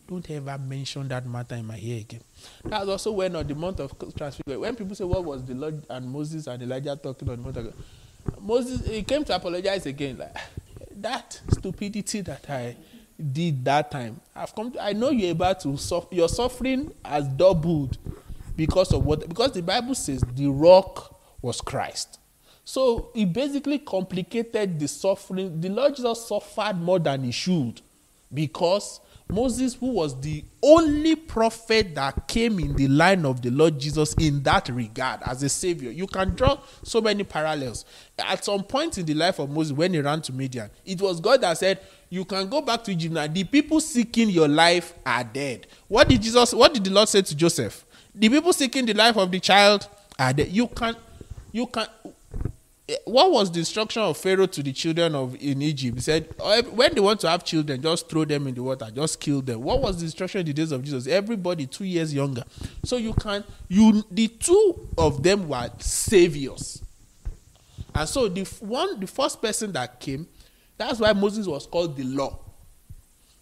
[0.09, 2.21] Don't ever mention that matter in my ear again.
[2.65, 5.55] That was also when on the mount of transfiguration, when people say, What was the
[5.55, 7.75] Lord and Moses and Elijah talking on the month of
[8.41, 10.19] Moses he came to apologize again.
[10.19, 10.35] Like
[10.97, 12.77] that stupidity that I
[13.33, 14.21] did that time.
[14.35, 14.73] I've come.
[14.73, 16.15] To, I know you're about to suffer.
[16.15, 17.99] Your suffering has doubled
[18.57, 19.29] because of what?
[19.29, 22.19] Because the Bible says the rock was Christ.
[22.65, 25.61] So he basically complicated the suffering.
[25.61, 27.81] The Lord Jesus suffered more than he should
[28.33, 29.01] because
[29.33, 34.15] Moses, who was the only prophet that came in the line of the Lord Jesus
[34.15, 37.85] in that regard as a savior, you can draw so many parallels.
[38.19, 41.19] At some point in the life of Moses, when he ran to Midian, it was
[41.21, 41.81] God that said,
[42.11, 43.27] You can go back to Egypt now.
[43.27, 45.67] The people seeking your life are dead.
[45.89, 47.85] What did Jesus, what did the Lord say to Joseph?
[48.15, 49.89] The people seeking the life of the child
[50.19, 50.49] are dead.
[50.49, 50.95] You can,
[51.51, 51.87] you can,
[53.05, 55.97] what was the instruction of Pharaoh to the children of in Egypt?
[55.97, 58.89] He said, oh, when they want to have children, just throw them in the water,
[58.95, 59.63] just kill them.
[59.63, 61.07] What was the instruction in the days of Jesus?
[61.07, 62.45] Everybody two years younger.
[62.85, 66.83] So you can you the two of them were saviors.
[67.95, 70.27] And so the one the first person that came,
[70.77, 72.39] that's why Moses was called the law.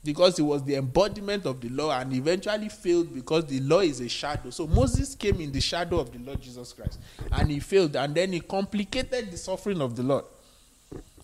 [0.03, 4.01] Because he was the embodiment of the law and eventually failed because the law is
[4.01, 4.51] a shadow.
[4.51, 6.99] So Moses came in the shadow of the Lord Jesus Christ
[7.33, 10.25] and he failed and then he complicated the suffering of the Lord.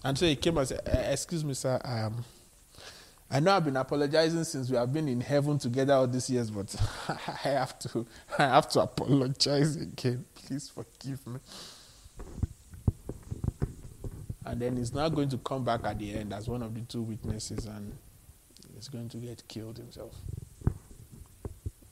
[0.04, 0.80] And so he came and said,
[1.10, 1.80] Excuse me, sir.
[1.84, 2.24] Um,
[3.28, 6.50] I know I've been apologizing since we have been in heaven together all these years,
[6.50, 6.74] but
[7.08, 8.06] I have to
[8.38, 10.24] I have to apologize again.
[10.34, 11.40] Please forgive me.
[14.44, 16.82] And then he's now going to come back at the end as one of the
[16.82, 17.92] two witnesses and
[18.76, 20.14] he's going to get killed himself.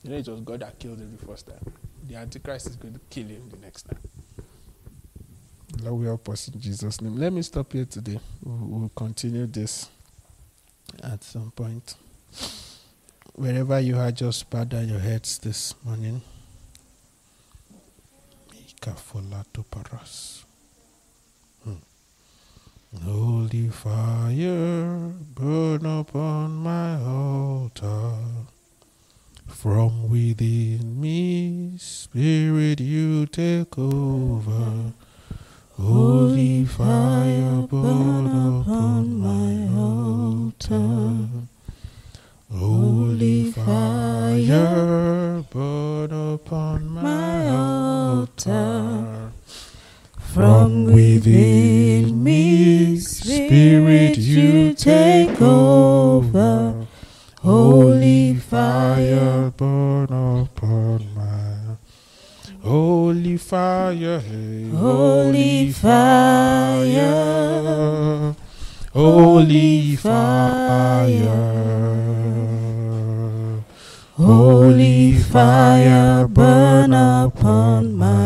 [0.02, 1.72] You know, it was God that killed him the first time.
[2.06, 3.98] The Antichrist is going to kill him the next time.
[5.82, 7.16] Lord, we help us in Jesus' name.
[7.16, 8.20] Let me stop here today.
[8.42, 9.88] We'll, we'll continue this
[11.02, 11.94] at some point.
[13.34, 16.22] Wherever you are, just bow down your heads this morning.
[21.64, 21.72] Hmm.
[23.02, 28.14] Holy fire, burn upon my altar.
[29.46, 34.92] From within me, Spirit, you take over.
[35.76, 41.28] Holy fire, burn upon my altar.
[42.50, 49.32] Holy fire, burn upon my altar.
[50.34, 52.13] From within
[53.54, 56.86] Spirit, you take over.
[57.40, 61.76] Holy fire, burn upon my
[62.64, 67.14] Holy fire, hey, Holy fire,
[68.92, 71.28] holy fire,
[74.16, 78.23] Holy fire, burn upon my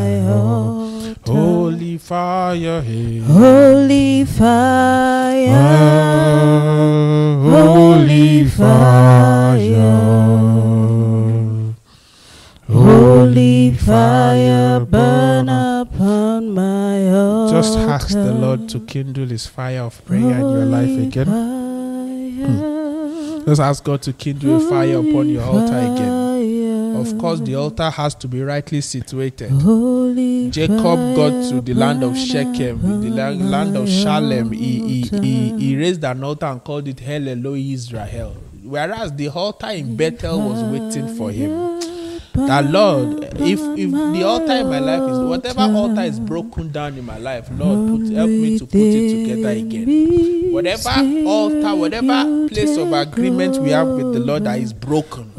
[1.99, 5.49] fire, hey, Holy fire,
[7.43, 9.89] holy fire,
[12.69, 17.57] Holy fire, burn upon my altar.
[17.57, 21.27] Just ask the Lord to kindle His fire of prayer in your life again.
[21.27, 23.45] fire, hmm.
[23.47, 26.28] Just ask God to kindle a fire upon your altar again.
[27.19, 29.51] Course, the altar has to be rightly situated.
[29.51, 30.78] Holy Jacob
[31.16, 34.53] got to the land of Shechem, the la- land of Shalem.
[34.53, 38.36] He, he, he, he raised an altar and called it El Elohi Israel.
[38.62, 41.81] Whereas the altar in Bethel was waiting for him.
[42.47, 46.97] That Lord, if if the altar in my life is whatever altar is broken down
[46.97, 50.52] in my life, Lord, put, help me to put it together again.
[50.52, 50.90] Whatever
[51.27, 55.32] altar, whatever place of agreement we have with the Lord that is broken,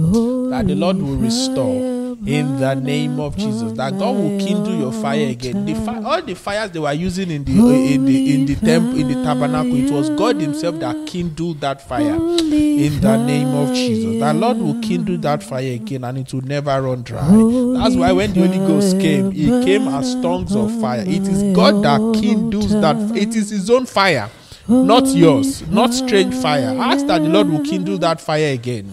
[0.52, 3.72] that the Lord will restore in the name of Jesus.
[3.74, 5.66] That God will kindle your fire again.
[5.66, 9.00] The fi- all the fires they were using in the in the in the temple
[9.00, 13.74] in the tabernacle, it was God Himself that kindled that fire in the name of
[13.74, 14.20] Jesus.
[14.20, 17.22] That Lord will kindle that fire again and it will never run dry.
[17.22, 21.04] That's why when the Holy Ghost came, He came as tongues of fire.
[21.08, 22.96] It is God that kindles that.
[23.16, 24.30] It is His own fire,
[24.68, 26.76] not yours, not strange fire.
[26.80, 28.90] Ask that the Lord will kindle that fire again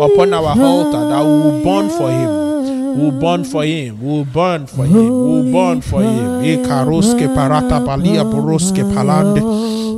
[0.00, 2.45] upon our altar that we will burn for Him.
[2.96, 3.98] We'll burn for him.
[4.02, 5.08] We'll burn for him.
[5.10, 6.44] We'll burn for him.
[6.44, 9.42] Ikaroske parata balia boroske palande.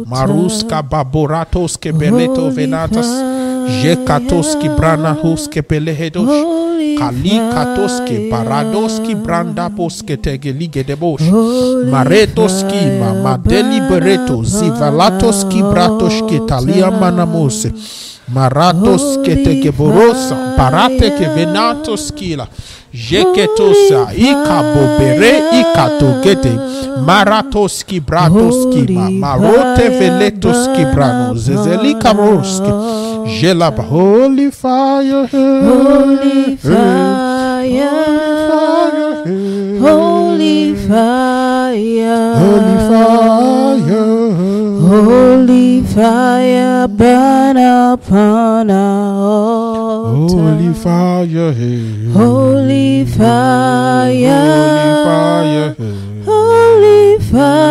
[0.06, 3.06] Maruska baboratoske beleto venatas.
[3.82, 6.42] Jekatoski brana huske pelehedosh.
[6.98, 11.22] Kalikatoski baradoski branda poske tegelige debosh.
[11.92, 17.72] Maretoski mama delibereto zivalatoski bratoski talia manamose.
[18.28, 22.44] Maratos ke tekeborosa parate ke venatos kila
[22.92, 26.52] jeketosa ikabobere ikatogete
[27.06, 32.72] maratoski bratoski ma marote veletoski brano zezelika moroski
[33.40, 33.82] jelaba.
[33.82, 37.90] Holy fire Holy fire,
[39.80, 43.58] holy fire, holy fire
[44.88, 47.17] holy fire, burn
[47.92, 49.14] upon our
[50.14, 50.36] altar.
[50.36, 51.52] holy fire.
[52.12, 54.34] Holy fire,
[56.24, 57.68] holy fire holy fire,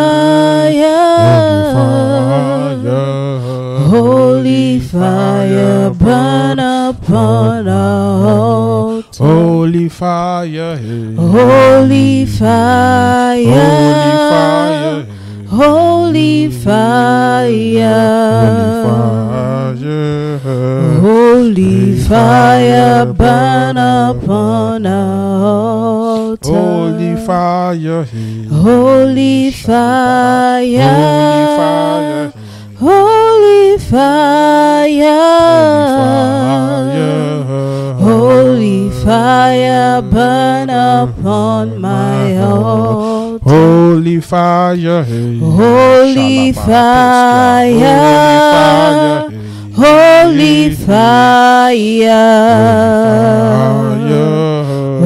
[3.88, 9.24] holy fire holy fire, burn upon our altar.
[9.24, 10.76] Holy fire.
[11.16, 13.58] Holy Holy fire,
[15.50, 17.88] Holy fire,
[18.84, 26.52] holy fire, holy fire burn upon our altar.
[26.52, 28.04] Holy fire,
[28.52, 30.84] holy fire,
[32.78, 35.14] holy fire,
[37.98, 43.27] holy fire burn upon my altar.
[43.42, 45.38] Holy fire, hey.
[45.38, 47.78] Holy fire.
[49.74, 52.08] Holy fire.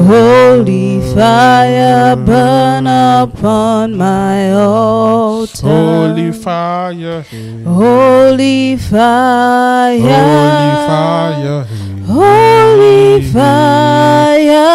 [0.07, 5.67] Holy fire burn upon my altar.
[5.67, 7.23] Holy fire.
[7.65, 9.99] Holy fire.
[10.01, 11.65] Holy fire.
[12.07, 14.73] Holy fire.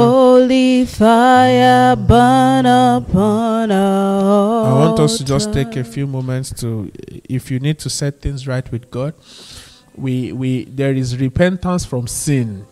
[0.00, 1.96] Holy fire.
[1.96, 6.90] Burn upon our I want us to just take a few moments to,
[7.28, 9.14] if you need to set things right with God,
[9.96, 12.66] we we there is repentance from sin.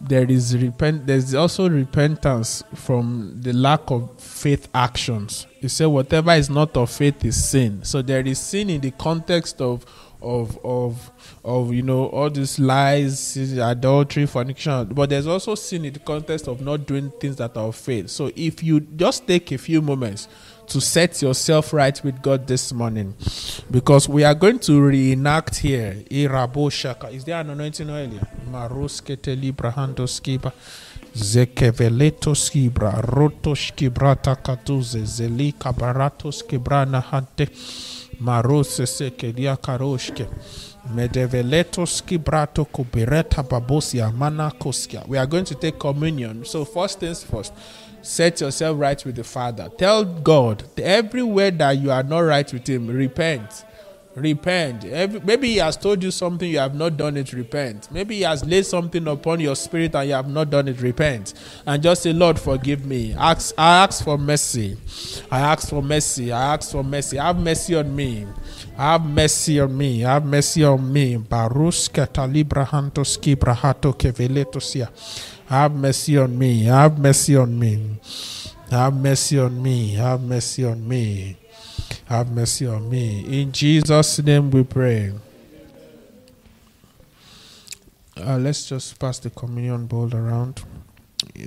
[0.00, 1.06] There is repent.
[1.06, 5.46] There's also repentance from the lack of faith actions.
[5.60, 7.84] You say whatever is not of faith is sin.
[7.84, 9.86] So there is sin in the context of
[10.20, 11.10] of of
[11.44, 14.86] of you know all these lies, adultery, fornication.
[14.86, 18.08] But there's also sin in the context of not doing things that are of faith.
[18.08, 20.26] So if you just take a few moments
[20.68, 23.14] to set yourself right with God this morning,
[23.70, 26.02] because we are going to reenact here.
[26.10, 27.08] Irabo shaka.
[27.08, 28.26] Is there an anointing oil here?
[28.50, 30.52] Maroskete libra handoskiba.
[31.14, 37.48] Zekeveleto skibra roto skibrata katuze zeli kabarato skibrana hante
[38.18, 40.26] marose sekelia karoshke
[40.92, 41.02] We
[45.18, 46.44] are going to take communion.
[46.44, 47.52] So first things first,
[48.02, 49.70] set yourself right with the Father.
[49.78, 53.64] Tell God everywhere that you are not right with Him, repent.
[54.14, 54.84] Repent.
[54.84, 57.90] Every, maybe He has told you something you have not done it, repent.
[57.90, 61.34] Maybe He has laid something upon your spirit and you have not done it, repent.
[61.66, 63.14] And just say, Lord, forgive me.
[63.14, 64.76] Ask, I ask for mercy.
[65.30, 66.30] I ask for mercy.
[66.30, 67.16] I ask for mercy.
[67.16, 68.26] Have mercy on me.
[68.76, 70.00] Have mercy on me.
[70.00, 71.16] Have mercy on me.
[71.16, 74.88] Barus katalibra hantoski brahato keveletosia.
[75.46, 76.64] Have mercy on me.
[76.64, 78.00] Have mercy on me.
[78.70, 79.94] Have mercy on me.
[79.94, 81.36] Have mercy on me.
[82.06, 83.42] Have mercy on me.
[83.42, 85.12] In Jesus' name we pray.
[88.16, 90.62] Uh, let's just pass the communion bowl around.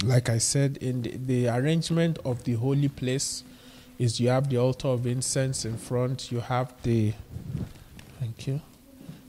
[0.03, 3.43] Like I said, in the, the arrangement of the holy place,
[3.98, 6.32] is you have the altar of incense in front.
[6.32, 7.14] You have the,
[8.19, 8.61] thank you.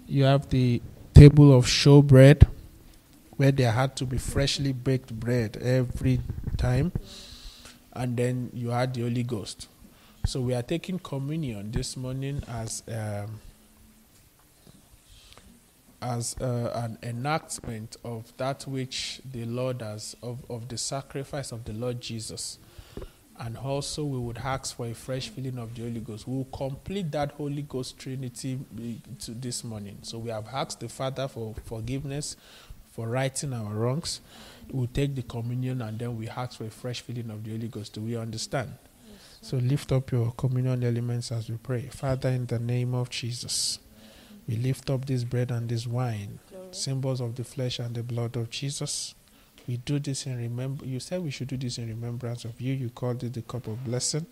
[0.06, 0.82] You have the
[1.14, 2.46] table of showbread,
[3.36, 6.20] where there had to be freshly baked bread every
[6.56, 6.92] time,
[7.92, 9.68] and then you had the Holy Ghost.
[10.26, 13.40] So we are taking communion this morning as um,
[16.00, 21.64] as uh, an enactment of that which the Lord has of, of the sacrifice of
[21.64, 22.58] the Lord Jesus.
[23.40, 26.26] And also we would ask for a fresh filling of the Holy Ghost.
[26.26, 28.58] We will complete that Holy Ghost Trinity
[29.20, 29.98] to this morning.
[30.02, 32.36] So we have asked the Father for forgiveness,
[32.90, 34.20] for righting our wrongs.
[34.72, 37.68] We'll take the communion and then we ask for a fresh filling of the Holy
[37.68, 37.94] Ghost.
[37.94, 38.74] Do we understand?
[39.40, 41.82] So lift up your communion elements as we pray.
[41.92, 43.78] Father, in the name of Jesus,
[44.48, 46.40] we lift up this bread and this wine,
[46.72, 49.14] symbols of the flesh and the blood of Jesus.
[49.68, 50.86] We do this in remember.
[50.86, 52.72] You said we should do this in remembrance of you.
[52.72, 54.24] You called it the cup of blessing.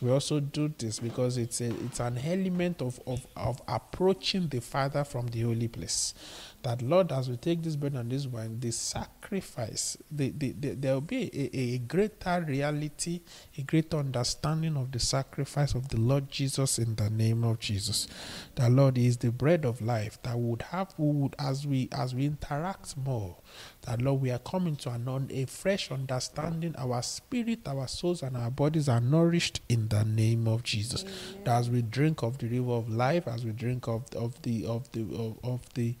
[0.00, 4.60] We also do this because it's a, it's an element of, of, of approaching the
[4.60, 6.14] Father from the holy place.
[6.62, 10.70] That Lord, as we take this bread and this wine, the sacrifice, the, the, the,
[10.74, 13.20] there will be a, a greater reality,
[13.56, 18.08] a greater understanding of the sacrifice of the Lord Jesus in the name of Jesus.
[18.56, 22.26] That Lord is the bread of life that would have, would as we as we
[22.26, 23.36] interact more,
[23.82, 26.74] that Lord, we are coming to an, a fresh understanding.
[26.76, 31.04] Our spirit, our souls, and our bodies are nourished in the name of Jesus.
[31.44, 34.66] That as we drink of the river of life, as we drink of, of the
[34.66, 35.96] of the of, of the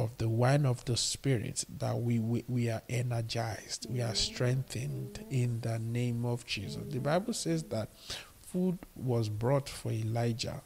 [0.00, 5.24] of the wine of the spirit that we, we we are energized we are strengthened
[5.30, 6.82] in the name of jesus.
[6.88, 7.90] The bible says that
[8.40, 10.62] food was brought for elijah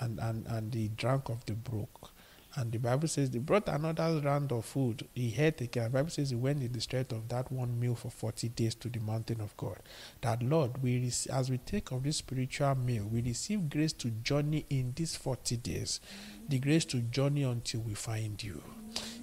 [0.00, 2.10] and and and he drank of the brook
[2.56, 6.10] and the bible says they brought another round of food he had again the bible
[6.10, 9.00] says he went in the strength of that one meal for 40 days to the
[9.00, 9.78] mountain of god
[10.22, 14.64] that lord we as we take of this spiritual meal we receive grace to journey
[14.70, 16.00] in these 40 days
[16.48, 18.62] the grace to journey until we find you.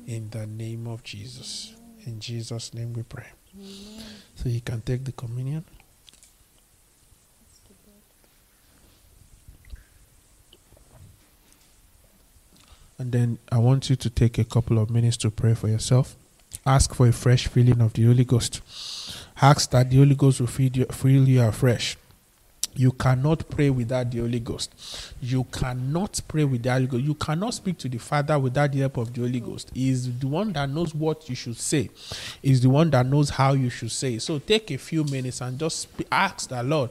[0.08, 1.74] In the name of Jesus.
[2.06, 3.28] In Jesus' name we pray.
[4.36, 5.64] So you can take the communion.
[12.98, 16.16] And then I want you to take a couple of minutes to pray for yourself.
[16.66, 18.62] Ask for a fresh filling of the Holy Ghost.
[19.42, 21.98] Ask that the Holy Ghost will feed you, fill you afresh.
[22.76, 24.74] You cannot pray without the Holy Ghost.
[25.22, 27.04] You cannot pray without the Holy Ghost.
[27.04, 29.72] You cannot speak to the Father without the help of the Holy Ghost.
[29.74, 31.90] He is the one that knows what you should say.
[32.42, 34.18] He is the one that knows how you should say.
[34.20, 36.90] So take a few minutes and just ask the Lord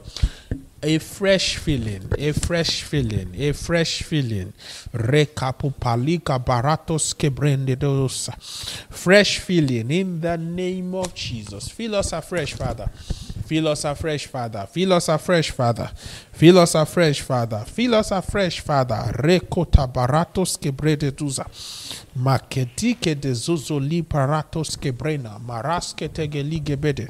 [0.83, 4.51] a fresh feeling, a fresh feeling, a fresh feeling.
[4.93, 7.13] Recapupalika baratos.
[8.89, 11.69] Fresh feeling in the name of Jesus.
[11.69, 12.89] Fill us afresh, Father.
[13.45, 14.65] Feel us afresh, Father.
[14.71, 15.91] Feel us afresh, Father.
[16.33, 17.63] Feel us afresh, Father.
[17.65, 19.13] Fill us afresh, Father.
[19.13, 21.45] Rekota baratos kebrededuza.
[22.15, 25.39] Maketike de zuzoli paratos kebrena.
[25.39, 27.09] Maraske tegeligebede.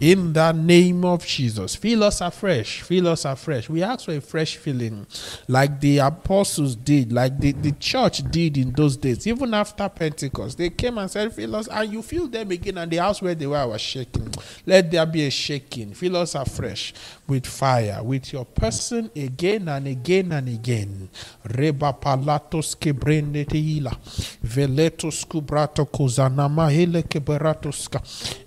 [0.00, 1.76] In the name of Jesus.
[1.76, 2.82] Fill us afresh.
[2.82, 3.68] Fill us afresh.
[3.68, 5.06] We ask for a fresh feeling
[5.48, 9.24] like the apostles did, like the, the church did in those days.
[9.26, 12.90] Even after Pentecost, they came and said, Fill us, and you feel them again, and
[12.90, 14.32] the house where they were was shaking.
[14.66, 15.94] Let there be a shaking.
[15.94, 16.92] Fill us afresh
[17.26, 21.08] with fire, with your person again and again and again.
[21.44, 23.96] Reba palatos kebrende teila.
[24.42, 28.00] Veletos kubrato kozanama hele keberatoska.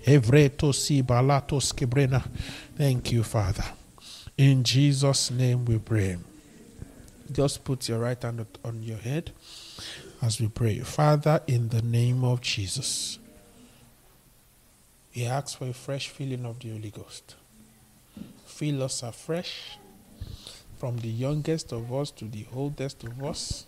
[0.06, 2.22] Evreto si balatos kebrena.
[2.76, 3.64] Thank you, Father.
[4.36, 6.16] In Jesus' name we pray.
[7.30, 9.32] Just put your right hand on your head
[10.22, 10.78] as we pray.
[10.78, 13.18] Father, in the name of Jesus,
[15.14, 17.34] we ask for a fresh filling of the Holy Ghost.
[18.58, 19.78] Fill us afresh
[20.78, 23.66] from the youngest of us to the oldest of us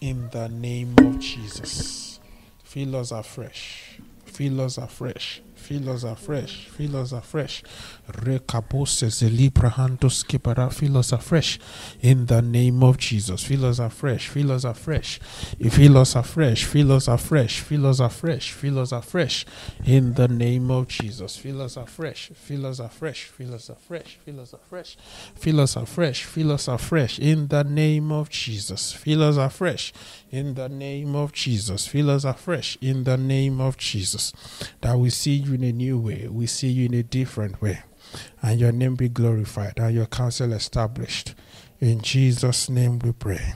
[0.00, 2.20] in the name of Jesus.
[2.62, 3.98] Fill us afresh.
[4.24, 5.42] Fill us afresh.
[5.56, 6.68] Fill us afresh.
[6.68, 7.64] Fill us afresh.
[8.12, 10.72] Rekabose zelibrahantos kipara.
[10.72, 11.58] Fill us afresh.
[12.00, 13.42] In the name of Jesus.
[13.44, 14.28] Fill us afresh.
[14.28, 15.18] Fill us afresh.
[15.18, 16.64] Fill us afresh.
[16.64, 17.60] Fill us afresh.
[17.60, 18.52] Fill us afresh.
[18.52, 19.46] Fill us afresh.
[19.84, 21.36] In the name of Jesus.
[21.36, 22.30] Fill us afresh.
[22.34, 23.24] Fill us afresh.
[23.24, 24.18] Fill us afresh.
[24.24, 24.96] Fill us afresh.
[25.34, 26.24] Fill us afresh.
[26.24, 27.18] Fill us afresh.
[27.18, 28.92] In the name of Jesus.
[28.92, 29.92] Fill us afresh.
[30.30, 31.86] In the name of Jesus.
[31.86, 32.78] Fill us afresh.
[32.80, 34.32] In the name of Jesus.
[34.80, 36.28] That we see you in a new way.
[36.28, 37.82] We see you in a different way.
[38.42, 41.34] And your name be glorified and your counsel established.
[41.80, 43.54] In Jesus' name we pray.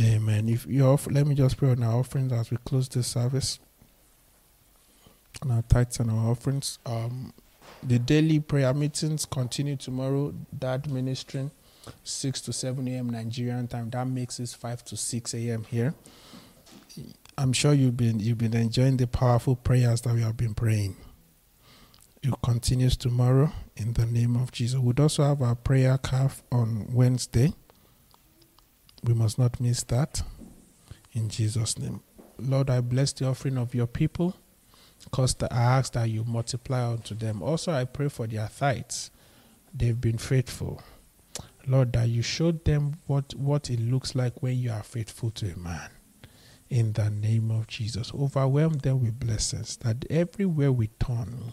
[0.00, 0.48] Amen.
[0.48, 3.58] If you let me just pray on our offerings as we close this service.
[5.42, 6.78] On our tithes and our offerings.
[6.86, 7.32] Um,
[7.82, 10.34] the daily prayer meetings continue tomorrow.
[10.58, 11.50] That ministering
[12.04, 13.10] 6 to 7 a.m.
[13.10, 13.90] Nigerian time.
[13.90, 15.64] That makes it 5 to 6 a.m.
[15.64, 15.94] here.
[17.36, 20.96] I'm sure you've been you've been enjoying the powerful prayers that we have been praying.
[22.22, 24.80] It continues tomorrow in the name of Jesus.
[24.80, 27.52] We'd also have our prayer calf on Wednesday.
[29.04, 30.22] We must not miss that.
[31.12, 32.00] In Jesus' name.
[32.38, 34.34] Lord, I bless the offering of your people.
[35.04, 37.40] Because I ask that you multiply unto them.
[37.40, 39.12] Also, I pray for their tithes.
[39.72, 40.82] They've been faithful.
[41.68, 45.52] Lord, that you showed them what, what it looks like when you are faithful to
[45.52, 45.90] a man
[46.70, 48.12] in the name of Jesus.
[48.14, 51.52] Overwhelm them with blessings that everywhere we turn,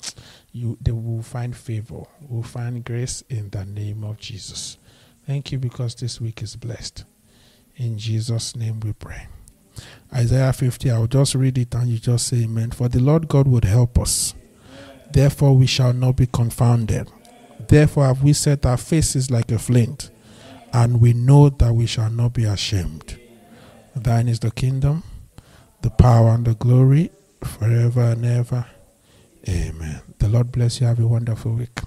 [0.51, 4.77] you they will find favor, will find grace in the name of Jesus.
[5.25, 7.05] Thank you because this week is blessed.
[7.77, 9.27] In Jesus' name we pray.
[10.13, 12.71] Isaiah 50, I'll just read it and you just say amen.
[12.71, 14.33] For the Lord God would help us.
[15.11, 17.09] Therefore we shall not be confounded.
[17.67, 20.11] Therefore have we set our faces like a flint,
[20.73, 23.19] and we know that we shall not be ashamed.
[23.95, 25.03] Thine is the kingdom,
[25.81, 27.11] the power, and the glory
[27.41, 28.65] forever and ever.
[29.47, 30.01] Amen.
[30.19, 30.87] The Lord bless you.
[30.87, 31.79] Have a wonderful week.